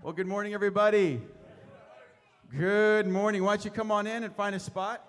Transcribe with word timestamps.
Well, 0.00 0.12
good 0.12 0.26
morning, 0.26 0.54
everybody. 0.54 1.20
Good 2.56 3.06
morning. 3.06 3.44
Why 3.44 3.54
don't 3.56 3.64
you 3.64 3.70
come 3.70 3.92
on 3.92 4.06
in 4.06 4.24
and 4.24 4.34
find 4.34 4.54
a 4.54 4.58
spot? 4.58 5.04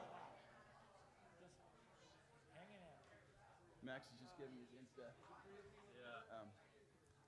Max 3.83 4.01
is 4.05 4.19
just 4.19 4.37
giving 4.37 4.53
his 4.59 4.67
Insta. 4.79 5.05
Um, 6.31 6.47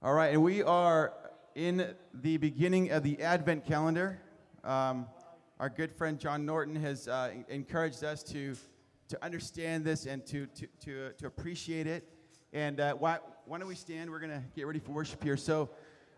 all 0.03 0.13
right, 0.13 0.33
and 0.33 0.43
we 0.43 0.61
are 0.61 1.13
in 1.55 1.95
the 2.13 2.37
beginning 2.37 2.91
of 2.91 3.01
the 3.01 3.19
Advent 3.21 3.65
calendar. 3.65 4.19
Um, 4.63 5.07
our 5.59 5.69
good 5.69 5.91
friend 5.91 6.19
John 6.19 6.45
Norton 6.45 6.75
has 6.75 7.07
uh, 7.07 7.31
encouraged 7.49 8.03
us 8.03 8.21
to, 8.23 8.55
to 9.07 9.23
understand 9.23 9.85
this 9.85 10.05
and 10.05 10.23
to, 10.27 10.45
to, 10.47 10.67
to, 10.81 11.11
to 11.13 11.25
appreciate 11.25 11.87
it. 11.87 12.07
And 12.53 12.79
uh, 12.79 12.93
why, 12.93 13.19
why 13.45 13.57
don't 13.57 13.67
we 13.67 13.75
stand? 13.75 14.11
We're 14.11 14.19
going 14.19 14.31
to 14.31 14.43
get 14.55 14.67
ready 14.67 14.79
for 14.79 14.91
worship 14.91 15.23
here. 15.23 15.37
So, 15.37 15.69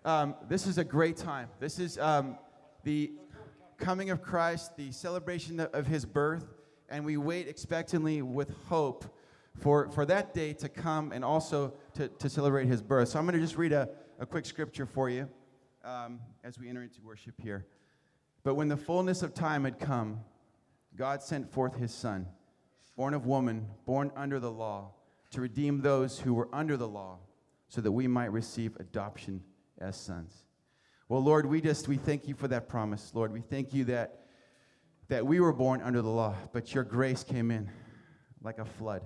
um, 0.08 0.36
this 0.48 0.66
is 0.68 0.78
a 0.78 0.86
great 0.86 1.18
time. 1.18 1.50
This 1.60 1.80
is 1.80 1.98
um, 1.98 2.38
the 2.86 3.12
coming 3.78 4.10
of 4.10 4.22
Christ, 4.22 4.78
the 4.78 4.90
celebration 4.94 5.60
of- 5.60 5.86
his 5.86 6.06
birth, 6.06 6.46
and 6.88 7.04
we 7.04 7.18
wait 7.18 7.50
expectantly 7.50 8.22
with 8.22 8.50
hope 8.68 9.04
for, 9.60 9.92
for 9.92 10.06
that 10.06 10.34
day 10.34 10.54
to 10.54 10.70
come 10.70 11.12
and 11.12 11.26
also 11.26 11.74
to, 11.96 12.08
to 12.08 12.30
celebrate 12.30 12.68
his 12.68 12.82
birth. 12.82 13.10
So 13.10 13.20
I'm 13.20 13.26
going 13.26 13.36
to 13.36 13.42
just 13.42 13.58
read 13.58 13.74
a, 13.74 13.90
a 14.18 14.26
quick 14.26 14.46
scripture 14.46 14.86
for 14.86 15.10
you 15.10 15.28
um, 15.84 16.22
as 16.42 16.58
we 16.58 16.70
enter 16.70 16.84
into 16.84 17.02
worship 17.02 17.36
here. 17.44 17.66
But 18.46 18.56
when 18.56 18.70
the 18.70 18.78
fullness 18.78 19.24
of 19.24 19.34
time 19.34 19.66
had 19.66 19.78
come, 19.78 20.22
God 20.96 21.22
sent 21.22 21.52
forth 21.52 21.76
his 21.76 21.94
son, 21.94 22.28
born 22.96 23.14
of 23.14 23.26
woman, 23.26 23.68
born 23.86 24.12
under 24.16 24.40
the 24.40 24.52
law, 24.52 24.94
to 25.32 25.42
redeem 25.42 25.82
those 25.82 26.18
who 26.18 26.34
were 26.34 26.48
under 26.54 26.78
the 26.78 26.88
law, 26.88 27.20
so 27.68 27.82
that 27.82 27.92
we 27.92 28.08
might 28.08 28.32
receive 28.32 28.78
adoption 28.80 29.44
as 29.80 29.96
sons. 29.96 30.44
Well, 31.10 31.24
Lord, 31.24 31.46
we 31.46 31.62
just 31.62 31.88
we 31.88 31.98
thank 31.98 32.28
you 32.28 32.36
for 32.36 32.48
that 32.50 32.68
promise, 32.68 33.12
Lord. 33.14 33.32
We 33.32 33.42
thank 33.42 33.74
you 33.74 33.86
that 33.86 34.26
that 35.08 35.26
we 35.26 35.40
were 35.40 35.54
born 35.54 35.82
under 35.82 36.02
the 36.02 36.10
law, 36.10 36.36
but 36.52 36.74
your 36.74 36.84
grace 36.84 37.24
came 37.24 37.50
in 37.50 37.70
like 38.42 38.60
a 38.60 38.66
flood. 38.66 39.04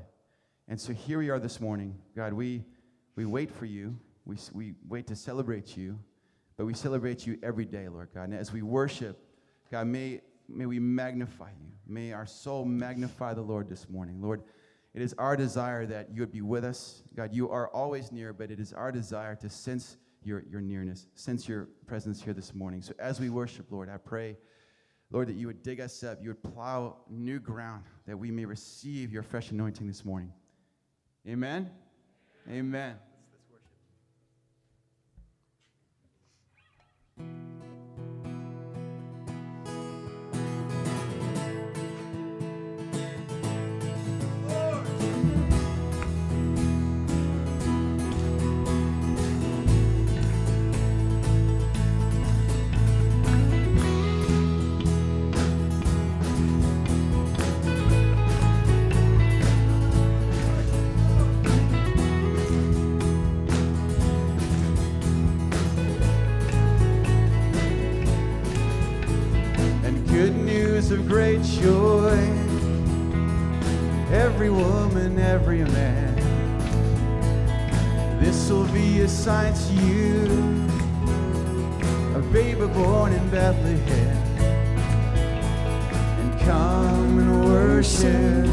And 0.67 0.79
so 0.79 0.93
here 0.93 1.19
we 1.19 1.29
are 1.29 1.39
this 1.39 1.59
morning. 1.59 1.95
God, 2.15 2.33
we 2.33 2.63
we 3.15 3.25
wait 3.25 3.51
for 3.51 3.65
you. 3.65 3.97
We 4.25 4.37
we 4.53 4.73
wait 4.87 5.07
to 5.07 5.15
celebrate 5.15 5.77
you, 5.77 5.99
but 6.57 6.65
we 6.65 6.73
celebrate 6.73 7.27
you 7.27 7.37
every 7.43 7.65
day, 7.65 7.87
Lord 7.87 8.09
God. 8.13 8.29
And 8.29 8.33
as 8.33 8.51
we 8.51 8.61
worship, 8.61 9.19
God, 9.69 9.87
may 9.87 10.21
may 10.49 10.65
we 10.65 10.79
magnify 10.79 11.49
you. 11.49 11.71
May 11.85 12.13
our 12.13 12.25
soul 12.25 12.65
magnify 12.65 13.33
the 13.33 13.41
Lord 13.41 13.69
this 13.69 13.89
morning. 13.89 14.21
Lord, 14.21 14.41
it 14.93 15.01
is 15.01 15.13
our 15.17 15.37
desire 15.37 15.85
that 15.85 16.09
you 16.11 16.21
would 16.21 16.31
be 16.31 16.41
with 16.41 16.65
us. 16.65 17.03
God, 17.15 17.33
you 17.33 17.49
are 17.49 17.67
always 17.69 18.11
near, 18.11 18.33
but 18.33 18.49
it 18.51 18.59
is 18.59 18.73
our 18.73 18.91
desire 18.91 19.35
to 19.35 19.49
sense 19.49 19.97
your, 20.23 20.43
your 20.49 20.61
nearness, 20.61 21.07
sense 21.15 21.47
your 21.47 21.67
presence 21.87 22.21
here 22.21 22.33
this 22.33 22.53
morning. 22.53 22.81
So 22.81 22.93
as 22.99 23.19
we 23.19 23.29
worship, 23.29 23.71
Lord, 23.71 23.89
I 23.89 23.97
pray, 23.97 24.37
Lord, 25.11 25.27
that 25.27 25.35
you 25.35 25.47
would 25.47 25.63
dig 25.63 25.81
us 25.81 26.03
up, 26.03 26.19
you 26.21 26.29
would 26.29 26.43
plow 26.53 26.97
new 27.09 27.39
ground, 27.39 27.83
that 28.07 28.17
we 28.17 28.31
may 28.31 28.45
receive 28.45 29.11
your 29.11 29.23
fresh 29.23 29.51
anointing 29.51 29.87
this 29.87 30.05
morning. 30.05 30.31
Amen? 31.27 31.69
Amen. 32.49 32.91
and 32.91 33.10
joy. 71.43 72.17
Every 74.11 74.49
woman, 74.49 75.19
every 75.19 75.63
man. 75.63 76.15
This 78.19 78.49
will 78.49 78.67
be 78.67 79.01
a 79.01 79.07
sign 79.07 79.53
to 79.53 79.73
you, 79.73 80.25
a 82.15 82.21
baby 82.31 82.67
born 82.67 83.13
in 83.13 83.29
Bethlehem. 83.29 84.17
And 86.19 86.39
come 86.41 87.19
and 87.19 87.45
worship. 87.45 88.45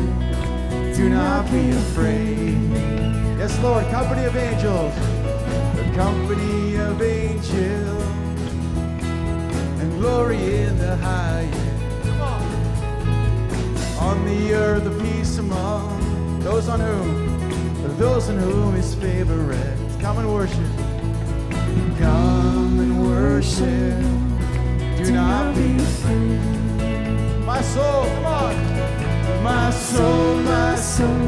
Do 0.96 1.08
not 1.10 1.50
be 1.50 1.70
afraid. 1.70 2.58
Yes, 3.38 3.58
Lord, 3.62 3.84
company 3.90 4.24
of 4.24 4.36
angels, 4.36 4.94
the 5.76 5.92
company 5.94 6.76
of 6.76 7.00
angels 7.00 8.02
and 9.80 10.00
glory 10.00 10.62
in 10.62 10.78
the 10.78 10.96
highest. 10.96 11.67
The 14.28 14.52
earth, 14.52 14.84
the 14.84 14.90
peace 15.02 15.38
among 15.38 16.40
those 16.40 16.68
on 16.68 16.80
whom, 16.80 17.96
those 17.96 18.28
in 18.28 18.36
whom 18.36 18.74
His 18.74 18.94
favor 18.94 19.38
rests. 19.38 19.96
Come 20.02 20.18
and 20.18 20.30
worship. 20.30 20.70
Come 21.98 22.78
and 22.78 22.94
worship. 23.08 24.02
Do 24.98 25.12
not 25.12 25.54
be 25.56 25.76
afraid. 25.76 27.46
My 27.46 27.62
soul, 27.62 28.04
come 28.04 28.26
on. 28.26 29.42
My 29.42 29.70
soul, 29.70 30.36
my 30.42 30.76
soul 30.76 31.26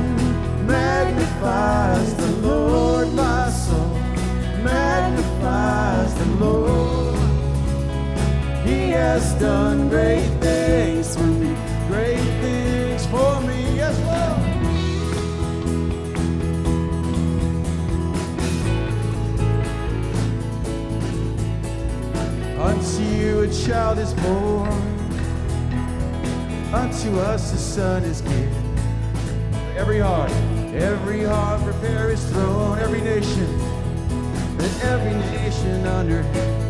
magnifies 0.68 2.14
the 2.16 2.32
Lord. 2.46 3.14
My 3.14 3.48
soul 3.48 3.94
magnifies 4.62 6.14
the 6.16 6.26
Lord. 6.44 7.16
He 8.66 8.90
has 8.90 9.32
done 9.40 9.88
great 9.88 10.28
things 10.42 11.16
for 11.16 11.22
me, 11.22 11.56
great 11.88 12.18
things 12.42 12.69
you 23.20 23.40
a 23.40 23.48
child 23.48 23.98
is 23.98 24.14
born, 24.14 24.68
unto 26.72 27.18
us 27.18 27.52
a 27.52 27.58
son 27.58 28.02
is 28.04 28.22
given. 28.22 28.78
Every 29.76 29.98
heart, 30.00 30.30
every 30.72 31.24
heart 31.24 31.62
prepare 31.62 32.10
his 32.10 32.24
throne, 32.30 32.78
every 32.78 33.00
nation, 33.00 33.48
let 34.58 34.84
every 34.84 35.14
nation 35.36 35.86
under 35.86 36.22
him 36.22 36.60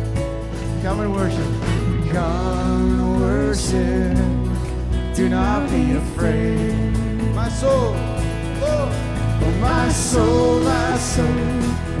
Come 0.81 1.01
and 1.01 1.13
worship. 1.13 1.51
Come 2.11 2.99
and 2.99 3.21
worship. 3.21 5.15
Do 5.15 5.29
not 5.29 5.69
be 5.69 5.91
afraid. 5.91 6.73
My 7.35 7.49
soul, 7.49 7.91
Lord. 8.61 8.91
Oh, 9.43 9.57
my 9.61 9.89
soul, 9.89 10.59
my 10.61 10.97
soul 10.97 11.27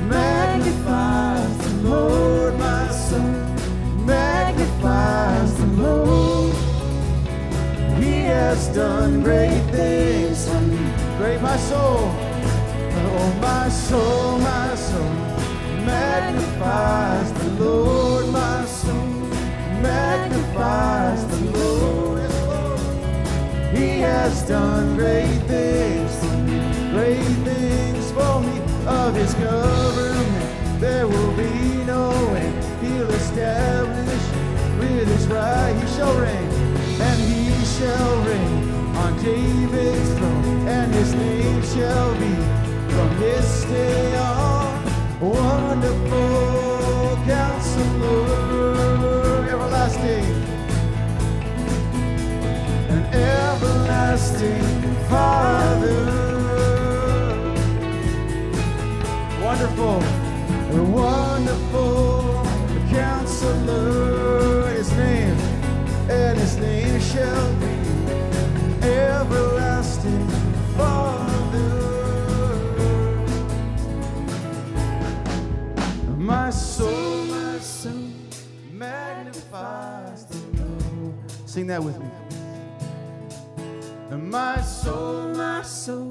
magnifies 0.09 1.57
the 1.59 1.89
Lord. 1.89 2.57
My 2.57 2.87
soul 2.89 3.50
magnifies 4.11 5.51
the 5.61 5.67
Lord. 5.83 6.55
He 8.03 8.15
has 8.35 8.67
done 8.75 9.21
great 9.23 9.63
things 9.77 10.47
for 10.47 10.61
me. 10.71 10.83
Great, 11.17 11.41
my 11.41 11.57
soul. 11.69 12.11
Oh, 13.03 13.37
my 13.41 13.69
soul, 13.69 14.37
my 14.39 14.75
soul 14.75 15.13
magnifies 15.85 17.29
the 17.39 17.49
Lord. 17.63 18.25
My 18.41 18.65
soul 18.65 19.07
magnifies 19.89 21.21
the 21.33 21.41
Lord. 21.57 22.31
He 23.77 23.89
has 24.09 24.33
done 24.47 24.97
great 24.97 25.39
things 25.53 26.11
for 26.21 26.37
me, 26.47 26.59
great 26.95 27.31
things 27.47 28.05
for 28.11 28.35
me. 28.47 28.55
Of 28.99 29.15
His 29.15 29.33
government 29.35 30.81
there 30.81 31.07
will 31.07 31.33
be 31.37 31.53
no 31.85 32.11
end. 32.43 32.55
He'll 32.83 33.11
establish 33.11 33.90
right. 35.27 35.73
He 35.81 35.87
shall 35.95 36.13
reign, 36.19 36.49
and 37.01 37.19
He 37.21 37.65
shall 37.65 38.15
reign 38.23 38.95
on 38.95 39.23
David's 39.23 40.13
throne, 40.17 40.67
and 40.67 40.93
His 40.93 41.13
name 41.13 41.61
shall 41.63 42.13
be 42.15 42.33
from 42.93 43.19
this 43.19 43.63
day 43.65 44.15
on. 44.17 44.83
Wonderful 45.19 47.17
Counselor, 47.25 48.25
everlasting, 49.49 50.25
and 52.89 53.05
everlasting 53.13 54.63
Father. 55.09 56.01
Wonderful, 59.43 59.99
wonderful 60.91 62.45
Counselor. 62.89 64.00
And 66.11 66.37
his 66.37 66.57
name 66.57 66.99
shall 66.99 67.55
be 67.55 67.73
everlasting 68.85 70.27
Father. 70.77 71.69
My 76.17 76.49
soul, 76.49 77.25
my 77.25 77.59
soul 77.59 78.09
magnifies 78.73 80.25
the 80.25 80.37
Lord. 80.61 81.15
Sing 81.45 81.67
that 81.67 81.81
with 81.81 81.97
me. 81.99 82.09
My 84.11 84.59
soul, 84.61 85.29
my 85.33 85.61
soul 85.61 86.10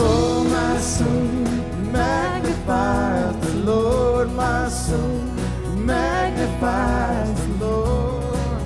soul, 0.00 0.44
my 0.44 0.78
soul 0.78 1.26
magnifies 2.00 3.36
the 3.44 3.54
Lord. 3.70 4.28
My 4.32 4.68
soul 4.68 5.20
magnifies 5.92 7.34
the 7.42 7.52
Lord. 7.64 8.62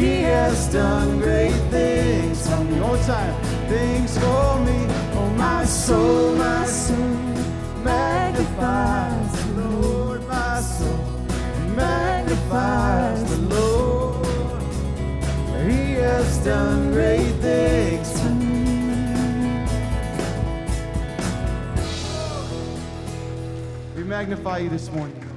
He 0.00 0.14
has 0.34 0.58
done 0.72 1.10
great 1.26 1.60
things. 1.74 2.36
Tell 2.46 2.64
me 2.64 2.80
one 2.80 3.02
time. 3.14 3.34
Things 3.74 4.12
for 4.22 4.50
me. 4.66 4.78
Oh, 5.18 5.30
my 5.44 5.64
soul, 5.64 6.34
my 6.46 6.64
soul 6.66 7.14
magnifies 7.90 9.30
the 9.38 9.62
Lord. 9.62 10.20
My 10.36 10.60
soul 10.74 11.04
magnifies 11.82 13.20
the 13.32 13.40
Lord. 13.54 14.62
He 15.70 15.82
has 16.06 16.30
done 16.50 16.80
great 16.96 17.34
things 17.46 17.97
magnify 24.08 24.56
you 24.58 24.70
this 24.70 24.90
morning. 24.90 25.27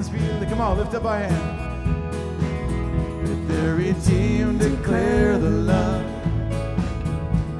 Hands. 0.00 0.08
Be- 0.08 0.46
Come 0.46 0.60
on, 0.60 0.78
lift 0.78 0.94
up 0.94 1.04
our 1.04 1.18
hands. 1.18 1.68
Let 3.28 3.48
the 3.48 3.74
redeemed 3.74 4.60
declare 4.60 5.38
the 5.38 5.50
love 5.50 6.06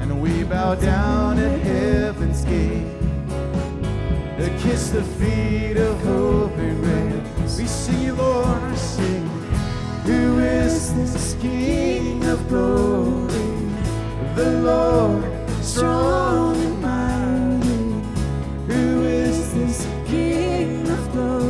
and 0.00 0.20
we 0.20 0.44
bow 0.44 0.74
down 0.74 1.38
at 1.38 1.60
heaven's 1.60 2.44
gate 2.44 2.86
to 4.38 4.48
kiss 4.62 4.90
the 4.90 5.02
feet 5.02 5.76
of 5.76 6.00
hope 6.02 6.56
and 6.56 6.82
grace. 6.82 7.58
We 7.58 7.66
sing 7.66 8.02
you, 8.02 8.14
Lord, 8.14 8.70
we 8.70 8.76
sing. 8.76 9.28
Who 10.04 10.38
is 10.38 10.94
this 10.94 11.34
King 11.40 12.24
of 12.24 12.48
glory? 12.48 13.28
The 14.34 14.50
Lord, 14.62 15.24
strong 15.62 16.56
and 16.56 16.80
mighty. 16.80 18.72
Who 18.72 19.04
is 19.04 19.52
this 19.54 19.86
King 20.06 20.88
of 20.88 21.12
glory? 21.12 21.49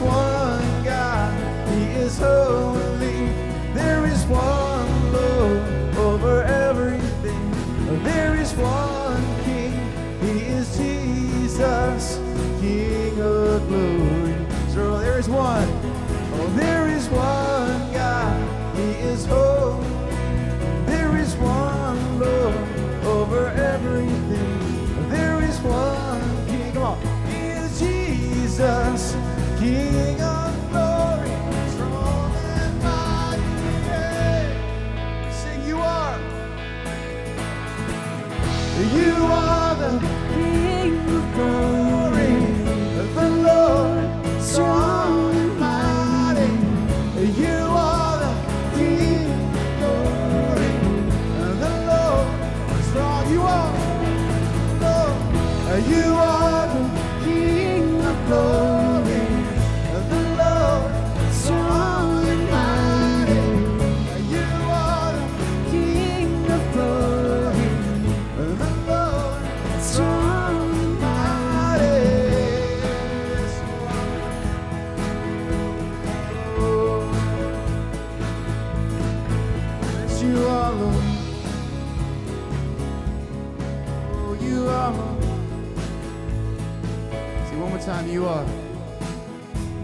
One 0.00 0.84
God, 0.84 1.68
He 1.68 1.82
is 2.04 2.18
holy. 2.18 3.32
There 3.74 4.06
is 4.06 4.24
one 4.26 5.12
Lord 5.12 5.96
over 5.96 6.42
everything. 6.42 7.50
There 8.02 8.36
is 8.36 8.52
one 8.54 9.24
King, 9.44 9.72
He 10.22 10.46
is 10.46 10.76
Jesus, 10.76 12.18
King 12.60 13.20
of 13.20 13.68
glory. 13.68 14.09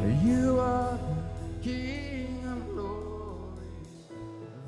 You 0.06 0.60
are 0.60 0.98
the 0.98 1.64
King 1.64 2.40
of 2.46 2.68
glory, 2.74 3.66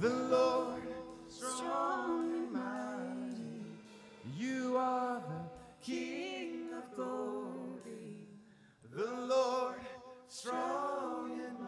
the 0.00 0.08
Lord 0.08 0.82
strong 1.28 2.34
in 2.34 2.52
mighty. 2.52 3.62
You 4.36 4.76
are 4.76 5.20
the 5.20 5.84
King 5.84 6.70
of 6.76 6.96
glory, 6.96 8.26
the 8.92 9.12
Lord 9.28 9.80
strong 10.26 11.38
mighty. 11.60 11.67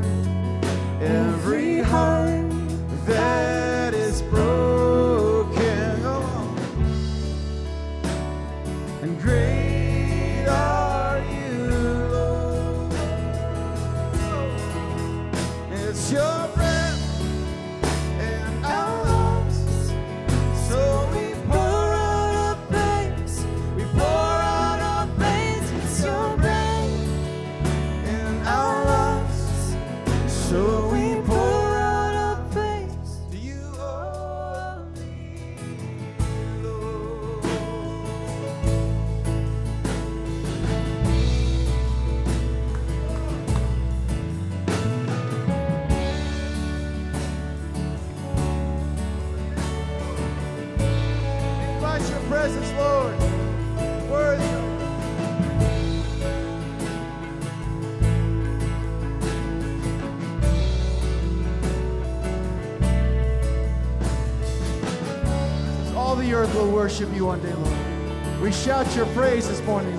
shout 68.71 68.95
your 68.95 69.05
praise 69.07 69.49
this 69.49 69.61
morning. 69.63 69.93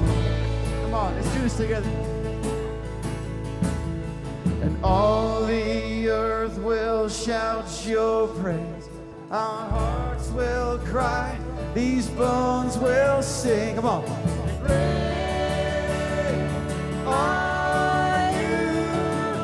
Come 0.80 0.94
on, 0.94 1.14
let's 1.14 1.30
do 1.34 1.40
this 1.42 1.58
together. 1.58 1.90
And 4.62 4.82
all 4.82 5.44
the 5.44 6.08
earth 6.08 6.56
will 6.56 7.06
shout 7.10 7.66
your 7.86 8.28
praise. 8.28 8.88
Our 9.30 9.68
hearts 9.68 10.30
will 10.30 10.78
cry. 10.78 11.38
These 11.74 12.08
bones 12.08 12.78
will 12.78 13.22
sing. 13.22 13.74
Come 13.74 13.84
on. 13.84 14.04
Great 14.64 14.78
are 17.06 18.32
you, 18.40 18.80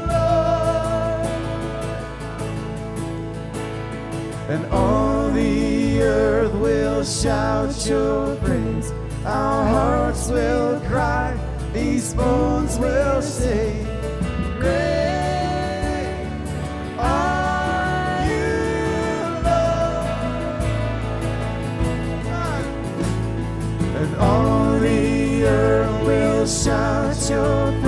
Lord. 0.09 1.27
And 4.49 4.65
all 4.73 5.31
the 5.33 6.01
earth 6.01 6.55
will 6.55 7.05
shout 7.05 7.87
your 7.87 8.35
praise. 8.37 8.68
Our 9.29 9.65
hearts 9.67 10.31
will 10.31 10.81
cry, 10.89 11.37
these 11.75 12.15
bones 12.15 12.79
will 12.79 13.21
say, 13.21 13.85
Great 14.59 16.27
are 16.99 18.25
you, 18.27 18.57
Lord. 19.45 20.09
And 24.01 24.17
all 24.17 24.79
the 24.81 25.45
earth 25.45 26.07
will 26.07 26.47
shout 26.47 27.29
your 27.29 27.73
praise. 27.83 27.88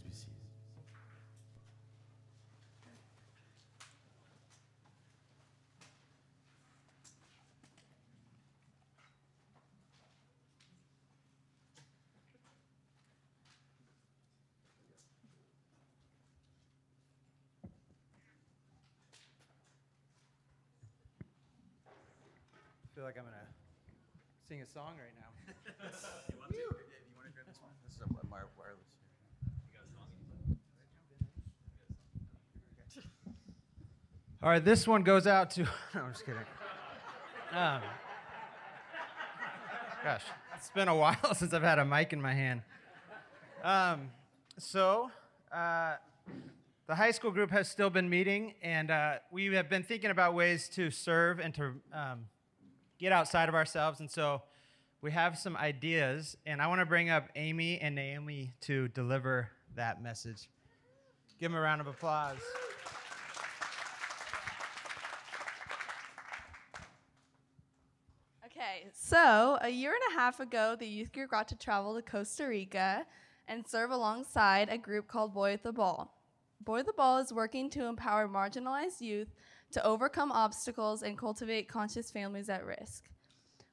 Please 0.00 0.08
be 0.08 0.16
seated. 0.16 0.36
I 22.84 22.94
feel 22.94 23.04
like 23.04 23.18
I'm 23.18 23.24
gonna 23.24 23.36
sing 24.48 24.62
a 24.62 24.66
song 24.66 24.96
right 24.96 25.12
now. 25.20 25.28
you 26.32 26.38
want 26.38 26.52
to? 26.52 26.56
you 26.56 26.64
want 27.16 27.26
to 27.26 27.32
grab 27.32 27.46
this 27.46 27.60
one? 27.60 27.72
This 27.84 27.96
is 27.96 28.02
a 28.02 28.08
wireless. 28.28 28.99
All 34.42 34.48
right, 34.48 34.64
this 34.64 34.88
one 34.88 35.02
goes 35.02 35.26
out 35.26 35.50
to. 35.50 35.64
No, 35.94 36.02
I'm 36.02 36.12
just 36.12 36.24
kidding. 36.24 36.40
Um, 37.52 37.82
gosh, 40.02 40.22
it's 40.56 40.70
been 40.70 40.88
a 40.88 40.94
while 40.94 41.34
since 41.34 41.52
I've 41.52 41.62
had 41.62 41.78
a 41.78 41.84
mic 41.84 42.14
in 42.14 42.22
my 42.22 42.32
hand. 42.32 42.62
Um, 43.62 44.10
so, 44.56 45.10
uh, 45.52 45.96
the 46.86 46.94
high 46.94 47.10
school 47.10 47.32
group 47.32 47.50
has 47.50 47.68
still 47.68 47.90
been 47.90 48.08
meeting, 48.08 48.54
and 48.62 48.90
uh, 48.90 49.16
we 49.30 49.52
have 49.54 49.68
been 49.68 49.82
thinking 49.82 50.10
about 50.10 50.32
ways 50.32 50.70
to 50.70 50.90
serve 50.90 51.38
and 51.38 51.52
to 51.56 51.72
um, 51.92 52.24
get 52.98 53.12
outside 53.12 53.50
of 53.50 53.54
ourselves. 53.54 54.00
And 54.00 54.10
so, 54.10 54.40
we 55.02 55.10
have 55.10 55.36
some 55.36 55.54
ideas, 55.54 56.38
and 56.46 56.62
I 56.62 56.66
want 56.66 56.80
to 56.80 56.86
bring 56.86 57.10
up 57.10 57.28
Amy 57.36 57.78
and 57.78 57.94
Naomi 57.94 58.54
to 58.62 58.88
deliver 58.88 59.50
that 59.76 60.02
message. 60.02 60.48
Give 61.38 61.50
them 61.50 61.58
a 61.58 61.60
round 61.60 61.82
of 61.82 61.88
applause. 61.88 62.38
Okay, 68.60 68.90
so 69.10 69.58
a 69.60 69.68
year 69.68 69.92
and 69.92 70.14
a 70.16 70.20
half 70.20 70.38
ago, 70.38 70.76
the 70.78 70.86
youth 70.86 71.12
group 71.12 71.32
got 71.32 71.48
to 71.48 71.58
travel 71.58 71.96
to 71.96 72.02
Costa 72.02 72.46
Rica 72.46 73.04
and 73.48 73.66
serve 73.66 73.90
alongside 73.90 74.68
a 74.68 74.78
group 74.78 75.08
called 75.08 75.34
Boy 75.34 75.52
with 75.52 75.64
the 75.64 75.72
Ball. 75.72 76.14
Boy 76.60 76.76
with 76.76 76.86
the 76.86 76.92
Ball 76.92 77.18
is 77.18 77.32
working 77.32 77.68
to 77.70 77.86
empower 77.86 78.28
marginalized 78.28 79.00
youth 79.00 79.34
to 79.72 79.84
overcome 79.84 80.30
obstacles 80.30 81.02
and 81.02 81.18
cultivate 81.18 81.68
conscious 81.68 82.08
families 82.08 82.48
at 82.48 82.64
risk. 82.64 83.08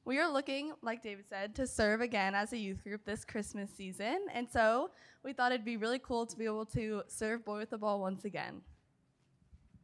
We 0.04 0.18
are 0.18 0.32
looking, 0.32 0.72
like 0.82 1.04
David 1.04 1.26
said, 1.28 1.54
to 1.54 1.68
serve 1.68 2.00
again 2.00 2.34
as 2.34 2.52
a 2.52 2.58
youth 2.58 2.82
group 2.82 3.04
this 3.04 3.24
Christmas 3.24 3.70
season, 3.70 4.18
and 4.34 4.48
so 4.48 4.90
we 5.22 5.32
thought 5.32 5.52
it'd 5.52 5.64
be 5.64 5.76
really 5.76 6.00
cool 6.00 6.26
to 6.26 6.36
be 6.36 6.46
able 6.46 6.66
to 6.66 7.02
serve 7.06 7.44
Boy 7.44 7.58
with 7.58 7.70
the 7.70 7.78
Ball 7.78 8.00
once 8.00 8.24
again. 8.24 8.62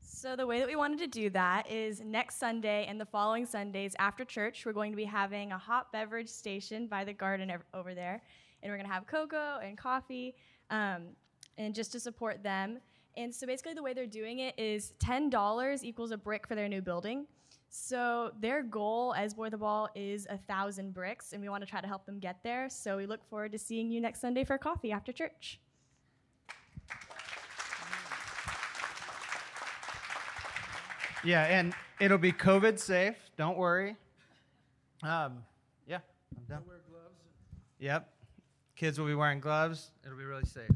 So, 0.06 0.36
the 0.36 0.46
way 0.46 0.58
that 0.58 0.68
we 0.68 0.76
wanted 0.76 0.98
to 0.98 1.06
do 1.06 1.30
that 1.30 1.70
is 1.70 2.02
next 2.02 2.38
Sunday 2.38 2.84
and 2.86 3.00
the 3.00 3.06
following 3.06 3.46
Sundays 3.46 3.94
after 3.98 4.22
church, 4.22 4.66
we're 4.66 4.74
going 4.74 4.92
to 4.92 4.96
be 4.96 5.04
having 5.04 5.52
a 5.52 5.58
hot 5.58 5.90
beverage 5.92 6.28
station 6.28 6.86
by 6.86 7.04
the 7.04 7.12
garden 7.14 7.50
over 7.72 7.94
there. 7.94 8.22
And 8.62 8.70
we're 8.70 8.76
going 8.76 8.86
to 8.86 8.92
have 8.92 9.06
cocoa 9.06 9.60
and 9.62 9.78
coffee, 9.78 10.34
um, 10.70 11.08
and 11.56 11.74
just 11.74 11.90
to 11.92 12.00
support 12.00 12.42
them. 12.42 12.80
And 13.16 13.34
so, 13.34 13.46
basically, 13.46 13.72
the 13.72 13.82
way 13.82 13.94
they're 13.94 14.06
doing 14.06 14.40
it 14.40 14.58
is 14.58 14.92
$10 15.02 15.82
equals 15.82 16.10
a 16.10 16.18
brick 16.18 16.46
for 16.46 16.54
their 16.54 16.68
new 16.68 16.82
building. 16.82 17.26
So, 17.70 18.32
their 18.40 18.62
goal 18.62 19.14
as 19.16 19.32
Boy 19.32 19.48
the 19.48 19.58
Ball 19.58 19.88
is 19.94 20.26
a 20.28 20.36
thousand 20.36 20.92
bricks, 20.92 21.32
and 21.32 21.40
we 21.40 21.48
want 21.48 21.64
to 21.64 21.70
try 21.70 21.80
to 21.80 21.88
help 21.88 22.04
them 22.04 22.18
get 22.18 22.42
there. 22.44 22.68
So, 22.68 22.98
we 22.98 23.06
look 23.06 23.24
forward 23.30 23.52
to 23.52 23.58
seeing 23.58 23.90
you 23.90 24.02
next 24.02 24.20
Sunday 24.20 24.44
for 24.44 24.58
coffee 24.58 24.92
after 24.92 25.12
church. 25.12 25.60
Yeah, 31.24 31.44
and 31.44 31.74
it'll 32.00 32.18
be 32.18 32.32
COVID 32.32 32.78
safe. 32.78 33.16
Don't 33.36 33.56
worry. 33.56 33.96
Um, 35.02 35.42
yeah, 35.86 36.00
I'm 36.36 36.44
done. 36.48 36.62
Wear 36.66 36.80
gloves. 36.90 37.14
Yep. 37.78 38.08
Kids 38.76 38.98
will 38.98 39.06
be 39.06 39.14
wearing 39.14 39.40
gloves. 39.40 39.90
It'll 40.04 40.18
be 40.18 40.24
really 40.24 40.44
safe. 40.44 40.68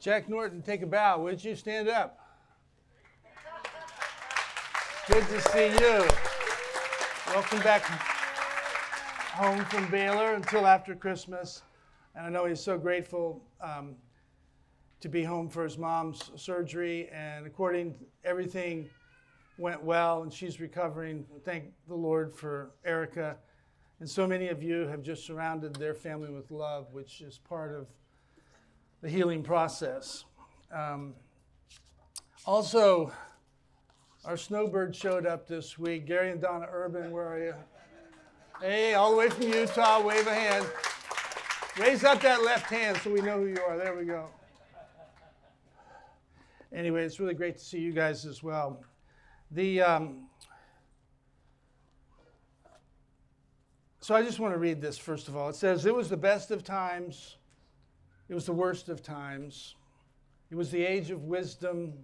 Jack 0.00 0.30
Norton, 0.30 0.62
take 0.62 0.80
a 0.80 0.86
bow. 0.86 1.20
Would 1.20 1.44
you 1.44 1.54
stand 1.54 1.86
up? 1.90 2.18
Good 5.06 5.26
to 5.26 5.40
see 5.42 5.66
you. 5.66 6.08
Welcome 7.26 7.58
back 7.58 7.82
home 7.82 9.62
from 9.66 9.90
Baylor 9.90 10.32
until 10.32 10.66
after 10.66 10.94
Christmas. 10.94 11.60
And 12.14 12.24
I 12.24 12.30
know 12.30 12.46
he's 12.46 12.60
so 12.60 12.78
grateful 12.78 13.44
um, 13.60 13.94
to 15.00 15.10
be 15.10 15.22
home 15.22 15.50
for 15.50 15.64
his 15.64 15.76
mom's 15.76 16.30
surgery. 16.34 17.10
And 17.12 17.46
according 17.46 17.94
everything 18.24 18.88
went 19.58 19.84
well, 19.84 20.22
and 20.22 20.32
she's 20.32 20.60
recovering. 20.60 21.26
Thank 21.44 21.64
the 21.88 21.94
Lord 21.94 22.34
for 22.34 22.70
Erica. 22.86 23.36
And 23.98 24.08
so 24.08 24.26
many 24.26 24.48
of 24.48 24.62
you 24.62 24.86
have 24.86 25.02
just 25.02 25.26
surrounded 25.26 25.76
their 25.76 25.94
family 25.94 26.30
with 26.30 26.50
love, 26.50 26.86
which 26.94 27.20
is 27.20 27.36
part 27.36 27.74
of 27.74 27.86
the 29.02 29.08
healing 29.08 29.42
process. 29.42 30.24
Um, 30.72 31.14
also, 32.46 33.12
our 34.24 34.36
snowbird 34.36 34.94
showed 34.94 35.26
up 35.26 35.46
this 35.46 35.78
week. 35.78 36.06
Gary 36.06 36.30
and 36.30 36.40
Donna 36.40 36.66
Urban, 36.70 37.10
where 37.10 37.26
are 37.26 37.38
you? 37.38 37.54
Hey, 38.60 38.94
all 38.94 39.10
the 39.10 39.16
way 39.16 39.30
from 39.30 39.44
Utah, 39.44 40.02
wave 40.02 40.26
a 40.26 40.34
hand. 40.34 40.66
Raise 41.78 42.04
up 42.04 42.20
that 42.20 42.42
left 42.42 42.66
hand 42.66 42.98
so 42.98 43.10
we 43.10 43.20
know 43.22 43.38
who 43.38 43.46
you 43.46 43.60
are. 43.66 43.78
There 43.78 43.96
we 43.96 44.04
go. 44.04 44.26
Anyway, 46.72 47.04
it's 47.04 47.18
really 47.18 47.34
great 47.34 47.56
to 47.56 47.64
see 47.64 47.80
you 47.80 47.92
guys 47.92 48.26
as 48.26 48.42
well. 48.42 48.84
The 49.50 49.80
um, 49.80 50.28
so 54.00 54.14
I 54.14 54.22
just 54.22 54.38
want 54.38 54.54
to 54.54 54.58
read 54.58 54.80
this 54.80 54.98
first 54.98 55.26
of 55.26 55.36
all. 55.36 55.48
It 55.48 55.56
says, 55.56 55.86
"It 55.86 55.94
was 55.94 56.08
the 56.08 56.16
best 56.16 56.50
of 56.50 56.62
times." 56.62 57.38
It 58.30 58.34
was 58.34 58.46
the 58.46 58.52
worst 58.52 58.88
of 58.88 59.02
times. 59.02 59.74
It 60.52 60.54
was 60.54 60.70
the 60.70 60.84
age 60.84 61.10
of 61.10 61.24
wisdom. 61.24 61.94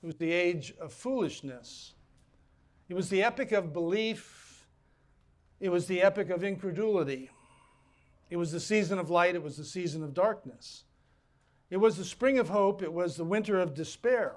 It 0.00 0.06
was 0.06 0.14
the 0.14 0.30
age 0.30 0.72
of 0.80 0.92
foolishness. 0.92 1.94
It 2.88 2.94
was 2.94 3.08
the 3.08 3.24
epic 3.24 3.50
of 3.50 3.72
belief. 3.72 4.64
It 5.58 5.70
was 5.70 5.88
the 5.88 6.02
epic 6.02 6.30
of 6.30 6.44
incredulity. 6.44 7.30
It 8.30 8.36
was 8.36 8.52
the 8.52 8.60
season 8.60 9.00
of 9.00 9.10
light. 9.10 9.34
It 9.34 9.42
was 9.42 9.56
the 9.56 9.64
season 9.64 10.04
of 10.04 10.14
darkness. 10.14 10.84
It 11.68 11.78
was 11.78 11.96
the 11.96 12.04
spring 12.04 12.38
of 12.38 12.48
hope. 12.48 12.80
It 12.80 12.92
was 12.92 13.16
the 13.16 13.24
winter 13.24 13.58
of 13.58 13.74
despair. 13.74 14.36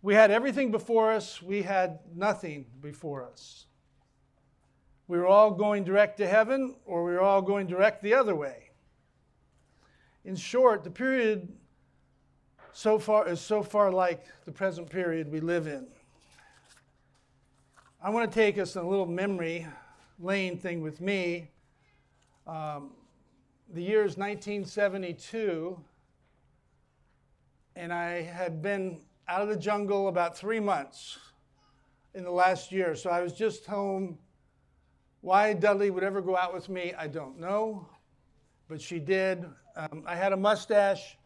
We 0.00 0.14
had 0.14 0.30
everything 0.30 0.70
before 0.70 1.12
us. 1.12 1.42
We 1.42 1.60
had 1.60 1.98
nothing 2.14 2.64
before 2.80 3.26
us. 3.26 3.66
We 5.06 5.18
were 5.18 5.26
all 5.26 5.50
going 5.50 5.84
direct 5.84 6.16
to 6.16 6.26
heaven, 6.26 6.76
or 6.86 7.04
we 7.04 7.12
were 7.12 7.20
all 7.20 7.42
going 7.42 7.66
direct 7.66 8.02
the 8.02 8.14
other 8.14 8.34
way. 8.34 8.70
In 10.24 10.36
short, 10.36 10.84
the 10.84 10.90
period 10.90 11.48
so 12.72 12.98
far 12.98 13.28
is 13.28 13.40
so 13.40 13.62
far 13.62 13.90
like 13.90 14.24
the 14.44 14.52
present 14.52 14.88
period 14.88 15.30
we 15.30 15.40
live 15.40 15.66
in. 15.66 15.86
I 18.00 18.10
want 18.10 18.30
to 18.30 18.34
take 18.34 18.56
us 18.56 18.76
on 18.76 18.84
a 18.84 18.88
little 18.88 19.06
memory 19.06 19.66
lane 20.20 20.56
thing 20.58 20.80
with 20.80 21.00
me. 21.00 21.50
Um, 22.46 22.90
the 23.72 23.82
year 23.82 24.04
is 24.04 24.16
1972, 24.16 25.78
and 27.74 27.92
I 27.92 28.22
had 28.22 28.62
been 28.62 29.00
out 29.26 29.42
of 29.42 29.48
the 29.48 29.56
jungle 29.56 30.06
about 30.06 30.36
three 30.36 30.60
months 30.60 31.18
in 32.14 32.22
the 32.22 32.30
last 32.30 32.70
year. 32.70 32.94
So 32.94 33.10
I 33.10 33.22
was 33.22 33.32
just 33.32 33.66
home. 33.66 34.18
Why 35.20 35.52
Dudley 35.52 35.90
would 35.90 36.04
ever 36.04 36.20
go 36.20 36.36
out 36.36 36.54
with 36.54 36.68
me, 36.68 36.94
I 36.96 37.08
don't 37.08 37.38
know, 37.40 37.88
but 38.72 38.80
she 38.80 38.98
did. 38.98 39.44
Um, 39.76 40.02
I 40.06 40.16
had 40.16 40.32
a 40.32 40.36
mustache, 40.36 41.18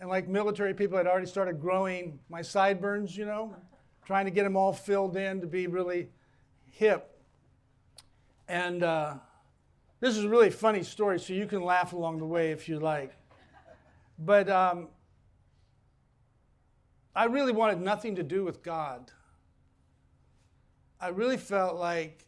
and 0.00 0.10
like 0.10 0.28
military 0.28 0.74
people, 0.74 0.98
I'd 0.98 1.06
already 1.06 1.26
started 1.26 1.58
growing 1.62 2.18
my 2.28 2.42
sideburns, 2.42 3.16
you 3.16 3.24
know, 3.24 3.56
trying 4.04 4.26
to 4.26 4.30
get 4.30 4.42
them 4.42 4.54
all 4.54 4.74
filled 4.74 5.16
in 5.16 5.40
to 5.40 5.46
be 5.46 5.66
really 5.66 6.10
hip. 6.70 7.22
And 8.48 8.82
uh, 8.82 9.14
this 10.00 10.14
is 10.14 10.24
a 10.24 10.28
really 10.28 10.50
funny 10.50 10.82
story, 10.82 11.18
so 11.18 11.32
you 11.32 11.46
can 11.46 11.62
laugh 11.62 11.94
along 11.94 12.18
the 12.18 12.26
way 12.26 12.50
if 12.50 12.68
you 12.68 12.78
like. 12.78 13.16
But 14.18 14.50
um, 14.50 14.88
I 17.16 17.24
really 17.24 17.52
wanted 17.52 17.80
nothing 17.80 18.14
to 18.16 18.22
do 18.22 18.44
with 18.44 18.62
God. 18.62 19.10
I 21.00 21.08
really 21.08 21.38
felt 21.38 21.76
like 21.76 22.26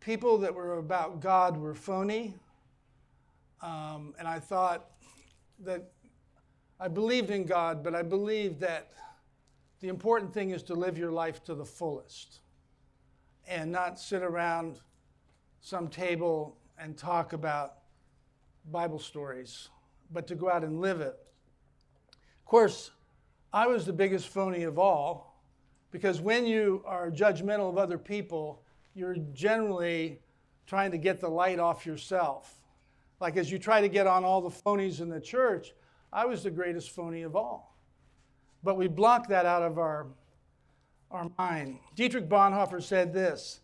people 0.00 0.38
that 0.38 0.54
were 0.54 0.78
about 0.78 1.20
God 1.20 1.58
were 1.58 1.74
phony. 1.74 2.36
Um, 3.62 4.14
and 4.18 4.28
I 4.28 4.38
thought 4.38 4.90
that 5.60 5.90
I 6.80 6.88
believed 6.88 7.30
in 7.30 7.44
God, 7.44 7.82
but 7.82 7.94
I 7.94 8.02
believed 8.02 8.60
that 8.60 8.92
the 9.80 9.88
important 9.88 10.32
thing 10.32 10.50
is 10.50 10.62
to 10.64 10.74
live 10.74 10.98
your 10.98 11.12
life 11.12 11.44
to 11.44 11.54
the 11.54 11.64
fullest 11.64 12.40
and 13.46 13.70
not 13.70 13.98
sit 13.98 14.22
around 14.22 14.80
some 15.60 15.88
table 15.88 16.56
and 16.78 16.96
talk 16.96 17.32
about 17.32 17.74
Bible 18.70 18.98
stories, 18.98 19.68
but 20.10 20.26
to 20.26 20.34
go 20.34 20.50
out 20.50 20.64
and 20.64 20.80
live 20.80 21.00
it. 21.00 21.18
Of 22.10 22.44
course, 22.46 22.90
I 23.52 23.66
was 23.66 23.86
the 23.86 23.92
biggest 23.92 24.28
phony 24.28 24.64
of 24.64 24.78
all 24.78 25.40
because 25.90 26.20
when 26.20 26.44
you 26.44 26.82
are 26.86 27.10
judgmental 27.10 27.68
of 27.68 27.78
other 27.78 27.98
people, 27.98 28.62
you're 28.94 29.16
generally 29.32 30.18
trying 30.66 30.90
to 30.90 30.98
get 30.98 31.20
the 31.20 31.28
light 31.28 31.58
off 31.58 31.86
yourself. 31.86 32.60
Like 33.24 33.38
as 33.38 33.50
you 33.50 33.58
try 33.58 33.80
to 33.80 33.88
get 33.88 34.06
on 34.06 34.22
all 34.22 34.42
the 34.42 34.50
phonies 34.50 35.00
in 35.00 35.08
the 35.08 35.18
church, 35.18 35.72
I 36.12 36.26
was 36.26 36.42
the 36.42 36.50
greatest 36.50 36.90
phony 36.90 37.22
of 37.22 37.34
all. 37.34 37.74
But 38.62 38.76
we 38.76 38.86
block 38.86 39.28
that 39.28 39.46
out 39.46 39.62
of 39.62 39.78
our, 39.78 40.08
our 41.10 41.30
mind. 41.38 41.78
Dietrich 41.94 42.28
Bonhoeffer 42.28 42.82
said 42.82 43.14
this 43.14 43.60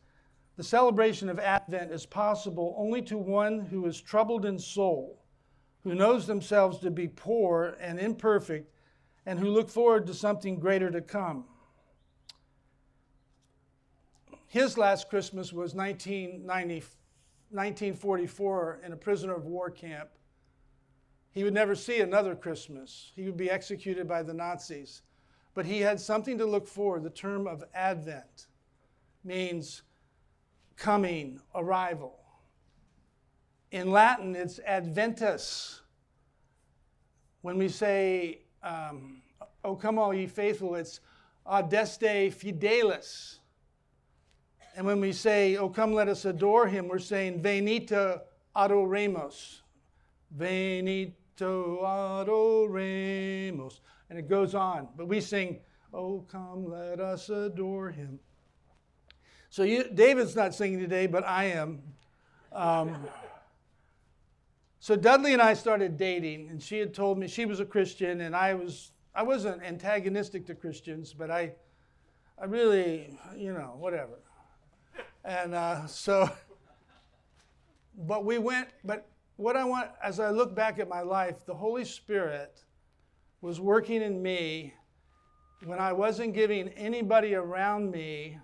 The 0.57 0.65
celebration 0.65 1.29
of 1.29 1.39
Advent 1.39 1.93
is 1.93 2.07
possible 2.07 2.75
only 2.79 3.03
to 3.03 3.19
one 3.19 3.61
who 3.61 3.85
is 3.85 4.01
troubled 4.01 4.47
in 4.47 4.59
soul, 4.59 5.23
who 5.85 5.95
knows 5.95 6.27
themselves 6.27 6.79
to 6.79 6.91
be 6.91 7.09
poor 7.09 7.77
and 7.83 8.01
imperfect, 8.01 8.73
and 9.27 9.39
who 9.39 9.51
look 9.51 9.69
forward 9.69 10.07
to 10.07 10.15
something 10.15 10.59
greater 10.59 10.91
to 10.91 11.03
come. 11.03 11.45
His 14.47 14.79
last 14.79 15.11
Christmas 15.11 15.53
was 15.53 15.75
1990, 15.75 16.83
1944 17.51 18.81
in 18.85 18.93
a 18.93 18.97
prisoner 18.97 19.35
of 19.35 19.45
war 19.45 19.71
camp. 19.71 20.11
He 21.33 21.45
would 21.45 21.55
never 21.55 21.75
see 21.75 22.01
another 22.01 22.35
Christmas. 22.35 23.13
He 23.15 23.25
would 23.25 23.37
be 23.37 23.51
executed 23.51 24.09
by 24.09 24.23
the 24.23 24.35
Nazis. 24.35 25.03
But 25.55 25.67
he 25.67 25.81
had 25.81 26.01
something 26.01 26.39
to 26.39 26.47
look 26.47 26.67
for. 26.67 27.01
The 27.01 27.11
term 27.11 27.47
of 27.47 27.65
Advent 27.75 28.47
means 29.25 29.83
coming, 30.77 31.41
arrival. 31.55 32.19
In 33.71 33.91
Latin, 33.91 34.35
it's 34.35 34.59
Adventus. 34.67 35.83
When 37.43 37.59
we 37.59 37.69
say, 37.69 38.43
um, 38.63 39.23
O 39.65 39.75
come 39.75 39.99
all 39.99 40.15
ye 40.15 40.27
faithful, 40.27 40.75
it's 40.75 41.01
Adeste 41.47 42.31
Fideles. 42.31 43.40
And 44.81 44.87
when 44.87 44.99
we 44.99 45.13
say, 45.13 45.59
Oh, 45.59 45.69
come, 45.69 45.93
let 45.93 46.09
us 46.09 46.25
adore 46.25 46.67
him, 46.67 46.89
we're 46.89 46.99
saying, 47.01 47.43
Venite 47.43 47.91
adoremus. 48.57 49.61
Venite 50.35 51.13
adoremus. 51.39 52.31
And 54.09 54.19
it 54.19 54.27
goes 54.27 54.55
on. 54.55 54.89
But 54.97 55.07
we 55.07 55.21
sing, 55.21 55.59
Oh, 55.93 56.25
come, 56.33 56.71
let 56.71 56.99
us 56.99 57.29
adore 57.29 57.91
him. 57.91 58.21
So 59.51 59.65
you, 59.65 59.85
David's 59.93 60.35
not 60.35 60.55
singing 60.55 60.79
today, 60.79 61.07
but 61.07 61.27
I 61.27 61.45
am. 61.49 61.83
Um, 62.51 63.07
so 64.79 64.97
Dudley 64.97 65.35
and 65.35 65.43
I 65.43 65.53
started 65.53 65.99
dating, 65.99 66.49
and 66.49 66.63
she 66.63 66.79
had 66.79 66.95
told 66.95 67.19
me 67.19 67.29
she 67.29 67.45
was 67.45 67.61
a 67.61 67.67
Christian, 67.67 68.23
and 68.23 68.35
I 68.35 68.55
was 68.55 68.93
I 69.15 69.25
wasn't 69.25 69.63
antagonistic 69.63 70.47
to 70.47 70.55
Christians, 70.55 71.13
but 71.13 71.31
I 71.31 71.53
I 72.41 72.47
really, 72.47 73.19
you 73.37 73.53
know, 73.53 73.75
whatever. 73.79 74.15
And 75.25 75.55
uh, 75.55 75.87
so, 75.87 76.31
but 78.07 78.25
we 78.25 78.39
went, 78.39 78.69
but 78.85 79.07
what 79.37 79.57
I 79.57 79.65
want, 79.65 79.91
as 80.03 80.21
I 80.21 80.31
look 80.31 80.55
back 80.55 80.79
at 80.79 80.89
my 80.89 81.01
life, 81.01 81.45
the 81.47 81.55
Holy 81.55 81.85
Spirit 81.85 82.65
was 83.41 83.61
working 83.61 84.03
in 84.03 84.23
me 84.23 84.75
when 85.65 85.79
I 85.79 85.93
wasn't 85.93 86.35
giving 86.35 86.69
anybody 86.71 87.35
around 87.35 87.91
me 87.91 88.39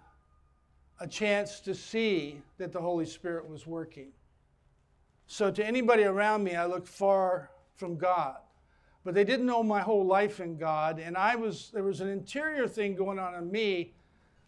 a 1.00 1.06
chance 1.06 1.60
to 1.60 1.74
see 1.74 2.40
that 2.58 2.72
the 2.72 2.80
Holy 2.80 3.06
Spirit 3.06 3.48
was 3.48 3.66
working. 3.66 4.08
So 5.26 5.50
to 5.50 5.64
anybody 5.64 6.04
around 6.04 6.44
me, 6.44 6.56
I 6.56 6.66
looked 6.66 6.88
far 6.88 7.50
from 7.74 7.96
God. 7.96 8.36
But 9.04 9.14
they 9.14 9.24
didn't 9.24 9.46
know 9.46 9.62
my 9.62 9.80
whole 9.80 10.04
life 10.04 10.40
in 10.40 10.56
God, 10.56 10.98
and 10.98 11.16
I 11.16 11.36
was 11.36 11.70
there 11.72 11.84
was 11.84 12.00
an 12.00 12.08
interior 12.08 12.66
thing 12.66 12.96
going 12.96 13.18
on 13.18 13.34
in 13.34 13.50
me 13.50 13.94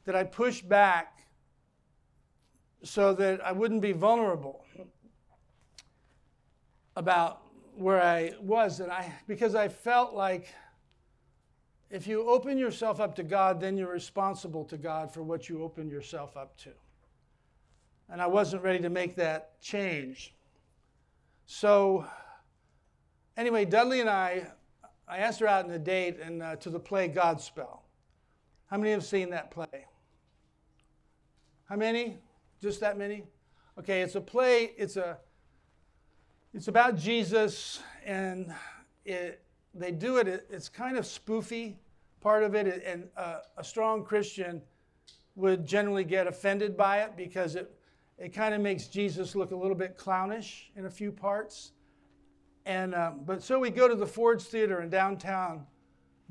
that 0.04 0.16
I 0.16 0.24
pushed 0.24 0.68
back 0.68 1.17
so 2.82 3.12
that 3.14 3.44
I 3.44 3.52
wouldn't 3.52 3.82
be 3.82 3.92
vulnerable 3.92 4.64
about 6.96 7.42
where 7.76 8.02
I 8.02 8.32
was 8.40 8.80
and 8.80 8.90
I 8.90 9.12
because 9.26 9.54
I 9.54 9.68
felt 9.68 10.14
like 10.14 10.48
if 11.90 12.06
you 12.06 12.28
open 12.28 12.58
yourself 12.58 13.00
up 13.00 13.14
to 13.16 13.22
God, 13.22 13.60
then 13.60 13.78
you're 13.78 13.90
responsible 13.90 14.64
to 14.66 14.76
God 14.76 15.12
for 15.12 15.22
what 15.22 15.48
you 15.48 15.62
open 15.62 15.88
yourself 15.88 16.36
up 16.36 16.56
to. 16.58 16.70
And 18.10 18.20
I 18.20 18.26
wasn't 18.26 18.62
ready 18.62 18.80
to 18.80 18.90
make 18.90 19.16
that 19.16 19.60
change. 19.62 20.34
So, 21.46 22.04
anyway, 23.38 23.64
Dudley 23.64 24.00
and 24.00 24.10
I, 24.10 24.48
I 25.06 25.18
asked 25.18 25.40
her 25.40 25.46
out 25.46 25.64
on 25.64 25.70
a 25.70 25.78
date 25.78 26.18
and 26.20 26.42
uh, 26.42 26.56
to 26.56 26.68
the 26.68 26.80
play 26.80 27.08
Godspell. 27.08 27.80
How 28.66 28.76
many 28.76 28.90
have 28.90 29.04
seen 29.04 29.30
that 29.30 29.50
play? 29.50 29.86
How 31.64 31.76
many? 31.76 32.18
Just 32.60 32.80
that 32.80 32.98
many? 32.98 33.24
Okay, 33.78 34.02
it's 34.02 34.14
a 34.14 34.20
play, 34.20 34.72
it's 34.76 34.96
a 34.96 35.18
it's 36.54 36.68
about 36.68 36.96
Jesus 36.96 37.80
and 38.04 38.52
it, 39.04 39.42
they 39.74 39.92
do 39.92 40.16
it 40.16 40.46
it's 40.50 40.68
kind 40.68 40.96
of 40.96 41.04
spoofy 41.04 41.74
part 42.20 42.42
of 42.42 42.54
it 42.54 42.82
and 42.84 43.08
uh, 43.16 43.40
a 43.58 43.62
strong 43.62 44.02
Christian 44.02 44.62
would 45.36 45.66
generally 45.66 46.04
get 46.04 46.26
offended 46.26 46.76
by 46.76 47.02
it 47.02 47.16
because 47.16 47.54
it 47.54 47.78
it 48.18 48.30
kind 48.30 48.54
of 48.54 48.60
makes 48.60 48.86
Jesus 48.86 49.36
look 49.36 49.52
a 49.52 49.56
little 49.56 49.76
bit 49.76 49.96
clownish 49.96 50.70
in 50.74 50.86
a 50.86 50.90
few 50.90 51.12
parts. 51.12 51.72
And 52.66 52.94
um, 52.94 53.20
but 53.24 53.42
so 53.42 53.58
we 53.58 53.70
go 53.70 53.86
to 53.86 53.94
the 53.94 54.06
Ford's 54.06 54.44
Theater 54.44 54.82
in 54.82 54.90
downtown 54.90 55.64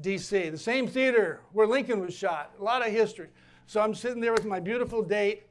D.C., 0.02 0.50
the 0.50 0.58
same 0.58 0.88
theater 0.88 1.42
where 1.54 1.66
Lincoln 1.66 2.00
was 2.00 2.14
shot. 2.14 2.52
A 2.60 2.64
lot 2.64 2.86
of 2.86 2.92
history. 2.92 3.30
So 3.66 3.82
I'm 3.82 3.96
sitting 3.96 4.20
there 4.22 4.34
with 4.34 4.46
my 4.46 4.60
beautiful 4.60 5.02
date, 5.02 5.47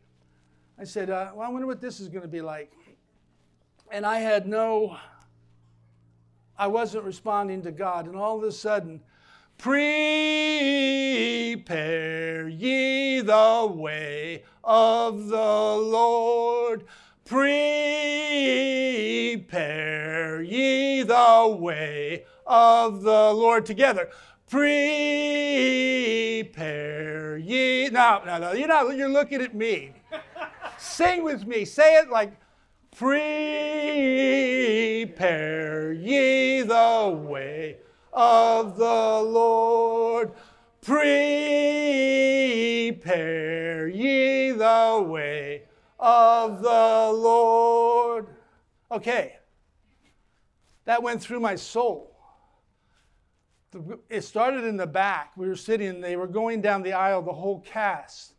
I 0.79 0.85
said, 0.85 1.09
uh, 1.11 1.31
Well, 1.35 1.49
I 1.49 1.51
wonder 1.51 1.67
what 1.67 1.81
this 1.81 2.01
is 2.01 2.09
going 2.09 2.23
to 2.23 2.29
be 2.29 2.43
like. 2.43 2.71
And 3.91 4.05
I 4.05 4.19
had 4.19 4.47
no, 4.47 4.99
I 6.59 6.67
wasn't 6.67 7.05
responding 7.05 7.63
to 7.63 7.73
God. 7.73 8.07
And 8.07 8.15
all 8.17 8.37
of 8.37 8.45
a 8.45 8.53
sudden, 8.53 9.01
prepare 9.57 9.97
ye 12.49 13.21
the 13.21 13.73
way 13.75 14.43
of 14.65 15.29
the 15.29 15.37
Lord. 15.37 16.85
Prepare 17.25 17.63
ye 20.43 21.03
the 21.03 21.57
way 21.59 22.25
of 22.47 23.03
the 23.03 23.33
Lord 23.33 23.65
together. 23.65 24.11
Prepare 24.51 24.67
ye. 27.39 27.89
No, 27.89 28.23
no, 28.27 28.39
no. 28.39 28.53
You're 28.53 28.69
not. 28.69 28.95
You're 28.97 29.09
looking 29.09 29.41
at 29.43 29.55
me. 29.55 29.93
Sing 30.79 31.25
with 31.25 31.47
me. 31.47 31.65
Say 31.65 31.97
it 31.99 32.11
like, 32.11 32.33
Prepare 32.97 33.13
ye 35.93 36.63
the 36.63 37.23
way 37.29 37.77
of 38.13 38.79
the 38.79 38.85
Lord. 39.23 40.33
Prepare 40.81 41.07
ye 43.89 44.53
the 44.53 45.05
way 45.07 45.65
of 45.99 46.63
the 46.63 47.13
Lord. 47.13 48.29
Okay. 48.91 49.37
That 50.87 51.03
went 51.03 51.21
through 51.21 51.41
my 51.41 51.57
soul. 51.57 52.17
It 54.09 54.23
started 54.23 54.65
in 54.65 54.79
the 54.79 54.87
back. 54.87 55.37
We 55.37 55.49
were 55.49 55.57
sitting, 55.57 56.01
they 56.01 56.17
were 56.17 56.27
going 56.27 56.63
down 56.63 56.81
the 56.83 56.95
aisle, 56.95 57.21
the 57.21 57.35
whole 57.35 57.61
cast 57.61 58.36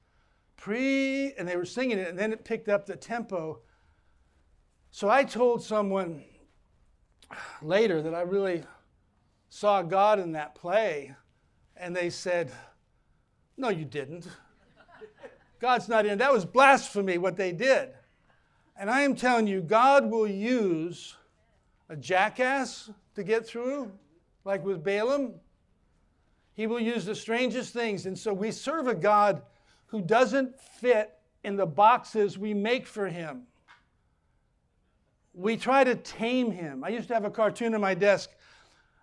pre, 0.68 1.32
and 1.38 1.48
they 1.48 1.56
were 1.56 1.64
singing 1.64 1.98
it, 1.98 2.10
and 2.10 2.20
then 2.20 2.34
it 2.34 2.44
picked 2.44 2.68
up 2.68 2.86
the 2.86 2.96
tempo. 2.98 3.60
So 4.92 5.10
I 5.10 5.24
told 5.24 5.64
someone 5.64 6.26
later 7.62 8.02
that 8.02 8.14
I 8.14 8.24
really 8.24 8.64
saw 9.48 9.82
God 9.82 10.20
in 10.20 10.34
that 10.34 10.56
play, 10.56 11.16
and 11.78 11.96
they 11.96 12.10
said, 12.10 12.52
No, 13.56 13.70
you 13.70 13.86
didn't. 13.86 14.28
God's 15.62 15.88
not 15.88 16.06
in. 16.06 16.18
That 16.18 16.34
was 16.34 16.44
blasphemy 16.44 17.18
what 17.18 17.38
they 17.38 17.54
did. 17.54 17.94
And 18.78 18.92
I 18.92 19.04
am 19.04 19.16
telling 19.16 19.48
you, 19.48 19.62
God 19.62 20.12
will 20.12 20.28
use 20.28 21.16
a 21.88 21.96
jackass 21.96 22.90
to 23.16 23.24
get 23.24 23.48
through, 23.48 23.90
like 24.44 24.66
with 24.66 24.84
Balaam. 24.84 25.36
He 26.56 26.68
will 26.68 26.82
use 26.82 27.06
the 27.06 27.16
strangest 27.16 27.72
things. 27.72 28.06
And 28.06 28.20
so 28.20 28.34
we 28.34 28.52
serve 28.52 28.88
a 28.88 28.96
God 28.96 29.44
who 29.88 30.02
doesn't 30.02 30.60
fit 30.60 31.14
in 31.44 31.56
the 31.56 31.66
boxes 31.66 32.38
we 32.38 32.54
make 32.54 32.86
for 32.86 33.08
him. 33.08 33.44
We 35.34 35.56
try 35.56 35.84
to 35.84 35.96
tame 35.96 36.52
him. 36.52 36.84
I 36.84 36.90
used 36.90 37.08
to 37.10 37.14
have 37.14 37.26
a 37.26 37.30
cartoon 37.30 37.74
on 37.76 37.82
my 37.82 37.94
desk. 37.94 38.30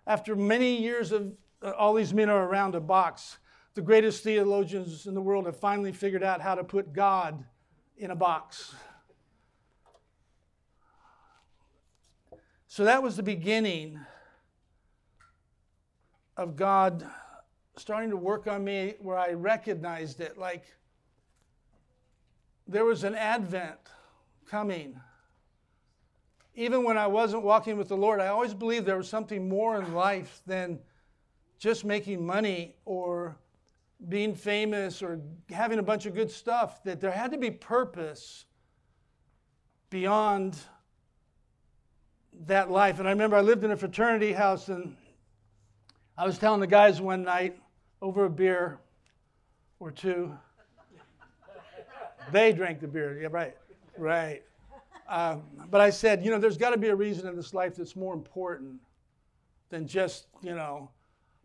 After 0.05 0.35
many 0.35 0.81
years 0.81 1.11
of 1.11 1.33
uh, 1.61 1.71
all 1.71 1.93
these 1.93 2.13
men 2.13 2.29
are 2.29 2.47
around 2.47 2.75
a 2.75 2.79
box, 2.79 3.37
the 3.73 3.81
greatest 3.81 4.23
theologians 4.23 5.07
in 5.07 5.13
the 5.13 5.21
world 5.21 5.45
have 5.45 5.57
finally 5.57 5.91
figured 5.91 6.23
out 6.23 6.41
how 6.41 6.55
to 6.55 6.63
put 6.63 6.93
God 6.93 7.43
in 7.97 8.11
a 8.11 8.15
box. 8.15 8.75
So 12.67 12.83
that 12.83 13.01
was 13.01 13.15
the 13.15 13.23
beginning 13.23 13.99
of 16.35 16.55
God 16.55 17.05
starting 17.77 18.09
to 18.09 18.17
work 18.17 18.47
on 18.47 18.63
me 18.63 18.95
where 18.99 19.17
I 19.17 19.33
recognized 19.33 20.21
it 20.21 20.37
like 20.37 20.63
there 22.67 22.85
was 22.85 23.03
an 23.03 23.15
advent 23.15 23.79
coming. 24.49 24.99
Even 26.55 26.83
when 26.83 26.97
I 26.97 27.07
wasn't 27.07 27.43
walking 27.43 27.77
with 27.77 27.89
the 27.89 27.97
Lord, 27.97 28.21
I 28.21 28.27
always 28.27 28.53
believed 28.53 28.85
there 28.85 28.97
was 28.97 29.09
something 29.09 29.49
more 29.49 29.79
in 29.79 29.93
life 29.93 30.41
than 30.47 30.79
just 31.59 31.83
making 31.83 32.25
money 32.25 32.75
or 32.85 33.37
being 34.07 34.35
famous 34.35 35.01
or 35.01 35.19
having 35.49 35.79
a 35.79 35.83
bunch 35.83 36.05
of 36.05 36.13
good 36.13 36.31
stuff, 36.31 36.83
that 36.83 37.01
there 37.01 37.11
had 37.11 37.31
to 37.31 37.37
be 37.37 37.51
purpose 37.51 38.45
beyond 39.89 40.57
that 42.45 42.71
life. 42.71 42.99
And 42.99 43.07
I 43.07 43.11
remember 43.11 43.35
I 43.35 43.41
lived 43.41 43.63
in 43.63 43.71
a 43.71 43.77
fraternity 43.77 44.33
house 44.33 44.69
and 44.69 44.95
I 46.17 46.25
was 46.25 46.37
telling 46.37 46.61
the 46.61 46.67
guys 46.67 47.01
one 47.01 47.23
night 47.23 47.57
over 48.05 48.25
a 48.25 48.29
beer 48.29 48.77
or 49.79 49.89
two. 49.89 50.31
they 52.31 52.53
drank 52.53 52.79
the 52.79 52.87
beer. 52.87 53.19
Yeah, 53.19 53.29
right. 53.31 53.57
Right. 53.97 54.43
Um, 55.09 55.41
but 55.71 55.81
I 55.81 55.89
said, 55.89 56.23
you 56.23 56.29
know, 56.29 56.37
there's 56.37 56.57
got 56.57 56.69
to 56.69 56.77
be 56.77 56.89
a 56.89 56.95
reason 56.95 57.27
in 57.27 57.35
this 57.35 57.51
life 57.51 57.75
that's 57.75 57.95
more 57.95 58.13
important 58.13 58.79
than 59.69 59.87
just, 59.87 60.27
you 60.43 60.53
know, 60.53 60.91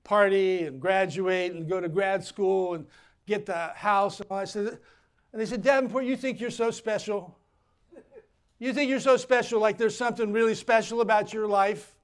party 0.05 0.65
and 0.65 0.79
graduate 0.79 1.53
and 1.53 1.67
go 1.67 1.81
to 1.81 1.89
grad 1.89 2.23
school 2.23 2.75
and 2.75 2.87
get 3.27 3.47
the 3.47 3.69
house. 3.69 4.21
And 4.21 4.31
I 4.31 4.45
said, 4.45 4.79
and 5.33 5.41
they 5.41 5.47
said, 5.47 5.63
Davenport, 5.63 6.05
you 6.05 6.17
think 6.17 6.41
you're 6.41 6.51
so 6.51 6.71
special? 6.71 7.39
You 8.59 8.75
think 8.75 8.91
you're 8.91 9.01
so 9.01 9.17
special, 9.17 9.61
like 9.61 9.79
there's 9.79 9.97
something 9.97 10.31
really 10.31 10.55
special 10.55 11.01
about 11.01 11.33
your 11.33 11.47
life? 11.47 11.95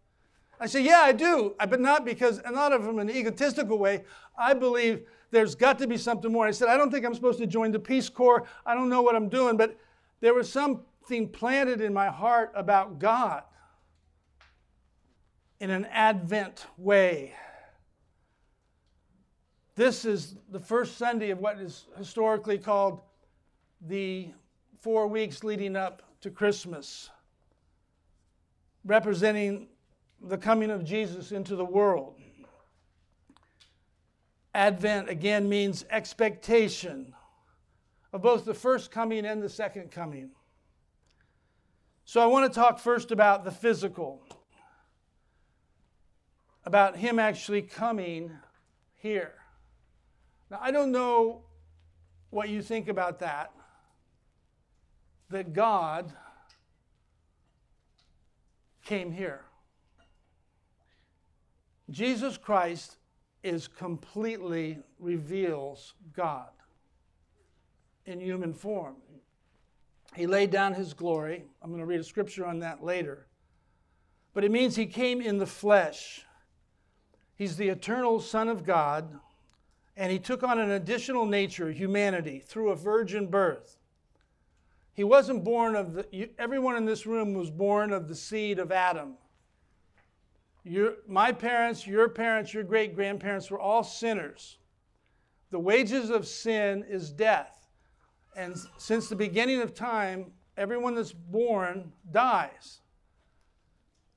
I 0.58 0.66
said, 0.66 0.84
Yeah, 0.84 1.00
I 1.00 1.12
do, 1.12 1.54
uh, 1.60 1.66
but 1.66 1.80
not 1.80 2.04
because, 2.04 2.38
and 2.38 2.54
not 2.54 2.72
from 2.82 2.98
an 2.98 3.10
egotistical 3.10 3.78
way. 3.78 4.04
I 4.38 4.54
believe 4.54 5.06
there's 5.30 5.54
got 5.54 5.78
to 5.80 5.86
be 5.86 5.96
something 5.96 6.32
more. 6.32 6.46
I 6.46 6.50
said, 6.50 6.68
I 6.68 6.76
don't 6.76 6.90
think 6.90 7.04
I'm 7.04 7.14
supposed 7.14 7.38
to 7.40 7.46
join 7.46 7.72
the 7.72 7.78
Peace 7.78 8.08
Corps. 8.08 8.46
I 8.64 8.74
don't 8.74 8.88
know 8.88 9.02
what 9.02 9.16
I'm 9.16 9.28
doing, 9.28 9.56
but 9.56 9.78
there 10.20 10.34
was 10.34 10.50
something 10.50 11.28
planted 11.28 11.80
in 11.80 11.92
my 11.92 12.08
heart 12.08 12.52
about 12.54 12.98
God 12.98 13.42
in 15.60 15.70
an 15.70 15.86
Advent 15.86 16.66
way. 16.76 17.34
This 19.74 20.04
is 20.04 20.36
the 20.50 20.60
first 20.60 20.96
Sunday 20.96 21.30
of 21.30 21.38
what 21.38 21.58
is 21.58 21.86
historically 21.98 22.56
called 22.56 23.00
the 23.86 24.30
four 24.80 25.06
weeks 25.06 25.44
leading 25.44 25.76
up 25.76 26.02
to 26.22 26.30
Christmas, 26.30 27.10
representing 28.84 29.68
the 30.20 30.38
coming 30.38 30.70
of 30.70 30.85
Jesus 30.85 31.33
into 31.33 31.57
the 31.57 31.64
world. 31.64 32.14
Advent 34.55 35.09
again 35.11 35.48
means 35.48 35.85
expectation 35.90 37.14
of 38.12 38.22
both 38.22 38.44
the 38.44 38.55
first 38.55 38.90
coming 38.90 39.26
and 39.26 39.42
the 39.42 39.48
second 39.48 39.90
coming. 39.90 40.31
So 42.05 42.20
I 42.20 42.26
want 42.26 42.50
to 42.50 42.59
talk 42.59 42.79
first 42.79 43.11
about 43.11 43.44
the 43.44 43.50
physical, 43.50 44.22
about 46.64 46.96
Him 46.96 47.18
actually 47.18 47.62
coming 47.62 48.31
here. 48.94 49.35
Now, 50.50 50.59
I 50.62 50.70
don't 50.70 50.92
know 50.92 51.42
what 52.31 52.48
you 52.48 52.62
think 52.62 52.88
about 52.88 53.18
that, 53.18 53.50
that 55.31 55.52
God 55.52 56.12
came 58.85 59.11
here. 59.11 59.45
Jesus 61.90 62.37
Christ 62.37 62.96
is 63.42 63.68
completely 63.68 64.79
reveals 64.99 65.94
God 66.14 66.49
in 68.05 68.20
human 68.20 68.53
form. 68.53 68.96
He 70.14 70.27
laid 70.27 70.51
down 70.51 70.75
his 70.75 70.94
glory. 70.94 71.44
I'm 71.62 71.70
going 71.70 71.81
to 71.81 71.87
read 71.87 72.01
a 72.01 72.05
scripture 72.05 72.46
on 72.46 72.61
that 72.61 72.83
later. 72.83 73.27
But 74.35 74.44
it 74.44 74.51
means 74.51 74.77
he 74.77 74.87
came 74.87 75.20
in 75.20 75.38
the 75.38 75.46
flesh. 75.46 76.25
He's 77.37 77.57
the 77.57 77.68
eternal 77.68 78.20
Son 78.20 78.49
of 78.49 78.64
God 78.64 79.18
and 79.96 80.12
he 80.12 80.18
took 80.18 80.42
on 80.42 80.59
an 80.59 80.70
additional 80.70 81.25
nature, 81.25 81.72
humanity, 81.72 82.38
through 82.38 82.70
a 82.70 82.77
virgin 82.77 83.29
birth. 83.29 83.79
He 84.92 85.05
wasn't 85.05 85.44
born 85.44 85.75
of 85.75 85.94
the, 85.94 86.31
everyone 86.38 86.77
in 86.77 86.85
this 86.85 87.07
room 87.07 87.35
was 87.35 87.51
born 87.51 87.92
of 87.92 88.09
the 88.09 88.14
seed 88.14 88.59
of 88.59 88.70
Adam. 88.70 89.14
Your, 90.68 90.94
my 91.07 91.31
parents, 91.31 91.87
your 91.87 92.09
parents, 92.09 92.52
your 92.52 92.64
great 92.64 92.96
grandparents 92.96 93.52
were 93.52 93.61
all 93.61 93.85
sinners. 93.85 94.59
The 95.50 95.61
wages 95.61 96.11
of 96.11 96.26
sin 96.26 96.85
is 96.88 97.12
death. 97.12 97.68
And 98.35 98.57
since 98.76 99.09
the 99.09 99.14
beginning 99.14 99.62
of 99.62 99.74
time, 99.74 100.33
everyone 100.57 100.96
that's 100.96 101.12
born 101.12 101.92
dies. 102.11 102.81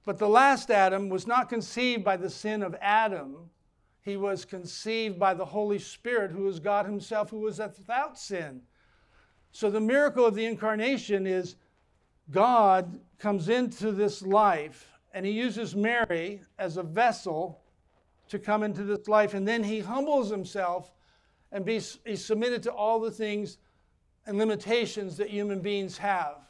But 0.06 0.18
the 0.18 0.28
last 0.28 0.72
Adam 0.72 1.08
was 1.08 1.28
not 1.28 1.50
conceived 1.50 2.04
by 2.04 2.18
the 2.18 2.32
sin 2.32 2.64
of 2.64 2.76
Adam, 2.82 3.52
he 4.02 4.18
was 4.18 4.44
conceived 4.44 5.20
by 5.20 5.36
the 5.36 5.46
Holy 5.46 5.78
Spirit, 5.78 6.32
who 6.32 6.48
is 6.48 6.60
God 6.60 6.88
Himself, 6.88 7.30
who 7.30 7.42
was 7.42 7.60
without 7.60 8.18
sin. 8.18 8.62
So 9.52 9.70
the 9.70 9.80
miracle 9.80 10.26
of 10.26 10.34
the 10.34 10.46
incarnation 10.46 11.28
is 11.28 11.58
God 12.32 13.00
comes 13.20 13.50
into 13.50 13.92
this 13.92 14.24
life 14.24 14.99
and 15.14 15.26
He 15.26 15.32
uses 15.32 15.76
Mary 15.76 16.42
as 16.58 16.78
a 16.78 16.84
vessel 16.84 17.62
to 18.30 18.40
come 18.40 18.64
into 18.64 18.84
this 18.84 19.08
life. 19.08 19.34
And 19.34 19.48
then 19.48 19.64
He 19.64 19.80
humbles 19.80 20.30
Himself 20.30 20.94
and 21.52 21.66
be, 21.66 21.82
He's 22.06 22.26
submitted 22.26 22.64
to 22.64 22.72
all 22.72 23.00
the 23.00 23.12
things 23.12 23.58
and 24.26 24.38
limitations 24.38 25.18
that 25.18 25.30
human 25.30 25.60
beings 25.60 25.98
have 25.98 26.50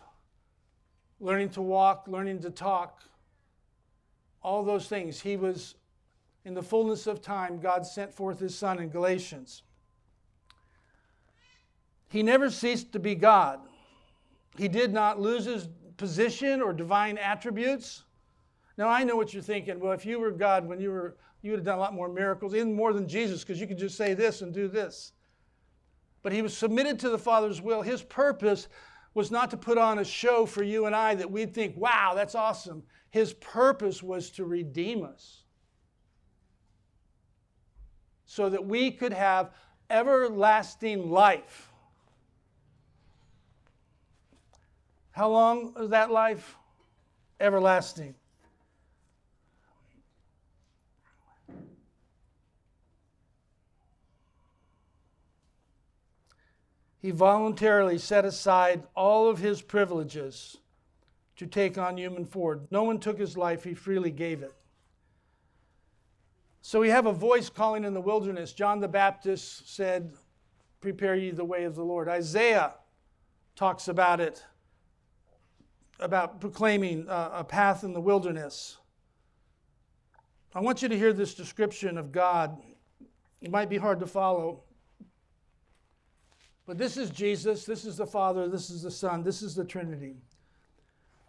learning 1.20 1.50
to 1.50 1.62
walk, 1.62 2.06
learning 2.08 2.40
to 2.40 2.50
talk, 2.50 3.02
all 4.42 4.64
those 4.64 4.88
things. 4.88 5.20
He 5.20 5.36
was 5.36 5.76
in 6.46 6.54
the 6.54 6.62
fullness 6.62 7.08
of 7.08 7.22
time, 7.22 7.60
God 7.60 7.86
sent 7.86 8.14
forth 8.14 8.40
his 8.40 8.58
Son 8.58 8.80
in 8.80 8.90
Galatians. 8.90 9.64
He 12.08 12.24
never 12.24 12.50
ceased 12.50 12.94
to 12.94 13.00
be 13.00 13.16
God. 13.16 13.60
He 14.58 14.68
did 14.68 14.94
not 14.94 15.20
lose 15.20 15.46
his 15.46 15.68
position 15.98 16.62
or 16.62 16.74
divine 16.74 17.18
attributes. 17.18 18.04
Now, 18.80 18.88
I 18.88 19.04
know 19.04 19.18
what 19.18 19.34
you're 19.34 19.44
thinking. 19.44 19.78
Well, 19.78 19.92
if 19.92 20.06
you 20.06 20.22
were 20.22 20.32
God 20.32 20.66
when 20.66 20.80
you 20.80 20.90
were, 20.92 21.18
you 21.42 21.52
would 21.52 21.60
have 21.60 21.66
done 21.66 21.78
a 21.78 21.82
lot 21.82 21.94
more 21.94 22.08
miracles, 22.08 22.56
even 22.56 22.74
more 22.74 22.94
than 22.94 23.10
Jesus, 23.10 23.42
because 23.42 23.60
you 23.60 23.68
could 23.68 23.78
just 23.78 23.98
say 23.98 24.14
this 24.14 24.42
and 24.42 24.54
do 24.54 24.70
this. 24.70 25.12
But 26.24 26.32
he 26.32 26.42
was 26.42 26.56
submitted 26.56 26.98
to 27.00 27.10
the 27.10 27.18
Father's 27.18 27.62
will. 27.62 27.82
His 27.82 28.02
purpose 28.04 28.70
was 29.14 29.32
not 29.32 29.52
to 29.52 29.58
put 29.58 29.78
on 29.78 30.00
a 30.00 30.06
show 30.06 30.46
for 30.46 30.64
you 30.64 30.86
and 30.86 30.96
I 30.96 31.14
that 31.16 31.30
we'd 31.30 31.54
think, 31.54 31.76
wow, 31.76 32.14
that's 32.16 32.36
awesome. 32.36 32.84
His 33.10 33.34
purpose 33.34 34.02
was 34.02 34.30
to 34.32 34.46
redeem 34.46 35.04
us 35.04 35.44
so 38.26 38.50
that 38.50 38.66
we 38.66 38.92
could 38.92 39.12
have 39.12 39.52
everlasting 39.90 41.12
life. 41.12 41.70
How 45.12 45.28
long 45.28 45.74
is 45.78 45.90
that 45.90 46.12
life? 46.12 46.56
Everlasting. 47.42 48.16
He 57.02 57.12
voluntarily 57.12 57.98
set 57.98 58.26
aside 58.26 58.84
all 58.96 59.30
of 59.30 59.40
his 59.40 59.62
privileges 59.62 60.58
to 61.38 61.48
take 61.48 61.78
on 61.78 61.98
human 61.98 62.26
form. 62.26 62.68
No 62.70 62.84
one 62.84 63.00
took 63.00 63.18
his 63.18 63.38
life, 63.38 63.64
he 63.64 63.74
freely 63.74 64.12
gave 64.12 64.44
it. 64.44 64.54
So 66.62 66.82
we 66.82 66.90
have 66.90 67.06
a 67.06 67.14
voice 67.14 67.50
calling 67.50 67.86
in 67.86 67.94
the 67.94 68.02
wilderness. 68.02 68.52
John 68.52 68.82
the 68.82 68.88
Baptist 68.90 69.74
said, 69.74 70.12
prepare 70.82 71.16
ye 71.16 71.32
the 71.32 71.46
way 71.46 71.64
of 71.64 71.76
the 71.76 71.84
Lord. 71.84 72.10
Isaiah 72.10 72.74
talks 73.56 73.88
about 73.88 74.20
it, 74.20 74.44
about 76.02 76.42
proclaiming 76.42 77.06
a 77.08 77.46
path 77.46 77.86
in 77.86 77.94
the 77.94 78.02
wilderness. 78.02 78.78
I 80.54 80.60
want 80.60 80.82
you 80.82 80.90
to 80.90 80.98
hear 80.98 81.14
this 81.14 81.34
description 81.34 81.98
of 81.98 82.12
God. 82.12 82.58
It 83.42 83.52
might 83.52 83.70
be 83.70 83.78
hard 83.78 84.02
to 84.02 84.08
follow. 84.08 84.64
But 86.70 86.78
this 86.78 86.98
is 86.98 87.10
Jesus, 87.10 87.66
this 87.66 87.84
is 87.84 87.98
the 87.98 88.06
Father, 88.06 88.48
this 88.48 88.70
is 88.70 88.84
the 88.84 88.92
Son, 88.92 89.24
this 89.24 89.42
is 89.42 89.56
the 89.56 89.66
Trinity. 89.66 90.18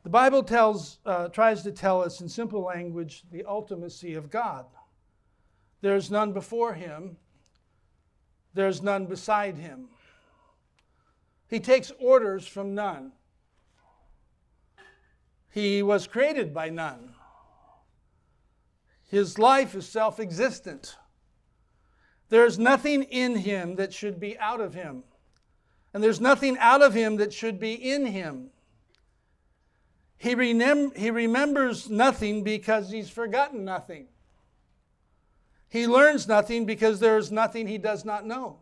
The 0.03 0.11
Bible 0.11 0.43
tells, 0.43 0.99
uh, 1.07 1.29
tries 1.29 1.63
to 1.63 1.73
tell 1.73 2.03
us 2.03 2.21
in 2.21 2.29
simple 2.29 2.61
language 2.61 3.25
the 3.33 3.45
ultimacy 3.49 4.19
of 4.19 4.29
God. 4.29 4.67
There's 5.81 6.11
none 6.11 6.35
before 6.35 6.75
him, 6.75 7.17
there's 8.53 8.83
none 8.83 9.07
beside 9.07 9.57
him. 9.57 9.89
He 11.49 11.59
takes 11.59 11.91
orders 11.99 12.47
from 12.47 12.75
none. 12.75 13.13
He 15.49 15.83
was 15.83 16.07
created 16.07 16.53
by 16.53 16.69
none. 16.69 17.15
His 19.09 19.39
life 19.39 19.75
is 19.75 19.89
self 19.89 20.21
existent. 20.21 20.97
There's 22.29 22.59
nothing 22.59 23.05
in 23.05 23.37
him 23.37 23.77
that 23.77 23.95
should 23.95 24.21
be 24.21 24.39
out 24.39 24.61
of 24.61 24.75
him. 24.75 25.05
And 25.93 26.03
there's 26.03 26.21
nothing 26.21 26.57
out 26.59 26.83
of 26.83 26.95
him 26.95 27.17
that 27.17 27.33
should 27.33 27.59
be 27.59 27.73
in 27.75 28.07
him. 28.07 28.51
He, 30.19 30.35
remem- 30.35 30.97
he 30.97 31.11
remembers 31.11 31.89
nothing 31.89 32.45
because 32.45 32.91
he's 32.91 33.09
forgotten 33.09 33.65
nothing. 33.65 34.07
He 35.69 35.87
learns 35.87 36.29
nothing 36.29 36.67
because 36.67 37.01
there 37.01 37.17
is 37.17 37.33
nothing 37.33 37.67
he 37.67 37.79
does 37.79 38.05
not 38.05 38.27
know. 38.27 38.59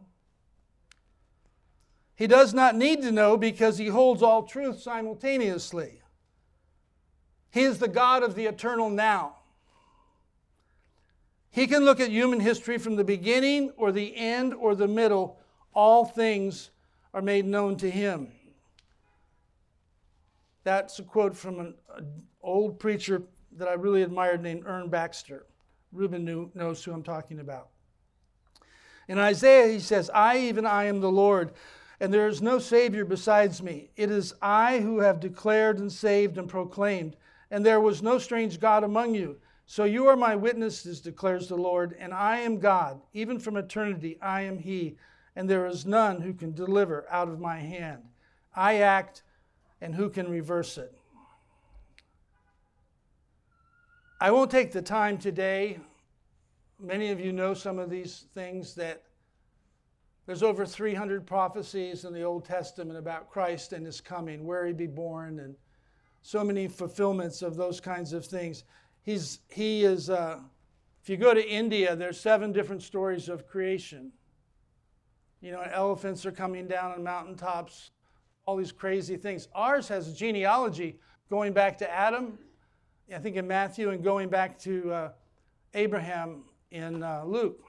He 2.14 2.26
does 2.26 2.52
not 2.52 2.76
need 2.76 3.02
to 3.02 3.12
know 3.12 3.36
because 3.36 3.78
he 3.78 3.88
holds 3.88 4.22
all 4.22 4.42
truth 4.42 4.80
simultaneously. 4.80 6.00
He 7.50 7.62
is 7.62 7.78
the 7.78 7.88
God 7.88 8.22
of 8.22 8.34
the 8.34 8.46
eternal 8.46 8.90
now. 8.90 9.36
He 11.50 11.66
can 11.66 11.84
look 11.84 11.98
at 11.98 12.10
human 12.10 12.40
history 12.40 12.78
from 12.78 12.96
the 12.96 13.04
beginning 13.04 13.72
or 13.76 13.90
the 13.90 14.16
end 14.16 14.54
or 14.54 14.74
the 14.74 14.88
middle. 14.88 15.38
All 15.74 16.04
things 16.04 16.70
are 17.18 17.22
made 17.22 17.44
known 17.44 17.76
to 17.76 17.90
him. 17.90 18.28
That's 20.62 21.00
a 21.00 21.02
quote 21.02 21.36
from 21.36 21.58
an, 21.58 21.74
old 22.40 22.78
preacher 22.78 23.24
that 23.56 23.66
I 23.66 23.72
really 23.72 24.02
admired 24.02 24.40
named 24.40 24.64
Ern 24.64 24.88
Baxter. 24.88 25.44
Reuben 25.90 26.24
knew, 26.24 26.48
knows 26.54 26.84
who 26.84 26.92
I'm 26.92 27.02
talking 27.02 27.40
about. 27.40 27.70
In 29.08 29.18
Isaiah, 29.18 29.72
he 29.72 29.80
says, 29.80 30.08
I, 30.14 30.38
even 30.38 30.64
I, 30.64 30.84
am 30.84 31.00
the 31.00 31.10
Lord, 31.10 31.54
and 31.98 32.14
there 32.14 32.28
is 32.28 32.40
no 32.40 32.60
Savior 32.60 33.04
besides 33.04 33.64
me. 33.64 33.90
It 33.96 34.12
is 34.12 34.34
I 34.40 34.78
who 34.78 35.00
have 35.00 35.18
declared 35.18 35.80
and 35.80 35.90
saved 35.90 36.38
and 36.38 36.48
proclaimed, 36.48 37.16
and 37.50 37.66
there 37.66 37.80
was 37.80 38.00
no 38.00 38.18
strange 38.18 38.60
God 38.60 38.84
among 38.84 39.16
you. 39.16 39.38
So 39.66 39.82
you 39.82 40.06
are 40.06 40.16
my 40.16 40.36
witnesses, 40.36 41.00
declares 41.00 41.48
the 41.48 41.56
Lord, 41.56 41.96
and 41.98 42.14
I 42.14 42.38
am 42.38 42.60
God. 42.60 43.00
Even 43.12 43.40
from 43.40 43.56
eternity, 43.56 44.18
I 44.22 44.42
am 44.42 44.56
He, 44.58 44.96
and 45.38 45.48
there 45.48 45.66
is 45.66 45.86
none 45.86 46.20
who 46.20 46.34
can 46.34 46.50
deliver 46.50 47.06
out 47.08 47.28
of 47.28 47.38
my 47.38 47.60
hand. 47.60 48.02
I 48.56 48.78
act, 48.78 49.22
and 49.80 49.94
who 49.94 50.10
can 50.10 50.28
reverse 50.28 50.76
it? 50.76 50.92
I 54.20 54.32
won't 54.32 54.50
take 54.50 54.72
the 54.72 54.82
time 54.82 55.16
today. 55.16 55.78
Many 56.80 57.10
of 57.10 57.20
you 57.20 57.32
know 57.32 57.54
some 57.54 57.78
of 57.78 57.88
these 57.88 58.24
things 58.34 58.74
that 58.74 59.04
there's 60.26 60.42
over 60.42 60.66
300 60.66 61.24
prophecies 61.24 62.04
in 62.04 62.12
the 62.12 62.24
Old 62.24 62.44
Testament 62.44 62.98
about 62.98 63.30
Christ 63.30 63.72
and 63.72 63.86
his 63.86 64.00
coming, 64.00 64.44
where 64.44 64.66
he'd 64.66 64.76
be 64.76 64.88
born, 64.88 65.38
and 65.38 65.54
so 66.20 66.42
many 66.42 66.66
fulfillments 66.66 67.42
of 67.42 67.54
those 67.54 67.78
kinds 67.78 68.12
of 68.12 68.26
things. 68.26 68.64
He's, 69.04 69.38
he 69.48 69.84
is, 69.84 70.10
uh, 70.10 70.40
if 71.00 71.08
you 71.08 71.16
go 71.16 71.32
to 71.32 71.48
India, 71.48 71.94
there's 71.94 72.18
seven 72.18 72.50
different 72.50 72.82
stories 72.82 73.28
of 73.28 73.46
creation. 73.46 74.10
You 75.40 75.52
know, 75.52 75.60
elephants 75.60 76.26
are 76.26 76.32
coming 76.32 76.66
down 76.66 76.92
on 76.92 77.02
mountaintops, 77.02 77.90
all 78.46 78.56
these 78.56 78.72
crazy 78.72 79.16
things. 79.16 79.48
Ours 79.54 79.88
has 79.88 80.08
a 80.08 80.14
genealogy 80.14 80.98
going 81.30 81.52
back 81.52 81.78
to 81.78 81.90
Adam 81.90 82.38
I 83.14 83.18
think 83.18 83.36
in 83.36 83.46
Matthew 83.46 83.88
and 83.88 84.04
going 84.04 84.28
back 84.28 84.58
to 84.60 84.92
uh, 84.92 85.12
Abraham 85.72 86.42
in 86.70 87.02
uh, 87.02 87.24
Luke, 87.24 87.64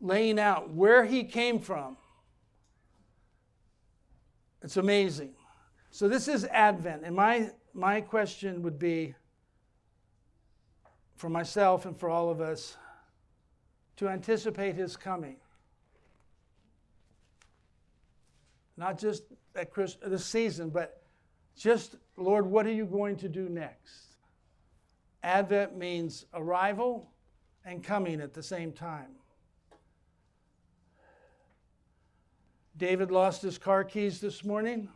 laying 0.00 0.38
out 0.38 0.70
where 0.70 1.04
he 1.04 1.24
came 1.24 1.58
from. 1.58 1.96
It's 4.62 4.76
amazing. 4.76 5.32
So 5.90 6.08
this 6.08 6.28
is 6.28 6.44
Advent, 6.44 7.02
and 7.04 7.14
my 7.16 7.50
my 7.72 8.00
question 8.00 8.62
would 8.62 8.78
be 8.78 9.14
for 11.16 11.28
myself 11.28 11.86
and 11.86 11.98
for 11.98 12.08
all 12.08 12.30
of 12.30 12.40
us 12.40 12.76
to 13.96 14.08
anticipate 14.08 14.76
his 14.76 14.96
coming. 14.96 15.36
Not 18.76 18.98
just 18.98 19.24
at 19.54 19.70
Christ, 19.70 19.98
this 20.04 20.24
season, 20.24 20.68
but 20.68 21.02
just, 21.56 21.96
Lord, 22.16 22.46
what 22.46 22.66
are 22.66 22.72
you 22.72 22.84
going 22.84 23.16
to 23.16 23.28
do 23.28 23.48
next? 23.48 24.16
Advent 25.22 25.76
means 25.76 26.26
arrival 26.34 27.10
and 27.64 27.82
coming 27.82 28.20
at 28.20 28.34
the 28.34 28.42
same 28.42 28.72
time. 28.72 29.08
David 32.76 33.10
lost 33.10 33.40
his 33.42 33.56
car 33.56 33.82
keys 33.84 34.20
this 34.20 34.44
morning. 34.44 34.88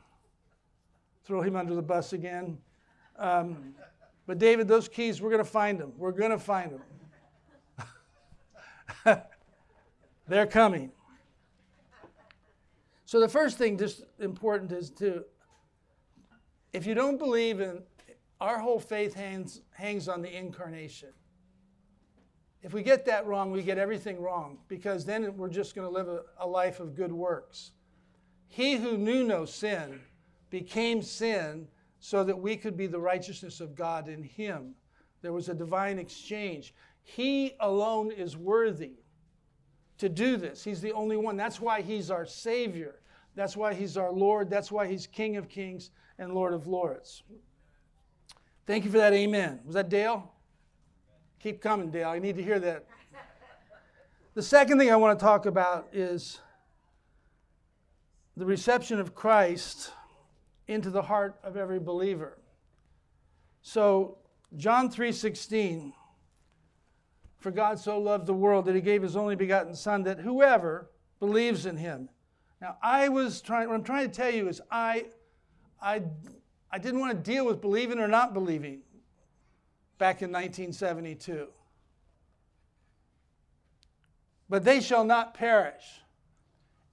Throw 1.24 1.40
him 1.40 1.56
under 1.56 1.74
the 1.74 1.82
bus 1.82 2.12
again. 2.12 2.58
Um, 3.18 3.74
but 4.26 4.38
David, 4.38 4.68
those 4.68 4.86
keys, 4.86 5.22
we're 5.22 5.30
going 5.30 5.42
to 5.42 5.50
find 5.50 5.80
them. 5.80 5.92
We're 5.96 6.12
going 6.12 6.30
to 6.30 6.38
find 6.38 6.78
them. 9.04 9.22
They're 10.28 10.46
coming. 10.46 10.92
So 13.10 13.18
the 13.18 13.28
first 13.28 13.58
thing, 13.58 13.76
just 13.76 14.04
important, 14.20 14.70
is 14.70 14.88
to 14.90 15.24
if 16.72 16.86
you 16.86 16.94
don't 16.94 17.18
believe 17.18 17.60
in, 17.60 17.82
our 18.40 18.60
whole 18.60 18.78
faith 18.78 19.14
hangs, 19.14 19.62
hangs 19.72 20.08
on 20.08 20.22
the 20.22 20.32
incarnation. 20.32 21.08
If 22.62 22.72
we 22.72 22.84
get 22.84 23.04
that 23.06 23.26
wrong, 23.26 23.50
we 23.50 23.64
get 23.64 23.78
everything 23.78 24.22
wrong 24.22 24.58
because 24.68 25.04
then 25.04 25.36
we're 25.36 25.48
just 25.48 25.74
going 25.74 25.88
to 25.88 25.92
live 25.92 26.06
a, 26.06 26.20
a 26.38 26.46
life 26.46 26.78
of 26.78 26.94
good 26.94 27.10
works. 27.10 27.72
He 28.46 28.76
who 28.76 28.96
knew 28.96 29.24
no 29.24 29.44
sin 29.44 30.00
became 30.48 31.02
sin 31.02 31.66
so 31.98 32.22
that 32.22 32.38
we 32.38 32.56
could 32.56 32.76
be 32.76 32.86
the 32.86 33.00
righteousness 33.00 33.60
of 33.60 33.74
God 33.74 34.06
in 34.06 34.22
him. 34.22 34.76
There 35.20 35.32
was 35.32 35.48
a 35.48 35.54
divine 35.54 35.98
exchange. 35.98 36.76
He 37.02 37.56
alone 37.58 38.12
is 38.12 38.36
worthy 38.36 39.00
to 40.00 40.08
do 40.08 40.36
this. 40.36 40.64
He's 40.64 40.80
the 40.80 40.92
only 40.92 41.16
one. 41.16 41.36
That's 41.36 41.60
why 41.60 41.82
he's 41.82 42.10
our 42.10 42.26
Savior. 42.26 42.96
That's 43.34 43.56
why 43.56 43.74
he's 43.74 43.96
our 43.96 44.10
Lord. 44.10 44.50
That's 44.50 44.72
why 44.72 44.86
he's 44.88 45.06
King 45.06 45.36
of 45.36 45.48
Kings 45.48 45.90
and 46.18 46.34
Lord 46.34 46.52
of 46.52 46.66
Lords. 46.66 47.22
Thank 48.66 48.84
you 48.84 48.90
for 48.90 48.98
that 48.98 49.12
amen. 49.12 49.60
Was 49.64 49.74
that 49.74 49.88
Dale? 49.88 50.30
Keep 51.38 51.60
coming, 51.60 51.90
Dale. 51.90 52.08
I 52.08 52.18
need 52.18 52.36
to 52.36 52.42
hear 52.42 52.58
that. 52.60 52.86
The 54.34 54.42
second 54.42 54.78
thing 54.78 54.90
I 54.90 54.96
want 54.96 55.18
to 55.18 55.24
talk 55.24 55.46
about 55.46 55.88
is 55.92 56.40
the 58.36 58.46
reception 58.46 59.00
of 59.00 59.14
Christ 59.14 59.92
into 60.66 60.90
the 60.90 61.02
heart 61.02 61.38
of 61.42 61.56
every 61.56 61.80
believer. 61.80 62.38
So, 63.62 64.18
John 64.56 64.90
3:16 64.90 65.92
For 67.40 67.50
God 67.50 67.78
so 67.78 67.98
loved 67.98 68.26
the 68.26 68.34
world 68.34 68.66
that 68.66 68.74
he 68.74 68.80
gave 68.80 69.02
his 69.02 69.16
only 69.16 69.34
begotten 69.34 69.74
son 69.74 70.02
that 70.04 70.20
whoever 70.20 70.90
believes 71.18 71.66
in 71.66 71.76
him. 71.76 72.08
Now, 72.60 72.76
I 72.82 73.08
was 73.08 73.40
trying 73.40 73.68
what 73.68 73.74
I'm 73.74 73.82
trying 73.82 74.08
to 74.08 74.14
tell 74.14 74.30
you 74.30 74.48
is 74.48 74.60
I 74.70 75.06
I, 75.82 76.02
I 76.70 76.78
didn't 76.78 77.00
want 77.00 77.12
to 77.12 77.30
deal 77.30 77.46
with 77.46 77.60
believing 77.60 77.98
or 77.98 78.08
not 78.08 78.34
believing 78.34 78.80
back 79.98 80.22
in 80.22 80.30
1972. 80.30 81.48
But 84.48 84.64
they 84.64 84.80
shall 84.80 85.04
not 85.04 85.34
perish. 85.34 86.02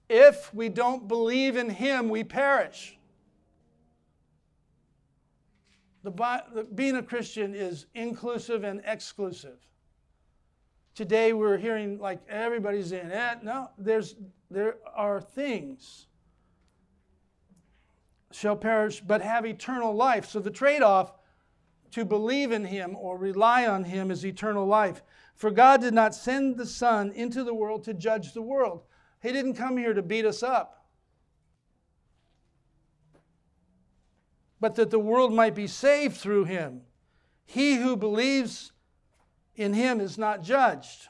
If 0.08 0.54
we 0.54 0.68
don't 0.68 1.06
believe 1.06 1.56
in 1.56 1.68
Him, 1.68 2.08
we 2.08 2.24
perish. 2.24 2.96
The, 6.04 6.66
being 6.74 6.96
a 6.96 7.02
Christian 7.02 7.54
is 7.54 7.86
inclusive 7.94 8.64
and 8.64 8.80
exclusive. 8.86 9.58
Today 10.98 11.32
we're 11.32 11.58
hearing 11.58 12.00
like 12.00 12.18
everybody's 12.28 12.90
in. 12.90 13.12
Eh, 13.12 13.34
no, 13.44 13.70
there's, 13.78 14.16
there 14.50 14.78
are 14.96 15.20
things 15.20 16.08
shall 18.32 18.56
perish 18.56 19.00
but 19.00 19.22
have 19.22 19.46
eternal 19.46 19.94
life. 19.94 20.28
So 20.28 20.40
the 20.40 20.50
trade 20.50 20.82
off 20.82 21.12
to 21.92 22.04
believe 22.04 22.50
in 22.50 22.64
him 22.64 22.96
or 22.96 23.16
rely 23.16 23.64
on 23.64 23.84
him 23.84 24.10
is 24.10 24.26
eternal 24.26 24.66
life. 24.66 25.04
For 25.36 25.52
God 25.52 25.82
did 25.82 25.94
not 25.94 26.16
send 26.16 26.56
the 26.56 26.66
Son 26.66 27.12
into 27.12 27.44
the 27.44 27.54
world 27.54 27.84
to 27.84 27.94
judge 27.94 28.32
the 28.32 28.42
world, 28.42 28.82
He 29.22 29.30
didn't 29.30 29.54
come 29.54 29.76
here 29.76 29.94
to 29.94 30.02
beat 30.02 30.24
us 30.24 30.42
up, 30.42 30.84
but 34.58 34.74
that 34.74 34.90
the 34.90 34.98
world 34.98 35.32
might 35.32 35.54
be 35.54 35.68
saved 35.68 36.16
through 36.16 36.46
him. 36.46 36.80
He 37.46 37.76
who 37.76 37.96
believes 37.96 38.72
in 39.58 39.74
him 39.74 40.00
is 40.00 40.16
not 40.16 40.42
judged. 40.42 41.08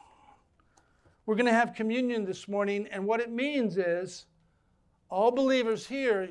We're 1.27 1.37
going 1.37 1.47
to 1.47 1.53
have 1.53 1.75
communion 1.75 2.25
this 2.25 2.49
morning, 2.49 2.89
and 2.91 3.07
what 3.07 3.21
it 3.21 3.31
means 3.31 3.77
is 3.77 4.25
all 5.11 5.31
believers 5.31 5.87
here, 5.87 6.31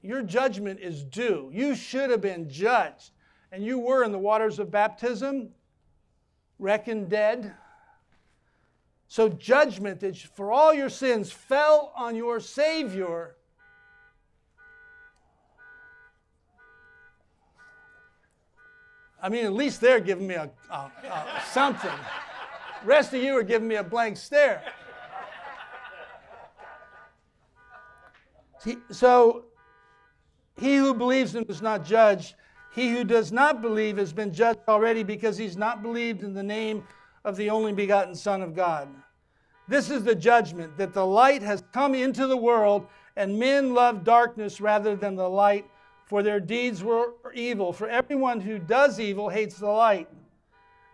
your 0.00 0.22
judgment 0.22 0.78
is 0.80 1.02
due. 1.02 1.50
You 1.52 1.74
should 1.74 2.10
have 2.10 2.20
been 2.20 2.48
judged, 2.48 3.10
and 3.50 3.64
you 3.64 3.80
were 3.80 4.04
in 4.04 4.12
the 4.12 4.18
waters 4.18 4.60
of 4.60 4.70
baptism, 4.70 5.48
reckoned 6.60 7.08
dead. 7.08 7.52
So, 9.08 9.28
judgment 9.28 9.98
that 10.00 10.16
for 10.16 10.52
all 10.52 10.72
your 10.72 10.90
sins 10.90 11.32
fell 11.32 11.92
on 11.96 12.14
your 12.14 12.38
Savior. 12.38 13.34
I 19.22 19.28
mean, 19.28 19.44
at 19.44 19.52
least 19.52 19.80
they're 19.80 20.00
giving 20.00 20.26
me 20.26 20.34
a, 20.34 20.50
a, 20.70 20.74
a 20.74 21.42
something. 21.50 21.90
Rest 22.84 23.12
of 23.14 23.22
you 23.22 23.36
are 23.36 23.42
giving 23.42 23.66
me 23.66 23.76
a 23.76 23.82
blank 23.82 24.16
stare. 24.16 24.62
So, 28.90 29.44
he 30.60 30.76
who 30.76 30.94
believes 30.94 31.34
him 31.34 31.44
is 31.48 31.62
not 31.62 31.84
judged. 31.84 32.34
He 32.74 32.90
who 32.90 33.04
does 33.04 33.32
not 33.32 33.62
believe 33.62 33.96
has 33.96 34.12
been 34.12 34.32
judged 34.32 34.60
already 34.68 35.02
because 35.02 35.36
he's 35.36 35.56
not 35.56 35.82
believed 35.82 36.22
in 36.22 36.34
the 36.34 36.42
name 36.42 36.84
of 37.24 37.36
the 37.36 37.50
only 37.50 37.72
begotten 37.72 38.14
Son 38.14 38.42
of 38.42 38.54
God. 38.54 38.88
This 39.68 39.90
is 39.90 40.02
the 40.02 40.14
judgment 40.14 40.76
that 40.78 40.92
the 40.94 41.04
light 41.04 41.42
has 41.42 41.62
come 41.72 41.94
into 41.94 42.26
the 42.26 42.36
world, 42.36 42.86
and 43.16 43.38
men 43.38 43.74
love 43.74 44.04
darkness 44.04 44.60
rather 44.60 44.96
than 44.96 45.14
the 45.14 45.28
light, 45.28 45.66
for 46.08 46.22
their 46.22 46.40
deeds 46.40 46.82
were 46.82 47.12
evil. 47.34 47.70
For 47.70 47.86
everyone 47.86 48.40
who 48.40 48.58
does 48.58 48.98
evil 48.98 49.28
hates 49.28 49.56
the 49.58 49.66
light 49.68 50.08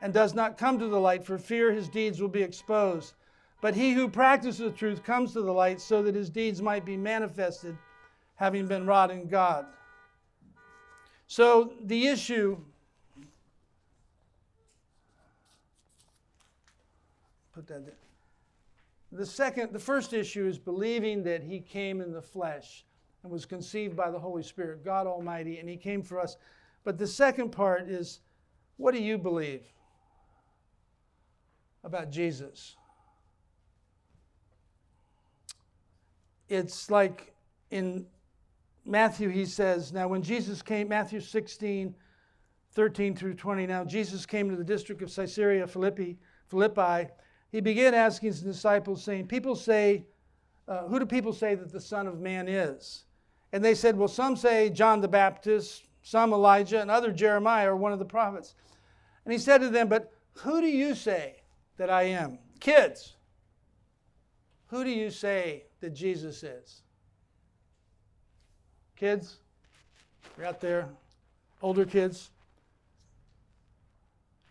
and 0.02 0.12
does 0.12 0.34
not 0.34 0.58
come 0.58 0.76
to 0.80 0.88
the 0.88 0.98
light 0.98 1.24
for 1.24 1.38
fear 1.38 1.72
his 1.72 1.88
deeds 1.88 2.20
will 2.20 2.28
be 2.28 2.42
exposed. 2.42 3.14
But 3.60 3.76
he 3.76 3.92
who 3.92 4.08
practices 4.08 4.58
the 4.58 4.70
truth 4.70 5.04
comes 5.04 5.32
to 5.32 5.42
the 5.42 5.52
light 5.52 5.80
so 5.80 6.02
that 6.02 6.16
his 6.16 6.28
deeds 6.28 6.60
might 6.60 6.84
be 6.84 6.96
manifested, 6.96 7.78
having 8.34 8.66
been 8.66 8.86
wrought 8.86 9.12
in 9.12 9.28
God. 9.28 9.66
So 11.28 11.74
the 11.84 12.08
issue 12.08 12.58
put 17.54 17.68
that 17.68 17.86
there. 17.86 17.94
The 19.12 19.24
second, 19.24 19.72
the 19.72 19.78
first 19.78 20.12
issue 20.12 20.44
is 20.48 20.58
believing 20.58 21.22
that 21.22 21.44
he 21.44 21.60
came 21.60 22.00
in 22.00 22.12
the 22.12 22.20
flesh 22.20 22.84
and 23.24 23.32
was 23.32 23.44
conceived 23.44 23.96
by 23.96 24.10
the 24.10 24.18
Holy 24.18 24.42
Spirit, 24.42 24.84
God 24.84 25.08
Almighty, 25.08 25.58
and 25.58 25.68
he 25.68 25.76
came 25.76 26.02
for 26.02 26.20
us. 26.20 26.36
But 26.84 26.98
the 26.98 27.06
second 27.06 27.50
part 27.50 27.88
is 27.88 28.20
what 28.76 28.94
do 28.94 29.02
you 29.02 29.18
believe 29.18 29.62
about 31.82 32.10
Jesus? 32.10 32.76
It's 36.48 36.90
like 36.90 37.34
in 37.70 38.06
Matthew, 38.84 39.30
he 39.30 39.46
says, 39.46 39.92
Now 39.92 40.06
when 40.08 40.22
Jesus 40.22 40.62
came, 40.62 40.88
Matthew 40.88 41.20
16, 41.20 41.94
13 42.72 43.16
through 43.16 43.34
20, 43.34 43.66
now 43.66 43.84
Jesus 43.84 44.26
came 44.26 44.50
to 44.50 44.56
the 44.56 44.64
district 44.64 45.00
of 45.02 45.14
Caesarea 45.14 45.66
Philippi, 45.66 46.18
Philippi 46.48 47.08
he 47.54 47.60
began 47.60 47.94
asking 47.94 48.30
his 48.30 48.42
disciples, 48.42 49.04
saying, 49.04 49.28
People 49.28 49.54
say, 49.54 50.06
uh, 50.66 50.88
Who 50.88 50.98
do 50.98 51.06
people 51.06 51.32
say 51.32 51.54
that 51.54 51.70
the 51.70 51.80
Son 51.80 52.08
of 52.08 52.18
Man 52.18 52.48
is? 52.48 53.04
And 53.54 53.64
they 53.64 53.76
said, 53.76 53.96
Well, 53.96 54.08
some 54.08 54.34
say 54.34 54.68
John 54.68 55.00
the 55.00 55.06
Baptist, 55.06 55.84
some 56.02 56.32
Elijah, 56.32 56.80
and 56.80 56.90
other 56.90 57.12
Jeremiah 57.12 57.70
or 57.70 57.76
one 57.76 57.92
of 57.92 58.00
the 58.00 58.04
prophets. 58.04 58.56
And 59.24 59.32
he 59.32 59.38
said 59.38 59.58
to 59.58 59.68
them, 59.68 59.88
But 59.88 60.12
who 60.38 60.60
do 60.60 60.66
you 60.66 60.96
say 60.96 61.36
that 61.76 61.88
I 61.88 62.02
am? 62.02 62.40
Kids, 62.58 63.14
who 64.66 64.82
do 64.82 64.90
you 64.90 65.08
say 65.08 65.66
that 65.78 65.90
Jesus 65.90 66.42
is? 66.42 66.82
Kids, 68.96 69.36
you're 70.36 70.48
out 70.48 70.60
there, 70.60 70.88
older 71.62 71.84
kids. 71.84 72.30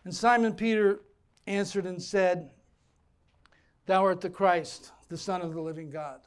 And 0.04 0.14
Simon 0.14 0.54
Peter 0.54 1.00
answered 1.46 1.84
and 1.84 2.02
said, 2.02 2.48
Thou 3.84 4.02
art 4.02 4.22
the 4.22 4.30
Christ, 4.30 4.92
the 5.10 5.18
Son 5.18 5.42
of 5.42 5.52
the 5.52 5.60
living 5.60 5.90
God. 5.90 6.20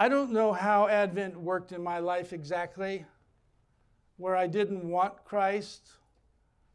I 0.00 0.08
don't 0.08 0.30
know 0.30 0.52
how 0.52 0.86
Advent 0.86 1.36
worked 1.36 1.72
in 1.72 1.82
my 1.82 1.98
life 1.98 2.32
exactly, 2.32 3.04
where 4.16 4.36
I 4.36 4.46
didn't 4.46 4.88
want 4.88 5.24
Christ, 5.24 5.90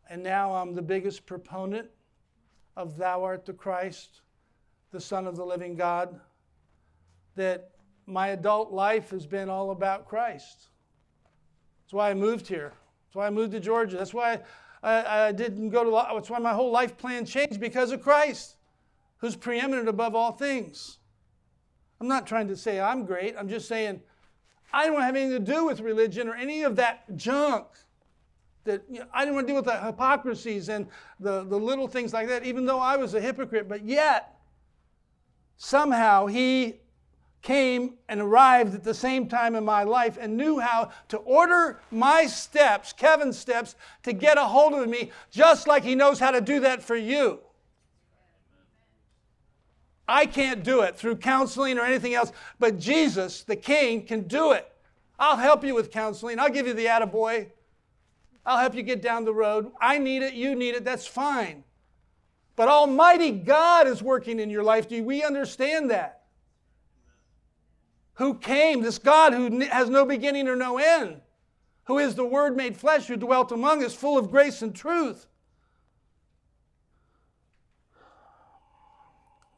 and 0.09 0.21
now 0.21 0.53
I'm 0.53 0.73
the 0.73 0.81
biggest 0.81 1.25
proponent 1.25 1.87
of 2.75 2.97
Thou 2.97 3.23
art 3.23 3.45
the 3.45 3.53
Christ, 3.53 4.19
the 4.91 4.99
Son 4.99 5.25
of 5.25 5.37
the 5.37 5.45
living 5.45 5.77
God, 5.77 6.19
that 7.37 7.71
my 8.07 8.27
adult 8.29 8.73
life 8.73 9.11
has 9.11 9.25
been 9.25 9.49
all 9.49 9.71
about 9.71 10.05
Christ. 10.05 10.67
That's 11.85 11.93
why 11.93 12.09
I 12.09 12.15
moved 12.15 12.45
here. 12.45 12.73
That's 13.05 13.15
why 13.15 13.27
I 13.27 13.29
moved 13.29 13.53
to 13.53 13.61
Georgia. 13.61 13.95
That's 13.95 14.13
why 14.13 14.41
I, 14.83 15.27
I 15.27 15.31
didn't 15.31 15.69
go 15.69 15.85
to, 15.85 15.89
law. 15.89 16.13
that's 16.13 16.29
why 16.29 16.39
my 16.39 16.53
whole 16.53 16.71
life 16.71 16.97
plan 16.97 17.25
changed 17.25 17.61
because 17.61 17.93
of 17.93 18.01
Christ, 18.01 18.57
who's 19.19 19.37
preeminent 19.37 19.87
above 19.87 20.13
all 20.13 20.33
things. 20.33 20.97
I'm 21.99 22.07
not 22.07 22.27
trying 22.27 22.47
to 22.49 22.57
say 22.57 22.79
I'm 22.79 23.05
great. 23.05 23.35
I'm 23.37 23.47
just 23.47 23.67
saying 23.67 24.01
I 24.73 24.87
don't 24.87 25.01
have 25.01 25.15
anything 25.15 25.45
to 25.45 25.51
do 25.51 25.65
with 25.65 25.79
religion 25.79 26.27
or 26.27 26.35
any 26.35 26.63
of 26.63 26.75
that 26.77 27.15
junk. 27.15 27.67
That 28.65 28.83
you 28.89 28.99
know, 28.99 29.05
I 29.13 29.21
didn't 29.21 29.35
want 29.35 29.47
to 29.47 29.53
deal 29.53 29.61
with 29.61 29.65
the 29.65 29.77
hypocrisies 29.77 30.69
and 30.69 30.87
the, 31.19 31.43
the 31.43 31.57
little 31.57 31.87
things 31.87 32.13
like 32.13 32.27
that, 32.29 32.45
even 32.45 32.65
though 32.65 32.79
I 32.79 32.97
was 32.97 33.13
a 33.13 33.21
hypocrite. 33.21 33.67
But 33.67 33.83
yet, 33.83 34.39
somehow 35.57 36.27
he 36.27 36.79
came 37.43 37.95
and 38.07 38.21
arrived 38.21 38.73
at 38.73 38.83
the 38.83 38.93
same 38.93 39.27
time 39.27 39.53
in 39.55 39.65
my 39.65 39.83
life 39.83 40.17
and 40.19 40.37
knew 40.37 40.59
how 40.59 40.89
to 41.09 41.17
order 41.17 41.81
my 41.91 42.25
steps, 42.25 42.93
Kevin's 42.93 43.37
steps, 43.37 43.75
to 44.01 44.13
get 44.13 44.37
a 44.37 44.45
hold 44.45 44.73
of 44.73 44.87
me, 44.89 45.11
just 45.29 45.67
like 45.67 45.83
he 45.83 45.93
knows 45.93 46.19
how 46.19 46.31
to 46.31 46.41
do 46.41 46.61
that 46.61 46.81
for 46.81 46.95
you. 46.95 47.41
I 50.07 50.25
can't 50.25 50.63
do 50.63 50.81
it 50.81 50.97
through 50.97 51.17
counseling 51.17 51.77
or 51.77 51.83
anything 51.83 52.13
else, 52.13 52.31
but 52.59 52.79
Jesus, 52.79 53.43
the 53.43 53.55
King, 53.55 54.05
can 54.05 54.23
do 54.23 54.51
it. 54.51 54.69
I'll 55.17 55.37
help 55.37 55.63
you 55.63 55.75
with 55.75 55.91
counseling. 55.91 56.39
I'll 56.39 56.49
give 56.49 56.67
you 56.67 56.73
the 56.73 56.85
attaboy. 56.85 57.49
I'll 58.45 58.57
help 58.57 58.75
you 58.75 58.83
get 58.83 59.01
down 59.01 59.23
the 59.23 59.33
road. 59.33 59.71
I 59.79 59.97
need 59.97 60.23
it, 60.23 60.33
you 60.33 60.55
need 60.55 60.75
it, 60.75 60.83
that's 60.83 61.07
fine. 61.07 61.63
But 62.55 62.67
Almighty 62.67 63.31
God 63.31 63.87
is 63.87 64.03
working 64.03 64.39
in 64.39 64.49
your 64.49 64.63
life. 64.63 64.89
Do 64.89 65.01
we 65.03 65.23
understand 65.23 65.89
that? 65.91 66.23
who 68.15 68.35
came, 68.35 68.81
this 68.81 68.99
God 68.99 69.33
who 69.33 69.59
has 69.65 69.89
no 69.89 70.05
beginning 70.05 70.47
or 70.47 70.55
no 70.55 70.77
end, 70.77 71.21
who 71.85 71.97
is 71.97 72.15
the 72.15 72.25
Word 72.25 72.55
made 72.55 72.77
flesh, 72.77 73.07
who 73.07 73.17
dwelt 73.17 73.51
among 73.51 73.83
us, 73.83 73.93
full 73.93 74.17
of 74.17 74.31
grace 74.31 74.61
and 74.61 74.75
truth. 74.75 75.25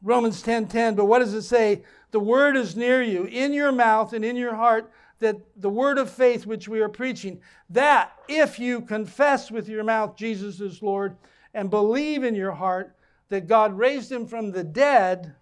Romans 0.02 0.42
10:10, 0.42 0.44
10, 0.44 0.66
10, 0.68 0.94
but 0.94 1.06
what 1.06 1.20
does 1.20 1.34
it 1.34 1.42
say? 1.42 1.82
The 2.10 2.20
word 2.20 2.56
is 2.56 2.76
near 2.76 3.02
you, 3.02 3.24
in 3.24 3.52
your 3.52 3.72
mouth 3.72 4.12
and 4.12 4.24
in 4.24 4.36
your 4.36 4.54
heart, 4.54 4.90
that 5.18 5.36
the 5.56 5.70
word 5.70 5.98
of 5.98 6.10
faith 6.10 6.46
which 6.46 6.68
we 6.68 6.80
are 6.80 6.88
preaching, 6.88 7.40
that 7.70 8.12
if 8.28 8.58
you 8.58 8.80
confess 8.82 9.50
with 9.50 9.68
your 9.68 9.84
mouth 9.84 10.16
Jesus 10.16 10.60
is 10.60 10.82
Lord 10.82 11.16
and 11.54 11.70
believe 11.70 12.22
in 12.22 12.34
your 12.34 12.52
heart 12.52 12.96
that 13.28 13.48
God 13.48 13.76
raised 13.76 14.12
him 14.12 14.26
from 14.26 14.52
the 14.52 14.62
dead, 14.62 15.34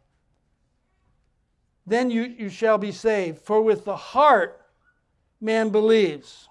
then 1.87 2.11
you, 2.11 2.23
you 2.23 2.49
shall 2.49 2.79
be 2.79 2.93
saved. 2.93 3.41
For 3.41 3.61
with 3.61 3.85
the 3.85 3.97
heart 3.97 4.65
man 5.41 5.71
believes, 5.71 6.49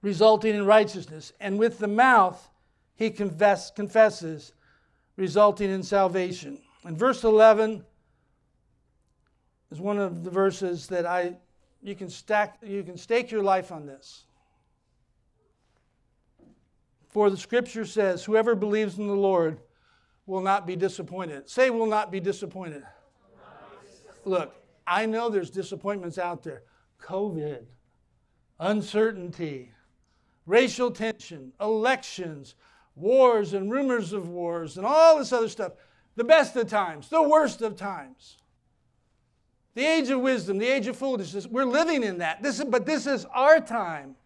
resulting 0.00 0.54
in 0.54 0.64
righteousness, 0.64 1.32
and 1.40 1.58
with 1.58 1.78
the 1.78 1.88
mouth 1.88 2.48
he 2.94 3.10
confess, 3.10 3.70
confesses, 3.70 4.52
resulting 5.16 5.70
in 5.70 5.82
salvation. 5.82 6.58
And 6.84 6.98
verse 6.98 7.24
11 7.24 7.84
is 9.70 9.80
one 9.80 9.98
of 9.98 10.24
the 10.24 10.30
verses 10.30 10.86
that 10.88 11.06
I 11.06 11.36
you 11.82 11.94
can 11.94 12.08
stack 12.08 12.58
you 12.62 12.82
can 12.82 12.96
stake 12.96 13.30
your 13.30 13.42
life 13.42 13.72
on 13.72 13.86
this. 13.86 14.24
For 17.08 17.28
the 17.28 17.36
scripture 17.36 17.84
says, 17.84 18.24
whoever 18.24 18.54
believes 18.54 18.98
in 18.98 19.06
the 19.06 19.14
Lord 19.14 19.58
will 20.26 20.40
not 20.40 20.66
be 20.66 20.76
disappointed. 20.76 21.48
Say 21.48 21.68
will 21.68 21.86
not 21.86 22.10
be 22.10 22.20
disappointed. 22.20 22.84
Look, 24.24 24.54
I 24.86 25.06
know 25.06 25.28
there's 25.28 25.50
disappointments 25.50 26.16
out 26.16 26.42
there 26.42 26.62
COVID, 27.02 27.64
uncertainty, 28.60 29.72
racial 30.46 30.90
tension, 30.90 31.52
elections, 31.60 32.54
wars 32.94 33.52
and 33.52 33.70
rumors 33.70 34.12
of 34.12 34.28
wars, 34.28 34.76
and 34.76 34.86
all 34.86 35.18
this 35.18 35.32
other 35.32 35.48
stuff. 35.48 35.72
the 36.14 36.24
best 36.24 36.54
of 36.56 36.68
times, 36.68 37.08
the 37.08 37.22
worst 37.22 37.62
of 37.62 37.76
times. 37.76 38.36
The 39.74 39.86
age 39.86 40.10
of 40.10 40.20
wisdom, 40.20 40.58
the 40.58 40.68
age 40.68 40.86
of 40.86 40.96
foolishness, 40.96 41.46
we're 41.46 41.64
living 41.64 42.02
in 42.02 42.18
that. 42.18 42.42
This 42.42 42.58
is, 42.58 42.66
but 42.66 42.84
this 42.84 43.06
is 43.06 43.24
our 43.32 43.58
time. 43.60 44.16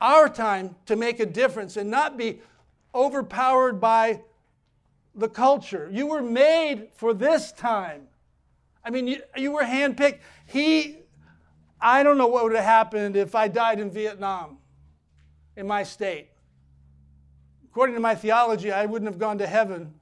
Our 0.00 0.28
time 0.28 0.74
to 0.86 0.96
make 0.96 1.20
a 1.20 1.26
difference 1.26 1.76
and 1.76 1.88
not 1.88 2.16
be 2.16 2.40
overpowered 2.92 3.80
by 3.80 4.22
the 5.14 5.28
culture. 5.28 5.88
You 5.92 6.08
were 6.08 6.22
made 6.22 6.88
for 6.94 7.14
this 7.14 7.52
time. 7.52 8.08
I 8.84 8.90
mean, 8.90 9.06
you, 9.06 9.22
you 9.36 9.52
were 9.52 9.62
handpicked. 9.62 10.18
He, 10.46 10.98
I 11.80 12.02
don't 12.02 12.18
know 12.18 12.26
what 12.26 12.44
would 12.44 12.54
have 12.54 12.64
happened 12.64 13.16
if 13.16 13.34
I 13.34 13.48
died 13.48 13.80
in 13.80 13.90
Vietnam 13.90 14.58
in 15.56 15.66
my 15.66 15.82
state. 15.82 16.28
According 17.76 17.96
to 17.96 18.00
my 18.00 18.14
theology, 18.14 18.72
I 18.72 18.86
wouldn't 18.86 19.10
have 19.10 19.18
gone 19.18 19.36
to 19.36 19.46
heaven. 19.46 19.92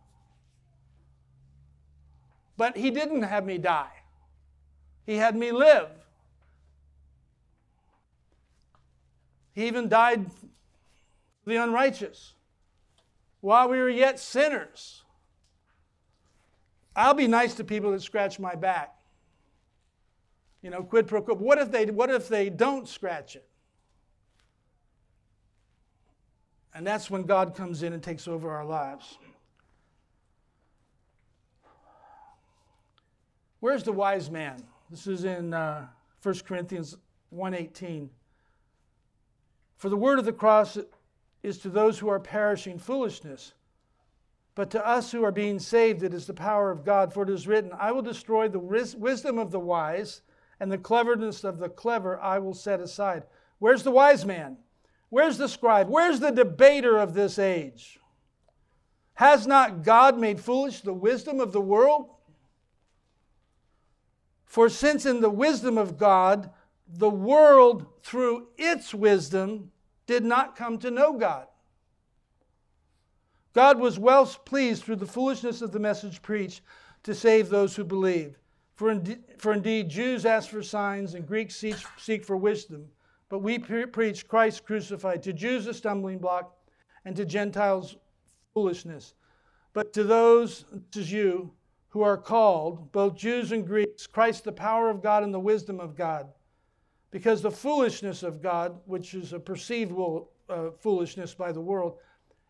But 2.57 2.77
He 2.77 2.93
didn't 2.93 3.23
have 3.23 3.45
me 3.45 3.59
die, 3.59 3.91
He 5.07 5.17
had 5.17 5.35
me 5.35 5.51
live. 5.51 5.89
He 9.55 9.67
even 9.67 9.89
died 9.89 10.31
for 10.31 11.51
the 11.51 11.57
unrighteous 11.57 12.35
while 13.41 13.69
we 13.69 13.79
were 13.79 13.91
yet 13.91 14.21
sinners. 14.21 15.03
I'll 16.95 17.15
be 17.15 17.27
nice 17.27 17.55
to 17.55 17.65
people 17.65 17.91
that 17.91 18.03
scratch 18.03 18.39
my 18.39 18.55
back. 18.55 19.01
You 20.63 20.71
know, 20.71 20.85
quid 20.85 21.09
pro 21.09 21.23
quo. 21.23 21.35
What 21.35 21.59
if 21.59 21.73
they, 21.73 21.87
what 21.87 22.09
if 22.09 22.29
they 22.29 22.51
don't 22.51 22.89
scratch 22.89 23.35
it? 23.35 23.49
And 26.75 26.87
that's 26.87 27.09
when 27.09 27.23
God 27.23 27.55
comes 27.55 27.83
in 27.83 27.93
and 27.93 28.03
takes 28.03 28.27
over 28.27 28.51
our 28.51 28.65
lives. 28.65 29.19
Where's 33.61 33.85
the 33.85 33.93
wise 33.93 34.31
man? 34.31 34.63
This 34.91 35.07
is 35.07 35.25
in 35.25 35.55
uh, 35.55 35.87
1 36.23 36.35
Corinthians 36.41 36.97
1:18. 37.35 38.09
For 39.77 39.89
the 39.89 39.97
word 39.97 40.19
of 40.19 40.25
the 40.25 40.33
cross 40.33 40.77
is 41.43 41.59
to 41.59 41.69
those 41.69 41.99
who 41.99 42.09
are 42.09 42.21
perishing 42.21 42.79
foolishness, 42.79 43.55
but 44.55 44.71
to 44.71 44.87
us 44.87 45.13
who 45.13 45.25
are 45.25 45.33
being 45.33 45.59
saved 45.59 46.03
it 46.03 46.13
is 46.13 46.27
the 46.27 46.35
power 46.35 46.71
of 46.71 46.85
God. 46.85 47.13
For 47.13 47.23
it 47.23 47.31
is 47.31 47.47
written, 47.47 47.71
I 47.73 47.93
will 47.93 48.03
destroy 48.03 48.49
the 48.49 48.59
wisdom 48.59 49.39
of 49.39 49.51
the 49.51 49.61
wise, 49.61 50.23
and 50.61 50.71
the 50.71 50.79
cleverness 50.79 51.45
of 51.45 51.59
the 51.59 51.69
clever 51.69 52.21
I 52.21 52.39
will 52.39 52.55
set 52.55 52.81
aside. 52.81 53.25
Where's 53.59 53.83
the 53.83 53.91
wise 53.91 54.25
man? 54.25 54.59
Where's 55.11 55.39
the 55.39 55.49
scribe? 55.49 55.89
Where's 55.89 56.21
the 56.21 56.31
debater 56.31 56.99
of 56.99 57.15
this 57.15 57.39
age? 57.39 58.01
Has 59.15 59.47
not 59.47 59.83
God 59.83 60.19
made 60.19 60.41
foolish 60.41 60.81
the 60.81 60.93
wisdom 60.93 61.41
of 61.41 61.53
the 61.53 61.61
world? 61.61 62.11
For 64.45 64.69
since 64.69 65.07
in 65.07 65.21
the 65.21 65.31
wisdom 65.31 65.79
of 65.79 65.99
God, 65.99 66.51
the 66.87 67.11
world 67.11 67.87
through 68.03 68.49
its 68.57 68.93
wisdom 68.93 69.71
did 70.07 70.25
not 70.25 70.57
come 70.57 70.79
to 70.79 70.91
know 70.91 71.15
God. 71.15 71.47
God 73.53 73.79
was 73.79 73.99
well 73.99 74.27
pleased 74.27 74.83
through 74.85 74.97
the 74.97 75.07
foolishness 75.07 75.63
of 75.63 75.73
the 75.73 75.79
message 75.79 76.21
preached 76.23 76.61
to 77.05 77.15
save 77.15 77.49
those 77.49 77.77
who 77.77 77.85
believe. 77.85 78.39
For, 78.75 78.91
indeed, 78.91 79.23
for 79.39 79.53
indeed, 79.53 79.89
Jews 79.89 80.27
ask 80.27 80.51
for 80.51 80.63
signs 80.63 81.15
and 81.15 81.27
Greeks 81.27 81.55
seek, 81.55 81.77
seek 81.97 82.25
for 82.25 82.37
wisdom, 82.37 82.89
but 83.29 83.41
we 83.41 83.59
pre- 83.59 83.87
preach 83.87 84.29
Christ 84.29 84.65
crucified. 84.65 85.23
To 85.23 85.33
Jews, 85.33 85.67
a 85.67 85.75
stumbling 85.75 86.19
block, 86.19 86.57
and 87.05 87.17
to 87.17 87.25
Gentiles, 87.25 87.97
foolishness. 88.53 89.15
But 89.73 89.93
to 89.95 90.05
those, 90.05 90.65
to 90.93 91.03
you, 91.03 91.53
who 91.89 92.03
are 92.03 92.17
called, 92.17 92.91
both 92.91 93.15
Jews 93.15 93.53
and 93.53 93.65
Greeks, 93.65 94.07
Christ, 94.07 94.43
the 94.43 94.51
power 94.53 94.91
of 94.91 95.01
God 95.01 95.23
and 95.23 95.33
the 95.33 95.39
wisdom 95.39 95.79
of 95.79 95.95
God. 95.95 96.27
Because 97.13 97.41
the 97.41 97.53
foolishness 97.53 98.25
of 98.25 98.43
God, 98.43 98.81
which 98.87 99.15
is 99.15 99.33
a 99.33 99.39
perceived 99.39 99.93
uh, 100.49 100.71
foolishness 100.81 101.35
by 101.35 101.53
the 101.53 101.61
world, 101.61 101.99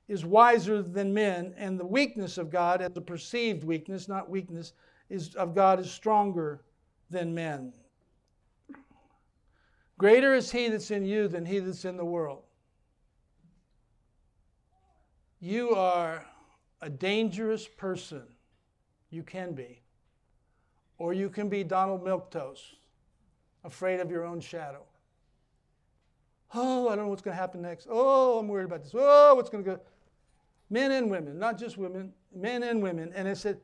is 0.09 0.25
wiser 0.25 0.81
than 0.81 1.13
men, 1.13 1.55
and 1.59 1.79
the 1.79 1.85
weakness 1.85 2.39
of 2.39 2.49
God, 2.49 2.81
as 2.81 2.97
a 2.97 3.03
perceived 3.03 3.65
weakness, 3.65 4.09
not 4.09 4.31
weakness, 4.31 4.73
is 5.11 5.35
of 5.35 5.55
God 5.55 5.79
is 5.79 5.91
stronger 5.91 6.63
than 7.11 7.35
men. 7.35 7.73
Greater 9.99 10.35
is 10.35 10.51
he 10.51 10.69
that's 10.69 10.91
in 10.91 11.05
you 11.05 11.29
than 11.29 11.47
he 11.47 11.59
that's 11.61 11.85
in 11.85 11.97
the 11.97 12.05
world. 12.05 12.43
You 15.41 15.71
are 15.71 16.25
a 16.81 16.91
dangerous 16.91 17.69
person. 17.69 18.23
You 19.11 19.23
can 19.23 19.53
be. 19.53 19.83
Or 20.99 21.13
you 21.13 21.29
can 21.29 21.49
be 21.49 21.65
Donald 21.65 22.05
Milquetoast 22.05 22.75
afraid 23.63 24.01
of 24.01 24.11
your 24.11 24.25
own 24.25 24.41
shadow. 24.41 24.83
Oh, 26.55 26.89
I 26.89 26.97
don't 26.97 27.05
know 27.05 27.11
what's 27.11 27.23
going 27.23 27.37
to 27.37 27.41
happen 27.41 27.63
next. 27.63 27.89
Oh, 27.91 28.39
I'm 28.39 28.49
worried 28.49 28.65
about 28.65 28.83
this. 28.83 28.93
Oh, 28.95 29.35
what's 29.35 29.51
going 29.51 29.65
to 29.65 29.71
go? 29.71 29.81
Men 30.71 30.93
and 30.93 31.11
women, 31.11 31.39
not 31.39 31.59
just 31.59 31.77
women, 31.77 32.13
men 32.35 32.63
and 32.63 32.83
women. 32.83 33.13
And 33.15 33.27
it 33.29 33.37
said, 33.39 33.61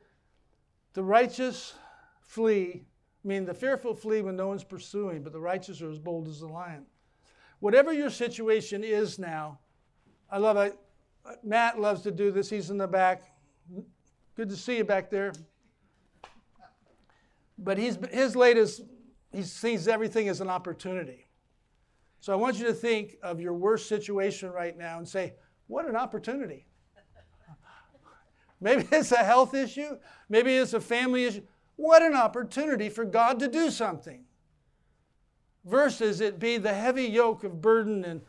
the 0.93 1.03
righteous 1.03 1.73
flee. 2.21 2.85
I 3.23 3.27
mean, 3.27 3.45
the 3.45 3.53
fearful 3.53 3.93
flee 3.93 4.21
when 4.21 4.35
no 4.35 4.47
one's 4.47 4.63
pursuing, 4.63 5.21
but 5.23 5.31
the 5.31 5.39
righteous 5.39 5.81
are 5.81 5.89
as 5.89 5.99
bold 5.99 6.27
as 6.27 6.39
the 6.39 6.47
lion. 6.47 6.85
Whatever 7.59 7.93
your 7.93 8.09
situation 8.09 8.83
is 8.83 9.19
now, 9.19 9.59
I 10.29 10.39
love 10.39 10.57
it. 10.57 10.77
Matt 11.43 11.79
loves 11.79 12.01
to 12.01 12.11
do 12.11 12.31
this. 12.31 12.49
He's 12.49 12.71
in 12.71 12.77
the 12.77 12.87
back. 12.87 13.23
Good 14.35 14.49
to 14.49 14.55
see 14.55 14.77
you 14.77 14.83
back 14.83 15.11
there. 15.11 15.33
But 17.59 17.77
he's, 17.77 17.99
his 18.11 18.35
latest 18.35 18.81
he 19.31 19.43
sees 19.43 19.87
everything 19.87 20.27
as 20.27 20.41
an 20.41 20.49
opportunity. 20.49 21.27
So 22.19 22.33
I 22.33 22.35
want 22.35 22.59
you 22.59 22.65
to 22.65 22.73
think 22.73 23.15
of 23.23 23.39
your 23.39 23.53
worst 23.53 23.87
situation 23.87 24.51
right 24.51 24.77
now 24.77 24.97
and 24.97 25.07
say, 25.07 25.33
what 25.67 25.87
an 25.87 25.95
opportunity. 25.95 26.67
Maybe 28.61 28.85
it's 28.91 29.11
a 29.11 29.23
health 29.23 29.53
issue, 29.53 29.97
maybe 30.29 30.55
it's 30.55 30.73
a 30.73 30.79
family 30.79 31.25
issue. 31.25 31.41
What 31.81 32.03
an 32.03 32.13
opportunity 32.13 32.89
for 32.89 33.05
God 33.05 33.39
to 33.39 33.47
do 33.47 33.71
something. 33.71 34.25
Versus 35.65 36.21
it 36.21 36.37
be 36.37 36.59
the 36.59 36.75
heavy 36.75 37.05
yoke 37.05 37.43
of 37.43 37.59
burden 37.59 38.05
and 38.05 38.21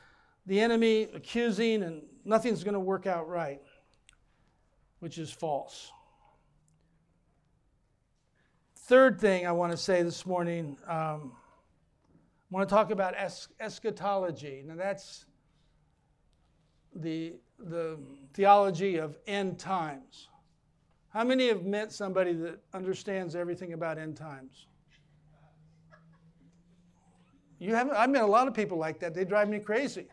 the 0.47 0.59
enemy 0.59 1.03
accusing, 1.13 1.83
and 1.83 2.01
nothing's 2.25 2.65
going 2.65 2.73
to 2.73 2.81
work 2.81 3.07
out 3.07 3.29
right, 3.29 3.61
which 5.01 5.19
is 5.19 5.31
false. 5.31 5.93
Third 8.75 9.21
thing 9.21 9.47
I 9.47 9.53
want 9.53 9.73
to 9.73 9.77
say 9.77 10.03
this 10.03 10.25
morning, 10.25 10.79
um, 10.89 11.33
I 11.35 12.49
want 12.49 12.67
to 12.67 12.75
talk 12.75 12.91
about 12.91 13.13
es- 13.19 13.49
eschatology. 13.61 14.65
Now, 14.67 14.77
that's 14.77 15.27
the, 16.95 17.35
the 17.59 17.99
theology 18.33 18.97
of 18.97 19.19
end 19.27 19.59
times. 19.59 20.29
How 21.13 21.25
many 21.25 21.49
have 21.49 21.65
met 21.65 21.93
somebody 21.93 22.33
that 22.33 22.59
understands 22.73 23.37
everything 23.37 23.75
about 23.75 23.99
end 23.99 24.17
times? 24.17 24.67
You 27.59 27.75
haven't, 27.75 27.95
I've 27.97 28.11
met 28.11 28.23
a 28.23 28.27
lot 28.27 28.49
of 28.49 28.55
people 28.55 28.79
like 28.79 28.99
that. 29.01 29.15
They 29.15 29.25
drive 29.25 29.49
me 29.49 29.59
crazy. 29.59 30.07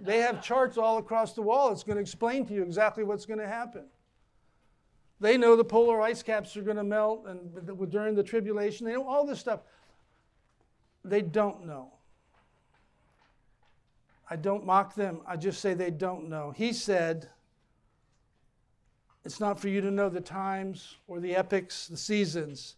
They 0.00 0.18
have 0.18 0.42
charts 0.42 0.78
all 0.78 0.96
across 0.96 1.34
the 1.34 1.42
wall. 1.42 1.70
It's 1.70 1.82
going 1.82 1.96
to 1.96 2.00
explain 2.00 2.46
to 2.46 2.54
you 2.54 2.62
exactly 2.62 3.04
what's 3.04 3.26
going 3.26 3.40
to 3.40 3.46
happen. 3.46 3.84
They 5.20 5.36
know 5.36 5.54
the 5.54 5.64
polar 5.64 6.00
ice 6.00 6.22
caps 6.22 6.56
are 6.56 6.62
going 6.62 6.78
to 6.78 6.84
melt 6.84 7.26
and 7.26 7.90
during 7.90 8.14
the 8.14 8.22
tribulation. 8.22 8.86
They 8.86 8.94
know 8.94 9.06
all 9.06 9.26
this 9.26 9.38
stuff. 9.38 9.60
They 11.04 11.20
don't 11.20 11.66
know. 11.66 11.92
I 14.30 14.36
don't 14.36 14.64
mock 14.64 14.94
them. 14.94 15.20
I 15.26 15.36
just 15.36 15.60
say 15.60 15.74
they 15.74 15.90
don't 15.90 16.30
know. 16.30 16.52
He 16.56 16.72
said, 16.72 17.28
It's 19.24 19.40
not 19.40 19.60
for 19.60 19.68
you 19.68 19.80
to 19.80 19.90
know 19.90 20.08
the 20.08 20.20
times 20.20 20.96
or 21.06 21.20
the 21.20 21.36
epochs, 21.36 21.88
the 21.88 21.96
seasons. 21.96 22.76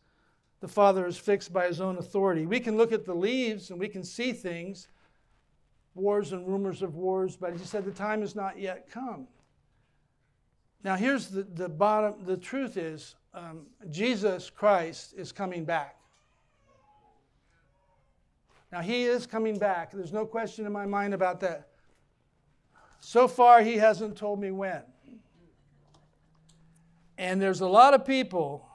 The 0.61 0.69
Father 0.69 1.07
is 1.07 1.17
fixed 1.17 1.53
by 1.53 1.67
His 1.67 1.81
own 1.81 1.99
authority. 1.99 2.47
We 2.47 2.61
can 2.61 2.77
look 2.77 2.93
at 2.93 3.05
the 3.05 3.15
leaves 3.15 3.71
and 3.71 3.79
we 3.79 3.89
can 3.89 4.05
see 4.05 4.33
things, 4.33 4.89
wars 5.95 6.33
and 6.33 6.47
rumors 6.47 6.83
of 6.83 6.97
wars, 6.97 7.37
but 7.37 7.53
He 7.53 7.65
said 7.65 7.85
the 7.85 7.93
time 7.93 8.21
has 8.21 8.35
not 8.35 8.59
yet 8.59 8.91
come. 8.91 9.27
Now, 10.85 10.97
here's 10.97 11.29
the, 11.29 11.45
the 11.45 11.69
bottom 11.69 12.25
the 12.25 12.37
truth 12.37 12.77
is 12.77 13.15
um, 13.35 13.67
Jesus 13.91 14.51
Christ 14.51 15.15
is 15.17 15.33
coming 15.33 15.65
back. 15.65 15.97
Now, 18.73 18.81
he 18.81 19.05
is 19.05 19.27
coming 19.27 19.59
back. 19.59 19.93
There's 19.93 20.13
no 20.13 20.25
question 20.25 20.65
in 20.65 20.73
my 20.73 20.87
mind 20.87 21.13
about 21.13 21.41
that. 21.41 21.69
So 23.01 23.29
far, 23.29 23.63
he 23.63 23.77
hasn't 23.77 24.17
told 24.17 24.41
me 24.41 24.51
when. 24.51 24.83
And 27.23 27.41
there's 27.41 27.61
a 27.61 27.69
lot 27.69 27.95
of 27.95 28.05
people, 28.05 28.67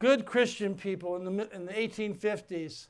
good 0.00 0.26
Christian 0.26 0.74
people 0.74 1.14
in 1.14 1.22
the, 1.22 1.54
in 1.54 1.66
the 1.66 1.72
1850s, 1.72 2.88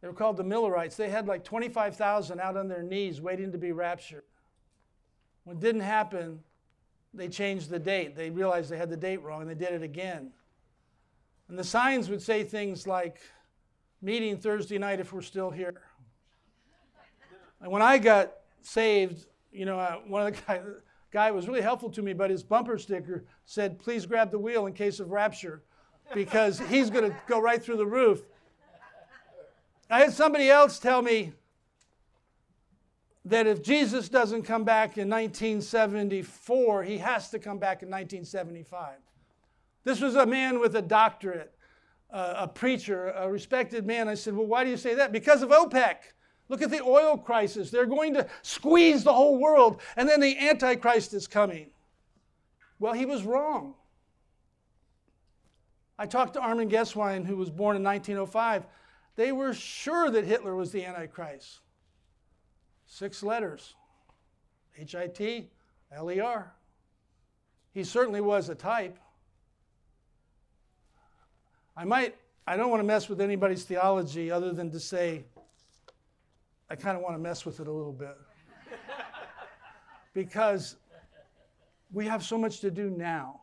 they 0.00 0.08
were 0.08 0.14
called 0.14 0.38
the 0.38 0.44
Millerites. 0.44 0.96
They 0.96 1.10
had 1.10 1.26
like 1.28 1.44
25,000 1.44 2.40
out 2.40 2.56
on 2.56 2.68
their 2.68 2.82
knees 2.82 3.20
waiting 3.20 3.52
to 3.52 3.58
be 3.58 3.72
raptured. 3.72 4.22
When 5.44 5.58
it 5.58 5.60
didn't 5.60 5.82
happen, 5.82 6.40
they 7.12 7.28
changed 7.28 7.68
the 7.68 7.78
date. 7.78 8.16
They 8.16 8.30
realized 8.30 8.70
they 8.70 8.78
had 8.78 8.88
the 8.88 8.96
date 8.96 9.22
wrong 9.22 9.42
and 9.42 9.50
they 9.50 9.54
did 9.54 9.74
it 9.74 9.82
again. 9.82 10.32
And 11.50 11.58
the 11.58 11.64
signs 11.64 12.08
would 12.08 12.22
say 12.22 12.44
things 12.44 12.86
like, 12.86 13.20
meeting 14.00 14.38
Thursday 14.38 14.78
night 14.78 15.00
if 15.00 15.12
we're 15.12 15.20
still 15.20 15.50
here. 15.50 15.82
And 17.60 17.70
when 17.70 17.82
I 17.82 17.98
got 17.98 18.32
saved, 18.62 19.26
you 19.52 19.66
know, 19.66 19.78
uh, 19.78 19.96
one 20.06 20.26
of 20.26 20.34
the 20.34 20.42
guys, 20.46 20.62
guy 21.12 21.30
was 21.30 21.46
really 21.46 21.60
helpful 21.60 21.90
to 21.90 22.02
me, 22.02 22.14
but 22.14 22.30
his 22.30 22.42
bumper 22.42 22.78
sticker 22.78 23.24
said, 23.44 23.78
please 23.78 24.06
grab 24.06 24.30
the 24.30 24.38
wheel 24.38 24.66
in 24.66 24.72
case 24.72 24.98
of 24.98 25.10
rapture, 25.10 25.62
because 26.14 26.58
he's 26.58 26.90
going 26.90 27.08
to 27.08 27.16
go 27.26 27.38
right 27.38 27.62
through 27.62 27.76
the 27.76 27.86
roof. 27.86 28.22
I 29.90 30.00
had 30.00 30.12
somebody 30.12 30.48
else 30.48 30.78
tell 30.78 31.02
me 31.02 31.32
that 33.26 33.46
if 33.46 33.62
Jesus 33.62 34.08
doesn't 34.08 34.42
come 34.42 34.64
back 34.64 34.98
in 34.98 35.08
1974, 35.08 36.82
he 36.82 36.98
has 36.98 37.28
to 37.30 37.38
come 37.38 37.58
back 37.58 37.82
in 37.82 37.90
1975. 37.90 38.94
This 39.84 40.00
was 40.00 40.16
a 40.16 40.26
man 40.26 40.60
with 40.60 40.76
a 40.76 40.82
doctorate, 40.82 41.52
uh, 42.10 42.34
a 42.38 42.48
preacher, 42.48 43.10
a 43.10 43.30
respected 43.30 43.86
man. 43.86 44.08
I 44.08 44.14
said, 44.14 44.34
Well, 44.34 44.46
why 44.46 44.64
do 44.64 44.70
you 44.70 44.76
say 44.76 44.94
that? 44.94 45.12
Because 45.12 45.42
of 45.42 45.50
OPEC. 45.50 45.96
Look 46.48 46.62
at 46.62 46.70
the 46.70 46.82
oil 46.82 47.16
crisis. 47.16 47.70
They're 47.70 47.86
going 47.86 48.14
to 48.14 48.26
squeeze 48.42 49.04
the 49.04 49.12
whole 49.12 49.38
world, 49.38 49.80
and 49.96 50.08
then 50.08 50.20
the 50.20 50.36
Antichrist 50.38 51.14
is 51.14 51.26
coming. 51.26 51.70
Well, 52.78 52.92
he 52.92 53.06
was 53.06 53.22
wrong. 53.22 53.74
I 55.98 56.06
talked 56.06 56.34
to 56.34 56.40
Armin 56.40 56.68
Gesswein, 56.68 57.24
who 57.24 57.36
was 57.36 57.48
born 57.48 57.76
in 57.76 57.82
1905. 57.82 58.66
They 59.14 59.32
were 59.32 59.54
sure 59.54 60.10
that 60.10 60.24
Hitler 60.24 60.56
was 60.56 60.72
the 60.72 60.84
Antichrist. 60.84 61.60
Six 62.86 63.22
letters 63.22 63.74
H 64.76 64.94
I 64.94 65.06
T 65.06 65.50
L 65.92 66.10
E 66.10 66.20
R. 66.20 66.52
He 67.72 67.84
certainly 67.84 68.20
was 68.20 68.48
a 68.48 68.54
type. 68.54 68.98
I 71.76 71.84
might, 71.84 72.16
I 72.46 72.56
don't 72.56 72.70
want 72.70 72.80
to 72.80 72.86
mess 72.86 73.08
with 73.08 73.20
anybody's 73.20 73.64
theology 73.64 74.30
other 74.30 74.52
than 74.52 74.70
to 74.72 74.80
say, 74.80 75.24
I 76.70 76.76
kind 76.76 76.96
of 76.96 77.02
want 77.02 77.14
to 77.14 77.18
mess 77.18 77.44
with 77.44 77.60
it 77.60 77.66
a 77.66 77.72
little 77.72 77.92
bit. 77.92 78.16
because 80.14 80.76
we 81.92 82.06
have 82.06 82.22
so 82.22 82.38
much 82.38 82.60
to 82.60 82.70
do 82.70 82.90
now 82.90 83.40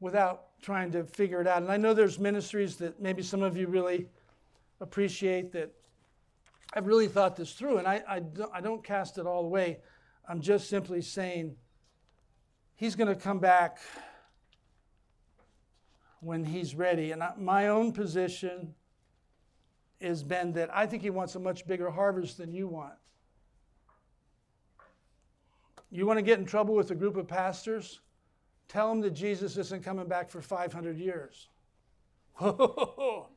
without 0.00 0.60
trying 0.60 0.90
to 0.92 1.04
figure 1.04 1.40
it 1.40 1.46
out. 1.46 1.62
And 1.62 1.70
I 1.70 1.76
know 1.76 1.94
there's 1.94 2.18
ministries 2.18 2.76
that 2.76 3.00
maybe 3.00 3.22
some 3.22 3.42
of 3.42 3.56
you 3.56 3.66
really 3.66 4.08
appreciate 4.80 5.52
that 5.52 5.72
I've 6.74 6.86
really 6.86 7.08
thought 7.08 7.36
this 7.36 7.52
through. 7.52 7.78
And 7.78 7.86
I, 7.86 8.02
I, 8.08 8.20
don't, 8.20 8.50
I 8.54 8.60
don't 8.60 8.82
cast 8.82 9.18
it 9.18 9.26
all 9.26 9.44
away. 9.44 9.78
I'm 10.28 10.40
just 10.40 10.68
simply 10.68 11.02
saying 11.02 11.56
he's 12.74 12.96
going 12.96 13.08
to 13.08 13.14
come 13.14 13.38
back 13.38 13.78
when 16.20 16.44
he's 16.44 16.74
ready. 16.74 17.12
And 17.12 17.22
my 17.38 17.68
own 17.68 17.92
position 17.92 18.74
has 20.02 20.22
been 20.22 20.52
that 20.52 20.74
I 20.74 20.86
think 20.86 21.02
he 21.02 21.10
wants 21.10 21.34
a 21.34 21.40
much 21.40 21.66
bigger 21.66 21.90
harvest 21.90 22.38
than 22.38 22.52
you 22.52 22.66
want. 22.68 22.94
You 25.90 26.06
want 26.06 26.18
to 26.18 26.22
get 26.22 26.38
in 26.38 26.46
trouble 26.46 26.74
with 26.74 26.90
a 26.90 26.94
group 26.94 27.16
of 27.16 27.28
pastors? 27.28 28.00
Tell 28.66 28.88
them 28.88 29.02
that 29.02 29.10
Jesus 29.10 29.58
isn't 29.58 29.84
coming 29.84 30.06
back 30.06 30.30
for 30.30 30.40
500 30.40 30.96
years. 30.96 31.48
of 32.40 33.28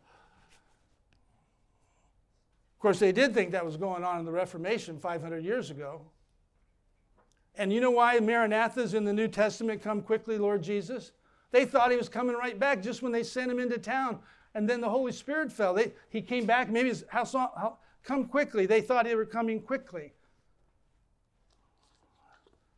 course, 2.80 3.00
they 3.00 3.12
did 3.12 3.34
think 3.34 3.52
that 3.52 3.66
was 3.66 3.76
going 3.76 4.06
on 4.06 4.20
in 4.20 4.26
the 4.26 4.32
Reformation 4.32 4.98
500 4.98 5.44
years 5.44 5.70
ago. 5.70 6.02
And 7.58 7.72
you 7.74 7.82
know 7.82 7.92
why 7.92 8.20
Maranatha's 8.20 8.94
in 8.94 9.04
the 9.04 9.14
New 9.14 9.28
Testament 9.28 9.82
come 9.82 10.02
quickly, 10.02 10.38
Lord 10.38 10.64
Jesus? 10.64 11.12
They 11.52 11.66
thought 11.66 11.92
he 11.92 11.98
was 11.98 12.10
coming 12.10 12.36
right 12.36 12.58
back 12.58 12.82
just 12.82 13.02
when 13.02 13.12
they 13.12 13.24
sent 13.24 13.52
him 13.52 13.60
into 13.60 13.78
town. 13.78 14.20
And 14.56 14.70
then 14.70 14.80
the 14.80 14.90
Holy 14.90 15.12
Spirit 15.12 15.52
fell. 15.52 15.74
They, 15.74 15.92
he 16.10 16.22
came 16.22 16.46
back, 16.46 16.70
maybe 16.70 16.88
his 16.88 17.04
house, 17.10 17.34
how, 17.34 17.78
come 18.04 18.26
quickly. 18.26 18.66
They 18.66 18.80
thought 18.80 19.04
they 19.04 19.14
were 19.14 19.26
coming 19.26 19.62
quickly. 19.62 20.14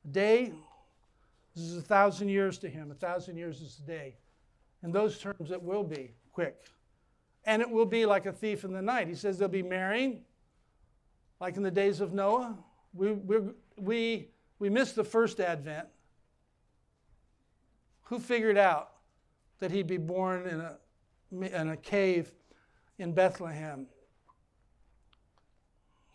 A 0.03 0.07
day, 0.07 0.53
this 1.55 1.63
is 1.63 1.77
a 1.77 1.81
thousand 1.81 2.29
years 2.29 2.57
to 2.59 2.69
him. 2.69 2.89
A 2.89 2.95
thousand 2.95 3.37
years 3.37 3.61
is 3.61 3.79
a 3.83 3.87
day. 3.87 4.15
In 4.83 4.91
those 4.91 5.19
terms, 5.19 5.51
it 5.51 5.61
will 5.61 5.83
be 5.83 6.11
quick. 6.33 6.57
And 7.45 7.61
it 7.61 7.69
will 7.69 7.85
be 7.85 8.07
like 8.07 8.25
a 8.25 8.33
thief 8.33 8.63
in 8.63 8.73
the 8.73 8.81
night. 8.81 9.07
He 9.07 9.15
says 9.15 9.37
they'll 9.37 9.47
be 9.47 9.63
marrying, 9.63 10.21
like 11.39 11.57
in 11.57 11.63
the 11.63 11.71
days 11.71 12.01
of 12.01 12.11
Noah. 12.11 12.57
We, 12.93 13.11
we, 13.11 13.37
we, 13.77 14.27
we 14.57 14.69
missed 14.69 14.95
the 14.95 15.03
first 15.03 15.39
advent. 15.39 15.87
Who 18.05 18.17
figured 18.19 18.57
out 18.57 18.93
that 19.59 19.69
he'd 19.69 19.87
be 19.87 19.97
born 19.97 20.47
in 20.47 20.61
a, 20.61 20.77
in 21.31 21.69
a 21.69 21.77
cave 21.77 22.31
in 22.97 23.13
Bethlehem? 23.13 23.87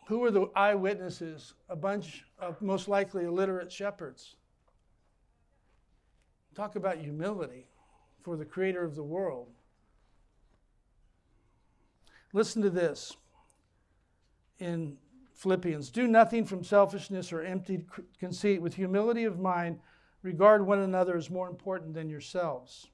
Who 0.08 0.18
were 0.18 0.30
the 0.30 0.48
eyewitnesses? 0.56 1.54
A 1.68 1.76
bunch 1.76 2.24
of 2.38 2.60
most 2.60 2.88
likely 2.88 3.24
illiterate 3.24 3.70
shepherds. 3.70 4.36
Talk 6.54 6.76
about 6.76 6.98
humility 6.98 7.66
for 8.22 8.36
the 8.36 8.44
creator 8.44 8.84
of 8.84 8.94
the 8.94 9.02
world. 9.02 9.48
Listen 12.32 12.62
to 12.62 12.70
this 12.70 13.16
in 14.58 14.96
Philippians 15.34 15.90
Do 15.90 16.06
nothing 16.06 16.44
from 16.44 16.62
selfishness 16.62 17.32
or 17.32 17.42
empty 17.42 17.84
conceit, 18.18 18.62
with 18.62 18.74
humility 18.74 19.24
of 19.24 19.38
mind 19.38 19.80
Regard 20.22 20.64
one 20.64 20.78
another 20.78 21.16
as 21.16 21.30
more 21.30 21.48
important 21.48 21.94
than 21.94 22.08
yourselves. 22.08 22.86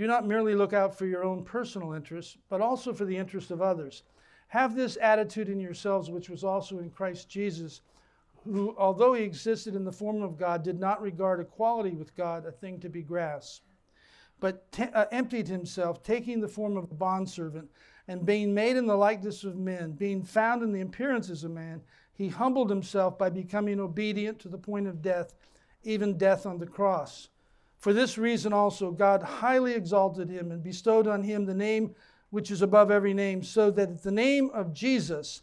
Do 0.00 0.06
not 0.06 0.26
merely 0.26 0.54
look 0.54 0.72
out 0.72 0.96
for 0.96 1.04
your 1.04 1.22
own 1.24 1.44
personal 1.44 1.92
interests, 1.92 2.38
but 2.48 2.62
also 2.62 2.94
for 2.94 3.04
the 3.04 3.18
interests 3.18 3.50
of 3.50 3.60
others. 3.60 4.02
Have 4.48 4.74
this 4.74 4.96
attitude 4.98 5.50
in 5.50 5.60
yourselves, 5.60 6.10
which 6.10 6.30
was 6.30 6.42
also 6.42 6.78
in 6.78 6.88
Christ 6.88 7.28
Jesus, 7.28 7.82
who, 8.46 8.74
although 8.78 9.12
he 9.12 9.22
existed 9.22 9.74
in 9.74 9.84
the 9.84 9.92
form 9.92 10.22
of 10.22 10.38
God, 10.38 10.62
did 10.62 10.80
not 10.80 11.02
regard 11.02 11.38
equality 11.38 11.90
with 11.90 12.16
God 12.16 12.46
a 12.46 12.50
thing 12.50 12.80
to 12.80 12.88
be 12.88 13.02
grasped, 13.02 13.66
but 14.40 14.72
t- 14.72 14.84
uh, 14.84 15.04
emptied 15.12 15.48
himself, 15.48 16.02
taking 16.02 16.40
the 16.40 16.48
form 16.48 16.78
of 16.78 16.84
a 16.84 16.94
bondservant, 16.94 17.68
and 18.08 18.24
being 18.24 18.54
made 18.54 18.78
in 18.78 18.86
the 18.86 18.96
likeness 18.96 19.44
of 19.44 19.58
men, 19.58 19.92
being 19.92 20.22
found 20.22 20.62
in 20.62 20.72
the 20.72 20.80
appearance 20.80 21.28
as 21.28 21.44
a 21.44 21.48
man, 21.50 21.82
he 22.14 22.28
humbled 22.28 22.70
himself 22.70 23.18
by 23.18 23.28
becoming 23.28 23.78
obedient 23.78 24.38
to 24.38 24.48
the 24.48 24.56
point 24.56 24.86
of 24.86 25.02
death 25.02 25.34
even 25.82 26.16
death 26.16 26.46
on 26.46 26.58
the 26.58 26.66
cross. 26.66 27.29
For 27.80 27.92
this 27.94 28.18
reason 28.18 28.52
also, 28.52 28.90
God 28.90 29.22
highly 29.22 29.72
exalted 29.72 30.28
him 30.28 30.52
and 30.52 30.62
bestowed 30.62 31.06
on 31.06 31.22
him 31.22 31.46
the 31.46 31.54
name 31.54 31.94
which 32.28 32.50
is 32.50 32.62
above 32.62 32.90
every 32.90 33.14
name, 33.14 33.42
so 33.42 33.70
that 33.72 33.88
at 33.88 34.02
the 34.02 34.12
name 34.12 34.50
of 34.54 34.72
Jesus, 34.72 35.42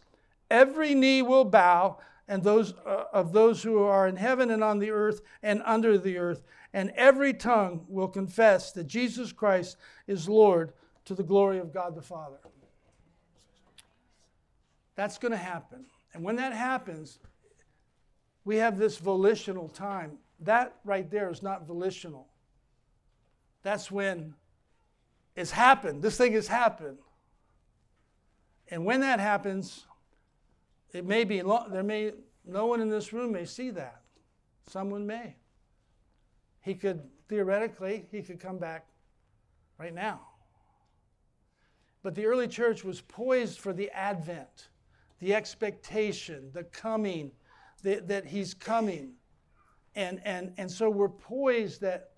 every 0.50 0.94
knee 0.94 1.20
will 1.20 1.44
bow, 1.44 1.98
and 2.28 2.42
those 2.42 2.72
uh, 2.86 3.04
of 3.12 3.32
those 3.32 3.62
who 3.62 3.82
are 3.82 4.06
in 4.06 4.16
heaven 4.16 4.50
and 4.50 4.62
on 4.62 4.78
the 4.78 4.90
earth 4.90 5.20
and 5.42 5.62
under 5.64 5.98
the 5.98 6.16
earth, 6.16 6.42
and 6.72 6.90
every 6.90 7.34
tongue 7.34 7.84
will 7.88 8.08
confess 8.08 8.72
that 8.72 8.86
Jesus 8.86 9.32
Christ 9.32 9.76
is 10.06 10.28
Lord 10.28 10.72
to 11.06 11.14
the 11.14 11.22
glory 11.22 11.58
of 11.58 11.74
God 11.74 11.94
the 11.94 12.02
Father. 12.02 12.38
That's 14.94 15.18
going 15.18 15.32
to 15.32 15.38
happen. 15.38 15.86
And 16.14 16.22
when 16.22 16.36
that 16.36 16.52
happens, 16.52 17.18
we 18.44 18.56
have 18.56 18.78
this 18.78 18.98
volitional 18.98 19.68
time 19.68 20.18
that 20.40 20.74
right 20.84 21.10
there 21.10 21.30
is 21.30 21.42
not 21.42 21.66
volitional. 21.66 22.27
That's 23.68 23.90
when 23.90 24.32
it's 25.36 25.50
happened. 25.50 26.02
This 26.02 26.16
thing 26.16 26.32
has 26.32 26.48
happened. 26.48 26.96
And 28.70 28.86
when 28.86 29.02
that 29.02 29.20
happens, 29.20 29.84
it 30.94 31.04
may 31.04 31.24
be 31.24 31.42
there 31.70 31.82
may 31.82 32.12
no 32.46 32.64
one 32.64 32.80
in 32.80 32.88
this 32.88 33.12
room 33.12 33.30
may 33.32 33.44
see 33.44 33.68
that. 33.72 34.00
Someone 34.68 35.06
may. 35.06 35.36
He 36.62 36.74
could 36.74 37.02
theoretically 37.28 38.06
he 38.10 38.22
could 38.22 38.40
come 38.40 38.56
back 38.56 38.86
right 39.76 39.92
now. 39.92 40.20
But 42.02 42.14
the 42.14 42.24
early 42.24 42.48
church 42.48 42.84
was 42.84 43.02
poised 43.02 43.58
for 43.58 43.74
the 43.74 43.90
advent, 43.90 44.68
the 45.20 45.34
expectation, 45.34 46.52
the 46.54 46.64
coming, 46.64 47.32
the, 47.82 47.96
that 48.06 48.24
he's 48.24 48.54
coming 48.54 49.12
and 49.94 50.22
and 50.24 50.54
and 50.56 50.70
so 50.70 50.88
we're 50.88 51.10
poised 51.10 51.82
that 51.82 52.12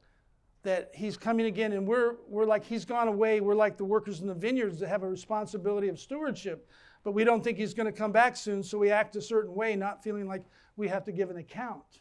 that 0.62 0.90
he's 0.94 1.16
coming 1.16 1.46
again 1.46 1.72
and 1.72 1.86
we're 1.86 2.16
we're 2.28 2.44
like 2.44 2.64
he's 2.64 2.84
gone 2.84 3.08
away. 3.08 3.40
We're 3.40 3.54
like 3.54 3.76
the 3.76 3.84
workers 3.84 4.20
in 4.20 4.26
the 4.26 4.34
vineyards 4.34 4.78
that 4.80 4.88
have 4.88 5.02
a 5.02 5.08
responsibility 5.08 5.88
of 5.88 5.98
stewardship 5.98 6.68
but 7.02 7.12
we 7.12 7.24
don't 7.24 7.42
think 7.42 7.58
he's 7.58 7.74
going 7.74 7.86
to 7.86 7.92
come 7.92 8.12
back 8.12 8.36
soon 8.36 8.62
so 8.62 8.78
we 8.78 8.90
act 8.90 9.16
a 9.16 9.22
certain 9.22 9.54
way 9.54 9.74
not 9.74 10.02
feeling 10.02 10.26
like 10.26 10.42
we 10.76 10.88
have 10.88 11.04
to 11.04 11.12
give 11.12 11.30
an 11.30 11.38
account. 11.38 12.00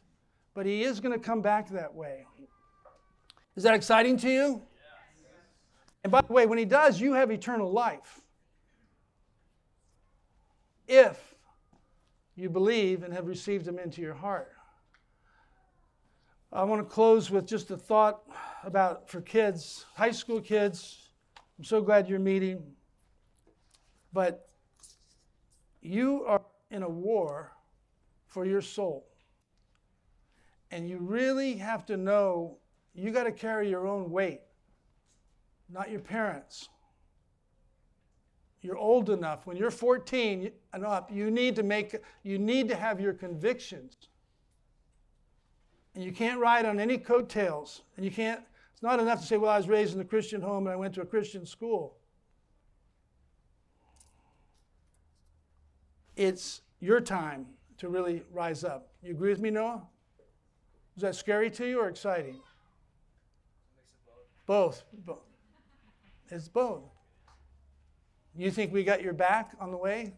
But 0.53 0.65
he 0.65 0.83
is 0.83 0.99
going 0.99 1.17
to 1.17 1.23
come 1.23 1.41
back 1.41 1.69
that 1.69 1.93
way. 1.93 2.25
Is 3.55 3.63
that 3.63 3.75
exciting 3.75 4.17
to 4.17 4.29
you? 4.29 4.61
And 6.03 6.11
by 6.11 6.21
the 6.21 6.33
way 6.33 6.45
when 6.45 6.57
he 6.57 6.65
does 6.65 6.99
you 6.99 7.13
have 7.13 7.31
eternal 7.31 7.71
life. 7.71 8.21
If 10.87 11.35
you 12.35 12.49
believe 12.49 13.03
and 13.03 13.13
have 13.13 13.27
received 13.27 13.67
him 13.67 13.77
into 13.77 14.01
your 14.01 14.13
heart 14.13 14.53
I 16.51 16.63
want 16.63 16.81
to 16.81 16.93
close 16.93 17.29
with 17.29 17.45
just 17.45 17.69
a 17.69 17.77
thought 17.77 18.23
about 18.63 19.07
for 19.07 19.21
kids, 19.21 19.85
high 19.93 20.09
school 20.09 20.41
kids. 20.41 21.09
I'm 21.59 21.63
so 21.63 21.79
glad 21.79 22.09
you're 22.09 22.17
meeting. 22.17 22.63
But 24.13 24.49
you 25.81 26.23
are 26.25 26.41
in 26.71 26.81
a 26.81 26.89
war 26.89 27.51
for 28.25 28.45
your 28.45 28.61
soul. 28.61 29.05
And 30.71 30.89
you 30.89 30.97
really 30.97 31.53
have 31.55 31.85
to 31.85 31.97
know 31.97 32.57
you 32.95 33.11
got 33.11 33.25
to 33.25 33.31
carry 33.31 33.69
your 33.69 33.87
own 33.87 34.09
weight, 34.09 34.41
not 35.69 35.91
your 35.91 35.99
parents. 35.99 36.69
You're 38.61 38.77
old 38.77 39.11
enough. 39.11 39.45
When 39.45 39.55
you're 39.55 39.71
14 39.71 40.51
and 40.73 40.85
up, 40.85 41.11
you 41.11 41.29
need 41.29 41.55
to 41.55 41.63
make 41.63 41.95
you 42.23 42.39
need 42.39 42.67
to 42.69 42.75
have 42.75 42.99
your 42.99 43.13
convictions. 43.13 44.09
And 45.99 46.05
you 46.05 46.13
can't 46.13 46.39
ride 46.39 46.63
on 46.63 46.79
any 46.79 46.97
coattails. 46.97 47.81
And 47.97 48.05
you 48.05 48.11
can't, 48.11 48.39
it's 48.71 48.81
not 48.81 49.01
enough 49.01 49.19
to 49.19 49.27
say, 49.27 49.35
well, 49.35 49.51
I 49.51 49.57
was 49.57 49.67
raised 49.67 49.93
in 49.93 49.99
a 49.99 50.05
Christian 50.05 50.39
home 50.39 50.65
and 50.65 50.73
I 50.73 50.77
went 50.77 50.93
to 50.93 51.01
a 51.01 51.05
Christian 51.05 51.45
school. 51.45 51.97
It's 56.15 56.61
your 56.79 57.01
time 57.01 57.47
to 57.79 57.89
really 57.89 58.23
rise 58.31 58.63
up. 58.63 58.93
You 59.03 59.11
agree 59.11 59.29
with 59.31 59.41
me, 59.41 59.49
Noah? 59.49 59.81
Is 60.95 61.01
that 61.01 61.15
scary 61.15 61.51
to 61.51 61.67
you 61.67 61.81
or 61.81 61.89
exciting? 61.89 62.39
Both. 64.45 64.85
both. 65.05 65.27
It's 66.31 66.47
both. 66.47 66.83
You 68.37 68.51
think 68.51 68.71
we 68.71 68.85
got 68.85 69.01
your 69.01 69.11
back 69.11 69.51
on 69.59 69.69
the 69.69 69.77
way? 69.77 70.13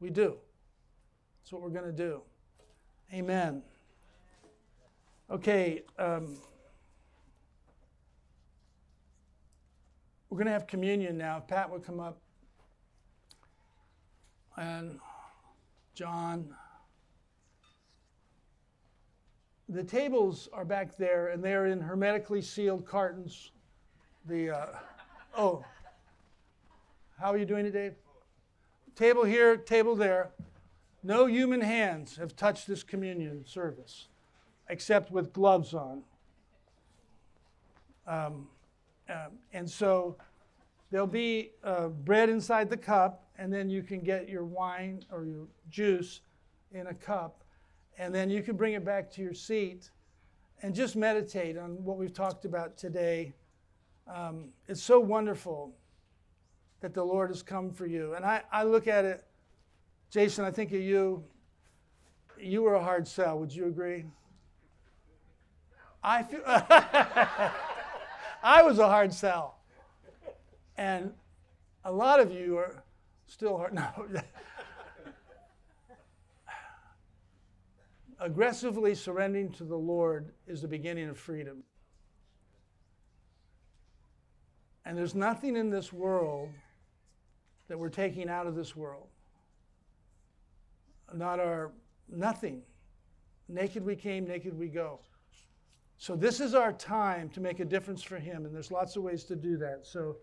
We 0.00 0.08
do. 0.08 0.38
That's 1.42 1.52
what 1.52 1.60
we're 1.60 1.68
going 1.68 1.84
to 1.84 1.92
do. 1.92 2.22
Amen. 3.12 3.62
Okay. 5.30 5.82
Um, 5.98 6.36
we're 10.28 10.38
going 10.38 10.46
to 10.46 10.52
have 10.52 10.66
communion 10.66 11.16
now. 11.16 11.40
Pat 11.40 11.70
would 11.70 11.84
come 11.84 12.00
up. 12.00 12.20
And 14.56 14.98
John. 15.94 16.54
The 19.68 19.82
tables 19.82 20.48
are 20.52 20.64
back 20.64 20.96
there, 20.96 21.28
and 21.28 21.42
they're 21.42 21.66
in 21.66 21.80
hermetically 21.80 22.42
sealed 22.42 22.84
cartons. 22.84 23.50
The 24.26 24.50
uh, 24.50 24.66
oh, 25.36 25.64
how 27.18 27.32
are 27.32 27.38
you 27.38 27.46
doing 27.46 27.64
today? 27.64 27.92
Table 28.94 29.24
here, 29.24 29.56
table 29.56 29.96
there. 29.96 30.30
No 31.02 31.26
human 31.26 31.60
hands 31.60 32.16
have 32.16 32.36
touched 32.36 32.66
this 32.66 32.82
communion 32.82 33.44
service, 33.46 34.08
except 34.68 35.10
with 35.10 35.32
gloves 35.32 35.74
on. 35.74 36.02
Um, 38.06 38.48
uh, 39.08 39.28
and 39.52 39.68
so 39.68 40.16
there'll 40.90 41.06
be 41.06 41.50
uh, 41.62 41.88
bread 41.88 42.28
inside 42.28 42.70
the 42.70 42.76
cup, 42.76 43.24
and 43.38 43.52
then 43.52 43.68
you 43.68 43.82
can 43.82 44.00
get 44.00 44.28
your 44.28 44.44
wine 44.44 45.04
or 45.10 45.24
your 45.24 45.46
juice 45.70 46.20
in 46.72 46.88
a 46.88 46.94
cup 46.94 47.44
and 47.98 48.14
then 48.14 48.30
you 48.30 48.42
can 48.42 48.56
bring 48.56 48.74
it 48.74 48.84
back 48.84 49.10
to 49.12 49.22
your 49.22 49.34
seat 49.34 49.90
and 50.62 50.74
just 50.74 50.96
meditate 50.96 51.56
on 51.56 51.82
what 51.84 51.96
we've 51.96 52.12
talked 52.12 52.44
about 52.44 52.76
today. 52.76 53.32
Um, 54.12 54.48
it's 54.68 54.82
so 54.82 54.98
wonderful 54.98 55.72
that 56.80 56.94
the 56.94 57.04
Lord 57.04 57.30
has 57.30 57.42
come 57.42 57.70
for 57.70 57.86
you. 57.86 58.14
And 58.14 58.24
I, 58.24 58.42
I 58.52 58.64
look 58.64 58.88
at 58.88 59.04
it, 59.04 59.24
Jason, 60.10 60.44
I 60.44 60.50
think 60.50 60.72
of 60.72 60.80
you. 60.80 61.22
You 62.38 62.62
were 62.62 62.74
a 62.74 62.82
hard 62.82 63.06
sell. 63.06 63.38
Would 63.38 63.54
you 63.54 63.66
agree? 63.66 64.04
I 66.04 66.22
feel 66.22 66.42
I 66.46 67.50
was 68.62 68.78
a 68.78 68.86
hard 68.86 69.12
sell. 69.12 69.58
And 70.76 71.12
a 71.84 71.90
lot 71.90 72.20
of 72.20 72.30
you 72.30 72.58
are 72.58 72.84
still 73.26 73.56
hard. 73.56 73.74
No 73.74 74.06
aggressively 78.24 78.94
surrendering 78.94 79.52
to 79.52 79.64
the 79.64 79.76
Lord 79.76 80.32
is 80.46 80.62
the 80.62 80.68
beginning 80.68 81.08
of 81.08 81.18
freedom. 81.18 81.62
And 84.86 84.96
there's 84.96 85.14
nothing 85.14 85.56
in 85.56 85.70
this 85.70 85.92
world 85.92 86.48
that 87.68 87.78
we're 87.78 87.90
taking 87.90 88.28
out 88.28 88.46
of 88.46 88.54
this 88.54 88.74
world. 88.74 89.06
Not 91.14 91.38
our, 91.38 91.70
nothing. 92.08 92.62
Naked 93.48 93.84
we 93.84 93.94
came, 93.94 94.26
naked 94.26 94.58
we 94.58 94.68
go. 94.68 95.00
So 96.04 96.14
this 96.14 96.38
is 96.38 96.54
our 96.54 96.70
time 96.70 97.30
to 97.30 97.40
make 97.40 97.60
a 97.60 97.64
difference 97.64 98.02
for 98.02 98.18
Him, 98.18 98.44
and 98.44 98.54
there's 98.54 98.70
lots 98.70 98.94
of 98.94 99.02
ways 99.02 99.24
to 99.24 99.34
do 99.34 99.56
that. 99.56 99.86
So 99.86 100.18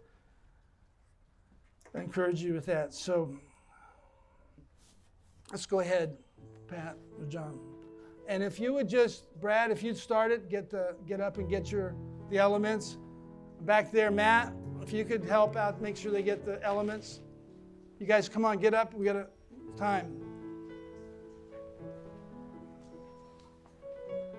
I 1.95 2.01
encourage 2.01 2.43
you 2.43 2.53
with 2.53 2.67
that. 2.67 2.93
So 2.93 3.35
let's 5.49 5.65
go 5.65 5.79
ahead, 5.79 6.15
Pat 6.67 6.97
or 7.19 7.25
John. 7.25 7.59
And 8.27 8.43
if 8.43 8.59
you 8.59 8.73
would 8.73 8.87
just, 8.87 9.23
Brad, 9.41 9.71
if 9.71 9.81
you'd 9.81 9.97
start 9.97 10.31
it, 10.31 10.51
get 10.51 10.69
the 10.69 10.93
get 11.07 11.19
up 11.19 11.39
and 11.39 11.49
get 11.49 11.71
your 11.71 11.95
the 12.29 12.37
elements. 12.37 12.99
Back 13.61 13.91
there, 13.91 14.11
Matt, 14.11 14.53
if 14.83 14.93
you 14.93 15.03
could 15.03 15.25
help 15.25 15.55
out, 15.55 15.81
make 15.81 15.97
sure 15.97 16.11
they 16.11 16.21
get 16.21 16.45
the 16.45 16.61
elements. 16.61 17.21
You 17.97 18.05
guys 18.05 18.29
come 18.29 18.45
on, 18.45 18.59
get 18.59 18.75
up. 18.75 18.93
We 18.93 19.03
got 19.03 19.15
a 19.15 19.29
time. 19.75 20.15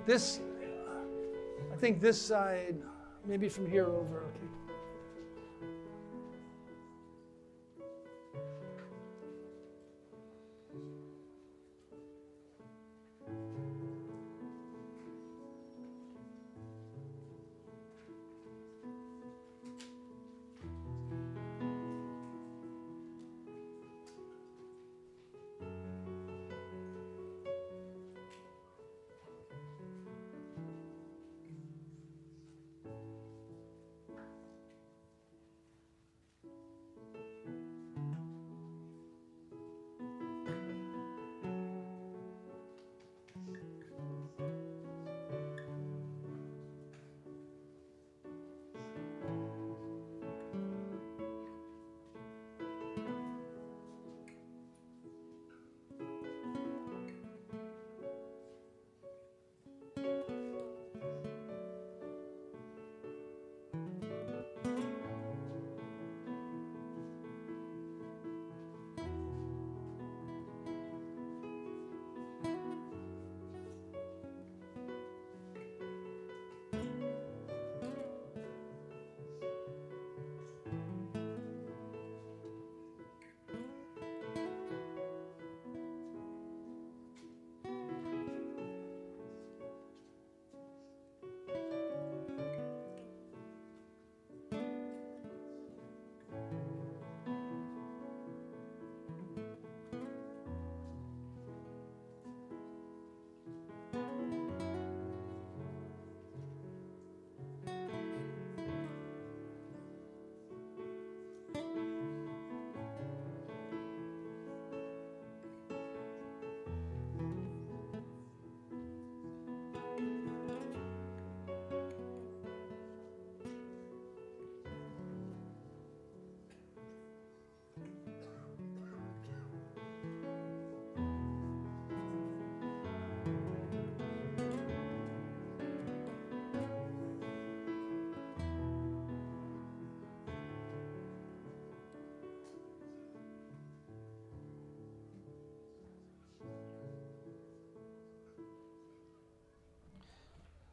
This 0.06 0.38
think 1.82 2.00
this 2.00 2.22
side, 2.22 2.76
maybe 3.26 3.48
from 3.48 3.68
here 3.68 3.86
over, 3.86 4.26
okay. 4.28 4.61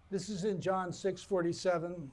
This 0.10 0.30
is 0.30 0.44
in 0.44 0.60
John 0.60 0.92
6 0.92 1.22
47. 1.22 2.12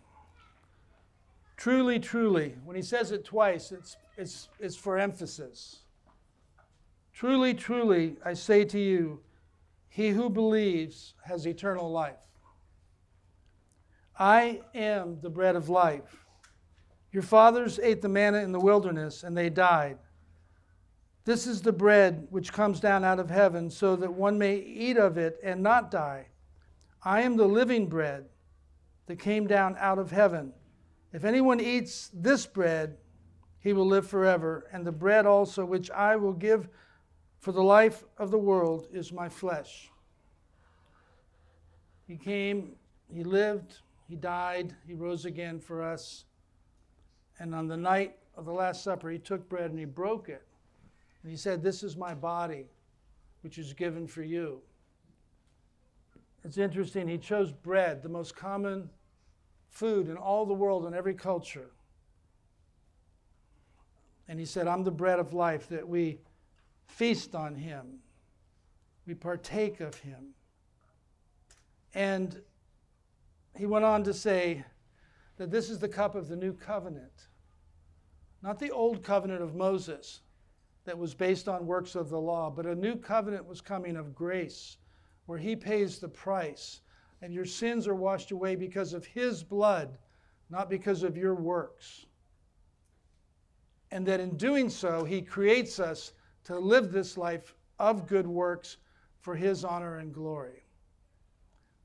Truly, 1.56 1.98
truly. 1.98 2.54
When 2.64 2.76
he 2.76 2.82
says 2.82 3.12
it 3.12 3.24
twice, 3.24 3.72
it's, 3.72 3.96
it's, 4.16 4.48
it's 4.60 4.76
for 4.76 4.98
emphasis. 4.98 5.80
Truly, 7.14 7.54
truly, 7.54 8.16
I 8.24 8.34
say 8.34 8.64
to 8.66 8.78
you, 8.78 9.20
he 9.88 10.10
who 10.10 10.28
believes 10.28 11.14
has 11.24 11.46
eternal 11.46 11.90
life. 11.90 12.20
I 14.18 14.60
am 14.74 15.18
the 15.22 15.30
bread 15.30 15.56
of 15.56 15.70
life. 15.70 16.26
Your 17.12 17.22
fathers 17.22 17.80
ate 17.82 18.02
the 18.02 18.08
manna 18.10 18.38
in 18.38 18.52
the 18.52 18.60
wilderness, 18.60 19.22
and 19.22 19.34
they 19.34 19.48
died. 19.48 19.96
This 21.24 21.46
is 21.46 21.62
the 21.62 21.72
bread 21.72 22.26
which 22.28 22.52
comes 22.52 22.78
down 22.78 23.04
out 23.04 23.18
of 23.18 23.30
heaven, 23.30 23.70
so 23.70 23.96
that 23.96 24.12
one 24.12 24.36
may 24.36 24.56
eat 24.56 24.98
of 24.98 25.16
it 25.16 25.40
and 25.42 25.62
not 25.62 25.90
die. 25.90 26.26
I 27.06 27.22
am 27.22 27.36
the 27.36 27.46
living 27.46 27.86
bread 27.86 28.24
that 29.06 29.20
came 29.20 29.46
down 29.46 29.76
out 29.78 30.00
of 30.00 30.10
heaven. 30.10 30.52
If 31.12 31.24
anyone 31.24 31.60
eats 31.60 32.10
this 32.12 32.46
bread, 32.46 32.96
he 33.60 33.72
will 33.72 33.86
live 33.86 34.08
forever. 34.08 34.66
And 34.72 34.84
the 34.84 34.90
bread 34.90 35.24
also 35.24 35.64
which 35.64 35.88
I 35.92 36.16
will 36.16 36.32
give 36.32 36.68
for 37.38 37.52
the 37.52 37.62
life 37.62 38.02
of 38.18 38.32
the 38.32 38.38
world 38.38 38.88
is 38.92 39.12
my 39.12 39.28
flesh. 39.28 39.88
He 42.08 42.16
came, 42.16 42.72
he 43.08 43.22
lived, 43.22 43.78
he 44.08 44.16
died, 44.16 44.74
he 44.84 44.94
rose 44.94 45.26
again 45.26 45.60
for 45.60 45.84
us. 45.84 46.24
And 47.38 47.54
on 47.54 47.68
the 47.68 47.76
night 47.76 48.16
of 48.36 48.46
the 48.46 48.52
Last 48.52 48.82
Supper, 48.82 49.10
he 49.10 49.18
took 49.20 49.48
bread 49.48 49.70
and 49.70 49.78
he 49.78 49.84
broke 49.84 50.28
it. 50.28 50.42
And 51.22 51.30
he 51.30 51.36
said, 51.36 51.62
This 51.62 51.84
is 51.84 51.96
my 51.96 52.14
body, 52.14 52.66
which 53.42 53.58
is 53.58 53.72
given 53.72 54.08
for 54.08 54.24
you. 54.24 54.60
It's 56.46 56.58
interesting, 56.58 57.08
he 57.08 57.18
chose 57.18 57.50
bread, 57.50 58.04
the 58.04 58.08
most 58.08 58.36
common 58.36 58.88
food 59.68 60.08
in 60.08 60.16
all 60.16 60.46
the 60.46 60.54
world, 60.54 60.86
in 60.86 60.94
every 60.94 61.12
culture. 61.12 61.72
And 64.28 64.38
he 64.38 64.46
said, 64.46 64.68
I'm 64.68 64.84
the 64.84 64.92
bread 64.92 65.18
of 65.18 65.32
life, 65.32 65.68
that 65.70 65.88
we 65.88 66.20
feast 66.86 67.34
on 67.34 67.56
him, 67.56 67.98
we 69.08 69.14
partake 69.14 69.80
of 69.80 69.96
him. 69.96 70.34
And 71.94 72.40
he 73.56 73.66
went 73.66 73.84
on 73.84 74.04
to 74.04 74.14
say 74.14 74.64
that 75.38 75.50
this 75.50 75.68
is 75.68 75.80
the 75.80 75.88
cup 75.88 76.14
of 76.14 76.28
the 76.28 76.36
new 76.36 76.52
covenant, 76.52 77.26
not 78.40 78.60
the 78.60 78.70
old 78.70 79.02
covenant 79.02 79.42
of 79.42 79.56
Moses 79.56 80.20
that 80.84 80.96
was 80.96 81.12
based 81.12 81.48
on 81.48 81.66
works 81.66 81.96
of 81.96 82.08
the 82.08 82.20
law, 82.20 82.50
but 82.50 82.66
a 82.66 82.74
new 82.76 82.94
covenant 82.94 83.44
was 83.44 83.60
coming 83.60 83.96
of 83.96 84.14
grace, 84.14 84.76
where 85.26 85.38
he 85.38 85.54
pays 85.54 85.98
the 85.98 86.08
price, 86.08 86.80
and 87.22 87.32
your 87.34 87.44
sins 87.44 87.86
are 87.86 87.94
washed 87.94 88.30
away 88.30 88.56
because 88.56 88.92
of 88.92 89.04
his 89.04 89.42
blood, 89.42 89.98
not 90.50 90.70
because 90.70 91.02
of 91.02 91.16
your 91.16 91.34
works. 91.34 92.06
And 93.90 94.06
that 94.06 94.20
in 94.20 94.36
doing 94.36 94.68
so, 94.70 95.04
he 95.04 95.22
creates 95.22 95.78
us 95.78 96.12
to 96.44 96.58
live 96.58 96.92
this 96.92 97.16
life 97.16 97.54
of 97.78 98.06
good 98.06 98.26
works 98.26 98.78
for 99.20 99.34
his 99.34 99.64
honor 99.64 99.98
and 99.98 100.12
glory. 100.12 100.64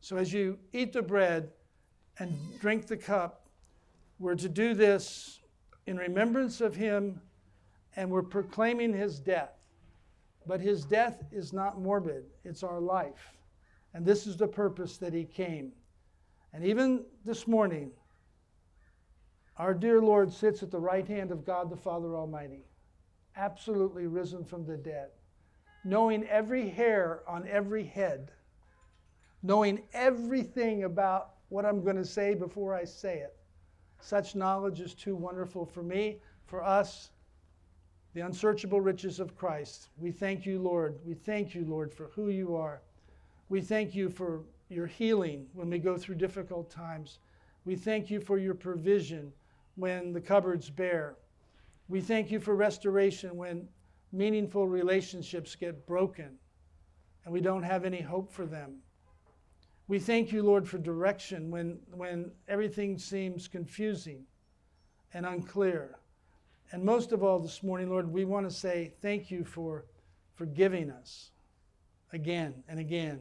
So 0.02 0.18
as 0.18 0.34
you 0.34 0.58
eat 0.74 0.94
the 0.94 1.02
bread 1.02 1.52
and 2.20 2.38
drink 2.60 2.88
the 2.88 2.98
cup, 2.98 3.48
we're 4.20 4.36
to 4.36 4.50
do 4.50 4.74
this 4.74 5.39
in 5.88 5.98
remembrance 5.98 6.62
of 6.62 6.76
him 6.76 7.20
and 7.96 8.10
we're 8.10 8.24
proclaiming 8.24 8.94
his 8.94 9.20
death. 9.20 9.61
But 10.46 10.62
his 10.62 10.86
death 10.86 11.24
is 11.32 11.54
not 11.54 11.80
morbid, 11.80 12.26
it's 12.44 12.64
our 12.64 12.80
life. 12.80 13.38
And 13.94 14.06
this 14.06 14.26
is 14.26 14.38
the 14.38 14.48
purpose 14.48 14.98
that 14.98 15.14
he 15.14 15.26
came. 15.26 15.74
And 16.54 16.66
even 16.66 17.06
this 17.26 17.48
morning, 17.48 17.92
our 19.58 19.74
dear 19.74 20.02
Lord 20.02 20.32
sits 20.32 20.64
at 20.64 20.72
the 20.72 20.80
right 20.80 21.08
hand 21.08 21.32
of 21.32 21.46
God 21.46 21.70
the 21.70 21.78
Father 21.78 22.16
Almighty, 22.16 22.66
absolutely 23.36 24.08
risen 24.08 24.44
from 24.44 24.66
the 24.66 24.78
dead, 24.78 25.10
knowing 25.84 26.26
every 26.26 26.70
hair 26.70 27.22
on 27.28 27.48
every 27.48 27.84
head, 27.84 28.32
knowing 29.44 29.84
everything 29.94 30.84
about 30.86 31.34
what 31.50 31.66
I'm 31.66 31.84
going 31.84 31.98
to 31.98 32.06
say 32.06 32.34
before 32.34 32.74
I 32.74 32.86
say 32.86 33.20
it. 33.20 33.36
Such 34.00 34.36
knowledge 34.36 34.80
is 34.80 34.96
too 34.96 35.16
wonderful 35.16 35.66
for 35.66 35.84
me, 35.84 36.22
for 36.46 36.64
us, 36.64 37.12
the 38.14 38.22
unsearchable 38.22 38.82
riches 38.82 39.20
of 39.20 39.38
Christ. 39.38 39.89
We 39.97 40.12
thank 40.12 40.45
you, 40.45 40.59
Lord. 40.59 40.99
We 41.05 41.14
thank 41.14 41.55
you, 41.55 41.66
Lord, 41.66 41.93
for 41.93 42.12
who 42.14 42.30
you 42.30 42.55
are. 42.55 42.82
We 43.49 43.62
thank 43.62 43.95
you 43.95 44.09
for 44.09 44.41
your 44.70 44.88
healing 44.88 45.47
when 45.53 45.70
we 45.70 45.80
go 45.80 45.97
through 45.97 46.16
difficult 46.16 46.70
times. 46.70 47.20
We 47.66 47.76
thank 47.76 48.09
you 48.09 48.20
for 48.20 48.38
your 48.38 48.53
provision 48.53 49.32
when 49.76 50.14
the 50.14 50.22
cupboard's 50.22 50.70
bare. 50.70 51.16
We 51.89 52.01
thank 52.01 52.32
you 52.32 52.39
for 52.39 52.55
restoration 52.55 53.36
when 53.36 53.68
meaningful 54.12 54.68
relationships 54.68 55.55
get 55.55 55.86
broken 55.86 56.38
and 57.24 57.34
we 57.34 57.41
don't 57.41 57.64
have 57.64 57.86
any 57.86 58.01
hope 58.01 58.32
for 58.32 58.45
them. 58.45 58.78
We 59.88 59.99
thank 59.99 60.32
you, 60.32 60.41
Lord, 60.43 60.68
for 60.68 60.78
direction 60.78 61.51
when, 61.51 61.80
when 61.93 62.32
everything 62.47 62.97
seems 62.97 63.47
confusing 63.47 64.24
and 65.14 65.26
unclear. 65.26 65.97
And 66.72 66.84
most 66.84 67.11
of 67.11 67.22
all, 67.24 67.39
this 67.39 67.63
morning, 67.63 67.89
Lord, 67.89 68.11
we 68.11 68.24
want 68.24 68.49
to 68.49 68.55
say 68.55 68.93
thank 69.01 69.30
you 69.30 69.43
for 69.43 69.86
forgiving 70.36 70.89
us 70.89 71.32
again 72.13 72.63
and 72.69 72.80
again, 72.80 73.19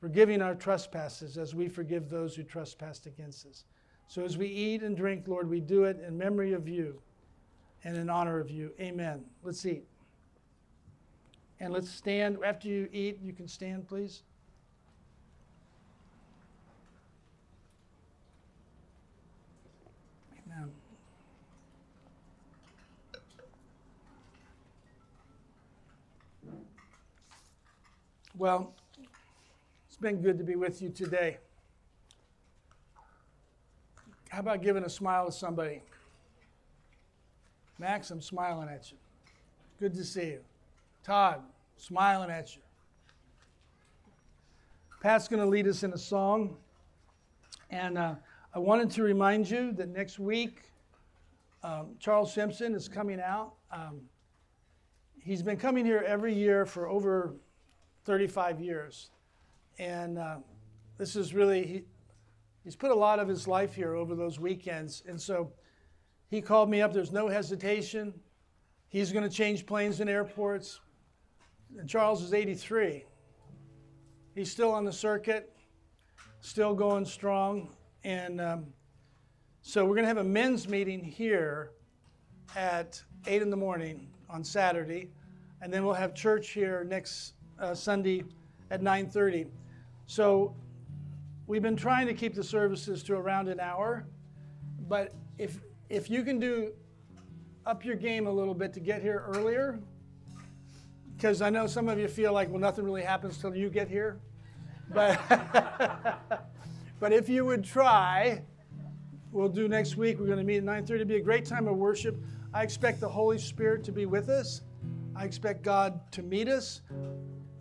forgiving 0.00 0.42
our 0.42 0.54
trespasses 0.54 1.38
as 1.38 1.54
we 1.54 1.68
forgive 1.68 2.10
those 2.10 2.36
who 2.36 2.42
trespass 2.42 3.06
against 3.06 3.46
us. 3.46 3.64
So 4.06 4.22
as 4.24 4.36
we 4.36 4.46
eat 4.46 4.82
and 4.82 4.96
drink, 4.96 5.28
Lord, 5.28 5.48
we 5.48 5.60
do 5.60 5.84
it 5.84 6.00
in 6.06 6.16
memory 6.16 6.52
of 6.52 6.68
you 6.68 7.00
and 7.84 7.96
in 7.96 8.10
honor 8.10 8.38
of 8.38 8.50
you. 8.50 8.72
Amen. 8.80 9.24
Let's 9.42 9.64
eat. 9.64 9.84
And 11.60 11.72
let's 11.72 11.90
stand. 11.90 12.38
After 12.44 12.68
you 12.68 12.88
eat, 12.92 13.18
you 13.22 13.32
can 13.32 13.48
stand, 13.48 13.88
please. 13.88 14.22
Amen. 20.46 20.70
Well, 28.38 28.72
it's 29.88 29.96
been 29.96 30.22
good 30.22 30.38
to 30.38 30.44
be 30.44 30.54
with 30.54 30.80
you 30.80 30.90
today. 30.90 31.38
How 34.28 34.38
about 34.38 34.62
giving 34.62 34.84
a 34.84 34.88
smile 34.88 35.26
to 35.26 35.32
somebody? 35.32 35.82
Max, 37.80 38.12
I'm 38.12 38.20
smiling 38.20 38.68
at 38.68 38.92
you. 38.92 38.96
Good 39.80 39.92
to 39.94 40.04
see 40.04 40.26
you. 40.26 40.40
Todd, 41.02 41.42
smiling 41.78 42.30
at 42.30 42.54
you. 42.54 42.62
Pat's 45.02 45.26
going 45.26 45.42
to 45.42 45.48
lead 45.48 45.66
us 45.66 45.82
in 45.82 45.92
a 45.92 45.98
song. 45.98 46.56
And 47.70 47.98
uh, 47.98 48.14
I 48.54 48.60
wanted 48.60 48.88
to 48.92 49.02
remind 49.02 49.50
you 49.50 49.72
that 49.72 49.88
next 49.88 50.20
week, 50.20 50.70
um, 51.64 51.96
Charles 51.98 52.32
Simpson 52.32 52.76
is 52.76 52.86
coming 52.86 53.20
out. 53.20 53.54
Um, 53.72 54.02
he's 55.20 55.42
been 55.42 55.56
coming 55.56 55.84
here 55.84 56.04
every 56.06 56.32
year 56.32 56.64
for 56.64 56.88
over 56.88 57.34
35 58.08 58.58
years. 58.58 59.10
And 59.78 60.18
uh, 60.18 60.36
this 60.96 61.14
is 61.14 61.34
really, 61.34 61.66
he, 61.66 61.82
he's 62.64 62.74
put 62.74 62.90
a 62.90 62.94
lot 62.94 63.18
of 63.18 63.28
his 63.28 63.46
life 63.46 63.74
here 63.74 63.94
over 63.94 64.14
those 64.14 64.40
weekends. 64.40 65.02
And 65.06 65.20
so 65.20 65.52
he 66.30 66.40
called 66.40 66.70
me 66.70 66.80
up. 66.80 66.94
There's 66.94 67.12
no 67.12 67.28
hesitation. 67.28 68.14
He's 68.88 69.12
going 69.12 69.28
to 69.28 69.30
change 69.30 69.66
planes 69.66 70.00
and 70.00 70.08
airports. 70.08 70.80
And 71.78 71.86
Charles 71.86 72.22
is 72.22 72.32
83. 72.32 73.04
He's 74.34 74.50
still 74.50 74.70
on 74.70 74.86
the 74.86 74.92
circuit, 74.92 75.54
still 76.40 76.74
going 76.74 77.04
strong. 77.04 77.68
And 78.04 78.40
um, 78.40 78.66
so 79.60 79.84
we're 79.84 79.96
going 79.96 80.04
to 80.04 80.08
have 80.08 80.16
a 80.16 80.24
men's 80.24 80.66
meeting 80.66 81.04
here 81.04 81.72
at 82.56 83.02
8 83.26 83.42
in 83.42 83.50
the 83.50 83.56
morning 83.56 84.08
on 84.30 84.42
Saturday. 84.42 85.10
And 85.60 85.70
then 85.70 85.84
we'll 85.84 85.92
have 85.92 86.14
church 86.14 86.52
here 86.52 86.84
next 86.84 87.34
uh, 87.60 87.74
Sunday 87.74 88.24
at 88.70 88.82
9.30. 88.82 89.46
So 90.06 90.54
we've 91.46 91.62
been 91.62 91.76
trying 91.76 92.06
to 92.06 92.14
keep 92.14 92.34
the 92.34 92.44
services 92.44 93.02
to 93.04 93.14
around 93.14 93.48
an 93.48 93.60
hour. 93.60 94.06
But 94.88 95.14
if, 95.38 95.60
if 95.88 96.10
you 96.10 96.22
can 96.22 96.38
do 96.38 96.72
up 97.66 97.84
your 97.84 97.96
game 97.96 98.26
a 98.26 98.32
little 98.32 98.54
bit 98.54 98.72
to 98.74 98.80
get 98.80 99.02
here 99.02 99.24
earlier, 99.26 99.78
because 101.16 101.42
I 101.42 101.50
know 101.50 101.66
some 101.66 101.88
of 101.88 101.98
you 101.98 102.08
feel 102.08 102.32
like, 102.32 102.48
well, 102.48 102.60
nothing 102.60 102.84
really 102.84 103.02
happens 103.02 103.38
till 103.38 103.54
you 103.54 103.68
get 103.68 103.88
here. 103.88 104.20
But, 104.90 105.20
but 107.00 107.12
if 107.12 107.28
you 107.28 107.44
would 107.44 107.64
try, 107.64 108.42
we'll 109.32 109.48
do 109.48 109.68
next 109.68 109.96
week. 109.96 110.18
We're 110.18 110.26
going 110.26 110.38
to 110.38 110.44
meet 110.44 110.58
at 110.58 110.64
9:30. 110.64 110.90
It'll 110.90 111.06
be 111.06 111.16
a 111.16 111.20
great 111.20 111.44
time 111.44 111.68
of 111.68 111.76
worship. 111.76 112.16
I 112.54 112.62
expect 112.62 113.00
the 113.00 113.08
Holy 113.08 113.38
Spirit 113.38 113.84
to 113.84 113.92
be 113.92 114.06
with 114.06 114.28
us. 114.28 114.62
I 115.14 115.24
expect 115.24 115.62
God 115.62 116.00
to 116.12 116.22
meet 116.22 116.48
us. 116.48 116.80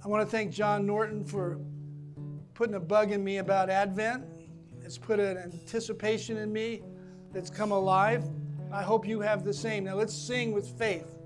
I 0.08 0.10
want 0.10 0.26
to 0.26 0.32
thank 0.32 0.54
John 0.54 0.86
Norton 0.86 1.26
for 1.26 1.60
putting 2.54 2.76
a 2.76 2.80
bug 2.80 3.12
in 3.12 3.22
me 3.22 3.40
about 3.40 3.70
Advent. 3.70 4.24
It's 4.82 4.98
put 4.98 5.20
an 5.20 5.36
anticipation 5.36 6.38
in 6.38 6.54
me 6.54 6.82
that's 7.34 7.50
come 7.50 7.74
alive. 7.74 8.24
I 8.72 8.84
hope 8.84 9.06
you 9.06 9.20
have 9.20 9.44
the 9.44 9.54
same. 9.54 9.84
Now 9.84 9.96
let's 9.96 10.14
sing 10.14 10.54
with 10.54 10.80
faith. 10.80 11.17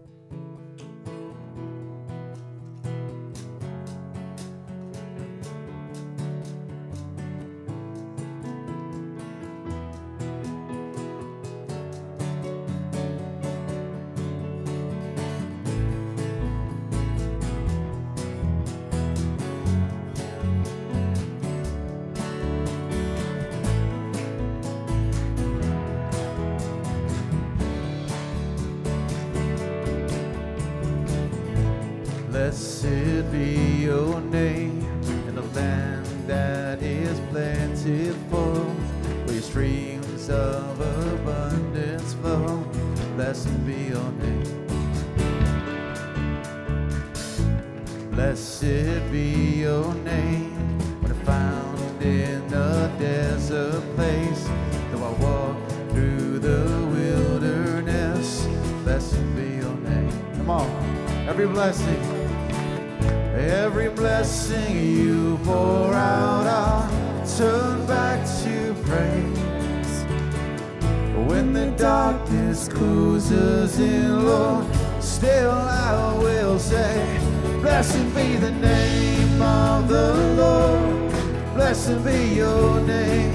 Lord. 80.40 81.12
Blessed 81.56 82.04
be 82.04 82.36
your 82.36 82.80
name. 82.82 83.34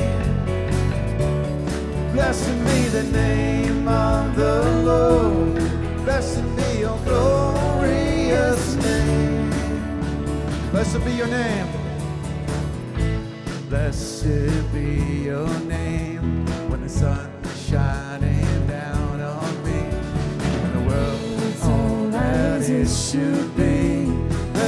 Blessed 2.13 2.59
be 2.67 2.89
the 2.89 3.05
name 3.13 3.87
of 3.89 4.37
the 4.37 4.63
Lord. 4.85 5.55
Blessed 6.05 6.45
be 6.57 6.81
your 6.81 6.99
glorious 7.05 8.75
name. 8.77 9.51
Blessed 10.71 11.05
be 11.05 11.13
your 11.13 11.29
name. 11.29 11.69
Blessed 13.69 14.73
be 14.73 15.25
your 15.25 15.49
name 15.61 16.47
when 16.71 16.83
the 16.83 16.89
sun's 16.89 17.69
shining 17.69 18.67
down 18.67 19.21
on 19.21 19.65
me. 19.65 19.81
When 20.63 20.73
the 20.77 20.91
world's 20.91 21.63
all 21.65 22.15
it 22.69 22.89
should 22.89 23.57
be. 23.57 23.86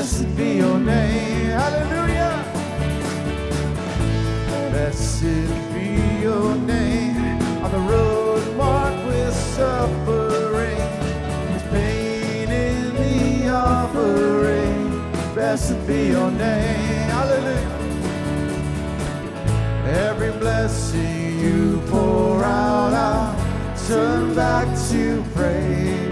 Blessed 0.08 0.36
be 0.38 0.56
your 0.56 0.78
name. 0.78 1.50
Hallelujah. 1.50 2.42
Blessed 4.70 5.48
be 5.74 6.22
your 6.22 6.54
name 6.54 7.42
on 7.62 7.70
the 7.70 7.78
road 7.92 8.56
marked 8.56 9.06
with 9.06 9.34
suffering. 9.34 10.78
There's 10.78 11.62
pain 11.64 12.48
in 12.48 12.94
the 12.94 13.50
offering. 13.50 15.12
Blessed 15.34 15.86
be 15.86 16.06
your 16.06 16.30
name. 16.30 17.10
Hallelujah. 17.10 17.68
Every 20.08 20.32
blessing 20.38 21.38
you 21.38 21.82
pour 21.88 22.42
out, 22.42 22.94
I'll 22.94 23.76
turn 23.86 24.34
back 24.34 24.68
to 24.88 25.22
praise. 25.34 26.07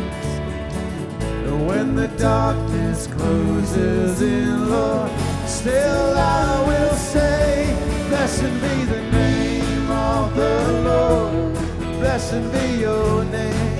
When 1.66 1.96
the 1.96 2.06
darkness 2.16 3.08
closes 3.08 4.22
in, 4.22 4.70
Lord, 4.70 5.10
still 5.46 6.16
I 6.16 6.64
will 6.68 6.94
say, 6.94 7.74
Blessed 8.08 8.52
be 8.64 8.84
the 8.84 9.02
name 9.10 9.90
of 9.90 10.36
the 10.36 10.82
Lord. 10.84 11.54
Blessed 11.98 12.52
be 12.52 12.82
your 12.82 13.24
name. 13.24 13.78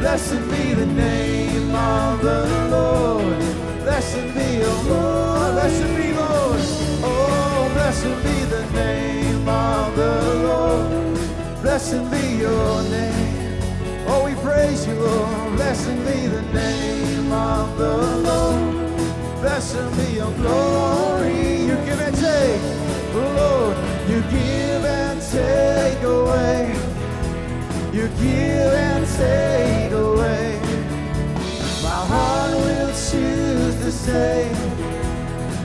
Blessed 0.00 0.42
be 0.50 0.74
the 0.74 0.86
name 0.86 1.74
of 1.74 2.20
the 2.20 2.68
Lord. 2.70 3.38
Blessed 3.82 4.34
be 4.34 4.58
your 4.58 4.82
Lord. 4.92 5.52
Blessed 5.54 5.96
be 5.96 6.12
Lord. 6.12 6.60
Oh, 7.02 7.70
blessed 7.72 8.16
be 8.24 8.44
the 8.44 8.64
name 8.72 9.48
of 9.48 9.96
the 9.96 10.14
Lord. 10.48 11.62
Blessed 11.62 12.10
be 12.10 12.36
your 12.44 12.82
name. 12.90 13.31
Oh, 14.52 14.54
praise 14.54 14.86
you, 14.86 14.94
Lord. 14.94 15.56
Blessed 15.56 15.96
be 16.04 16.26
the 16.26 16.42
name 16.52 17.32
of 17.32 17.78
the 17.78 17.96
Lord. 18.18 19.40
Blessed 19.40 19.96
be 19.96 20.16
your 20.16 20.30
glory. 20.32 21.62
You 21.62 21.76
give 21.86 22.00
and 22.00 22.16
take, 22.16 22.62
Lord. 23.14 23.76
You 24.08 24.20
give 24.30 24.84
and 24.84 25.20
take 25.22 26.02
away. 26.02 26.74
You 27.92 28.08
give 28.20 28.72
and 28.74 29.06
take 29.16 29.92
away. 29.92 30.60
My 31.82 32.00
heart 32.12 32.54
will 32.54 32.88
choose 32.88 33.76
to 33.76 33.90
say, 33.90 34.50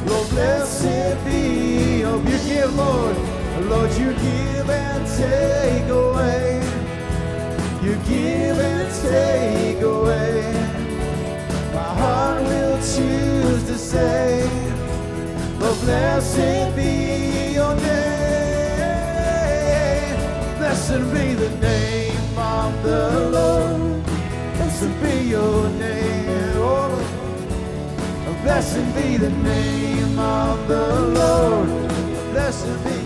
Lord, 0.06 0.30
blessed 0.30 1.26
be 1.26 2.00
your. 2.00 2.18
You 2.24 2.40
give, 2.48 2.76
Lord. 2.76 3.18
Lord, 3.68 3.92
you 3.98 4.14
give 4.14 4.70
and 4.70 5.06
take 5.18 5.90
away. 5.90 6.67
You 7.88 7.96
give 8.04 8.60
and 8.60 8.94
take 9.02 9.82
away. 9.82 10.44
My 11.74 11.90
heart 12.02 12.44
will 12.44 12.76
choose 12.80 13.64
to 13.64 13.78
say, 13.78 14.46
blessed 15.58 16.76
be 16.76 17.54
your 17.54 17.74
name. 17.76 17.88
Blessed 20.58 21.00
be 21.14 21.34
the 21.36 21.50
name 21.62 22.38
of 22.38 22.84
the 22.84 23.30
Lord. 23.30 24.04
Blessed 24.58 24.94
be 25.02 25.30
your 25.30 25.70
name. 25.70 26.58
Oh, 26.58 26.92
blessed 28.44 28.86
be 28.96 29.16
the 29.16 29.30
name 29.30 30.20
of 30.20 30.68
the 30.68 30.86
Lord. 31.20 31.70
Blessed 32.34 32.84
be 32.84 32.97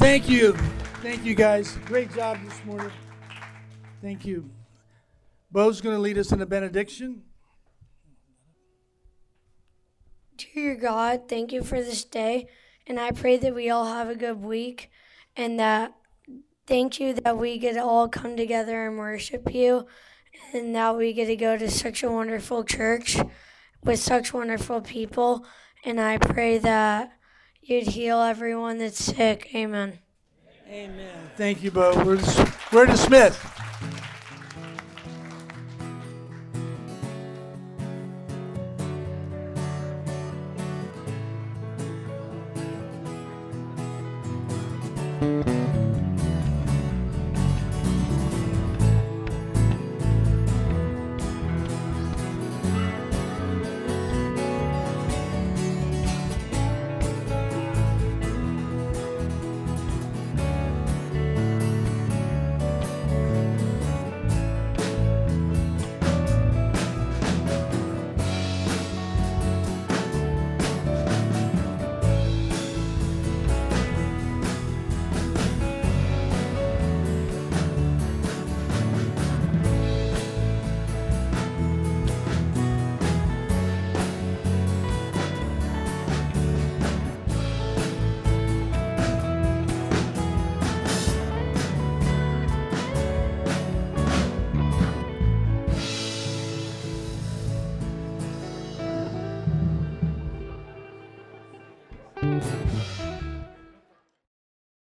Thank 0.00 0.30
you. 0.30 0.54
Thank 1.02 1.26
you, 1.26 1.34
guys. 1.34 1.76
Great 1.84 2.10
job 2.14 2.38
this 2.42 2.64
morning. 2.64 2.90
Thank 4.00 4.24
you. 4.24 4.48
Bo's 5.52 5.82
going 5.82 5.94
to 5.94 6.00
lead 6.00 6.16
us 6.16 6.32
in 6.32 6.40
a 6.40 6.46
benediction. 6.46 7.20
Dear 10.38 10.74
God, 10.74 11.28
thank 11.28 11.52
you 11.52 11.62
for 11.62 11.82
this 11.82 12.02
day. 12.02 12.48
And 12.86 12.98
I 12.98 13.10
pray 13.10 13.36
that 13.36 13.54
we 13.54 13.68
all 13.68 13.84
have 13.84 14.08
a 14.08 14.14
good 14.14 14.42
week 14.42 14.90
and 15.36 15.60
that 15.60 15.92
thank 16.66 16.98
you 16.98 17.12
that 17.12 17.36
we 17.36 17.58
get 17.58 17.74
to 17.74 17.84
all 17.84 18.08
come 18.08 18.38
together 18.38 18.86
and 18.86 18.96
worship 18.96 19.54
you 19.54 19.86
and 20.54 20.74
that 20.74 20.96
we 20.96 21.12
get 21.12 21.26
to 21.26 21.36
go 21.36 21.58
to 21.58 21.70
such 21.70 22.02
a 22.02 22.10
wonderful 22.10 22.64
church 22.64 23.18
with 23.84 24.00
such 24.00 24.32
wonderful 24.32 24.80
people. 24.80 25.44
And 25.84 26.00
I 26.00 26.16
pray 26.16 26.56
that 26.56 27.12
you'd 27.62 27.88
heal 27.88 28.20
everyone 28.20 28.78
that's 28.78 29.02
sick. 29.02 29.50
Amen. 29.54 29.98
Amen. 30.68 31.30
Thank 31.36 31.62
you, 31.62 31.70
Bo. 31.70 31.96
We're, 32.04 32.20
we're 32.72 32.86
dismissed. 32.86 33.40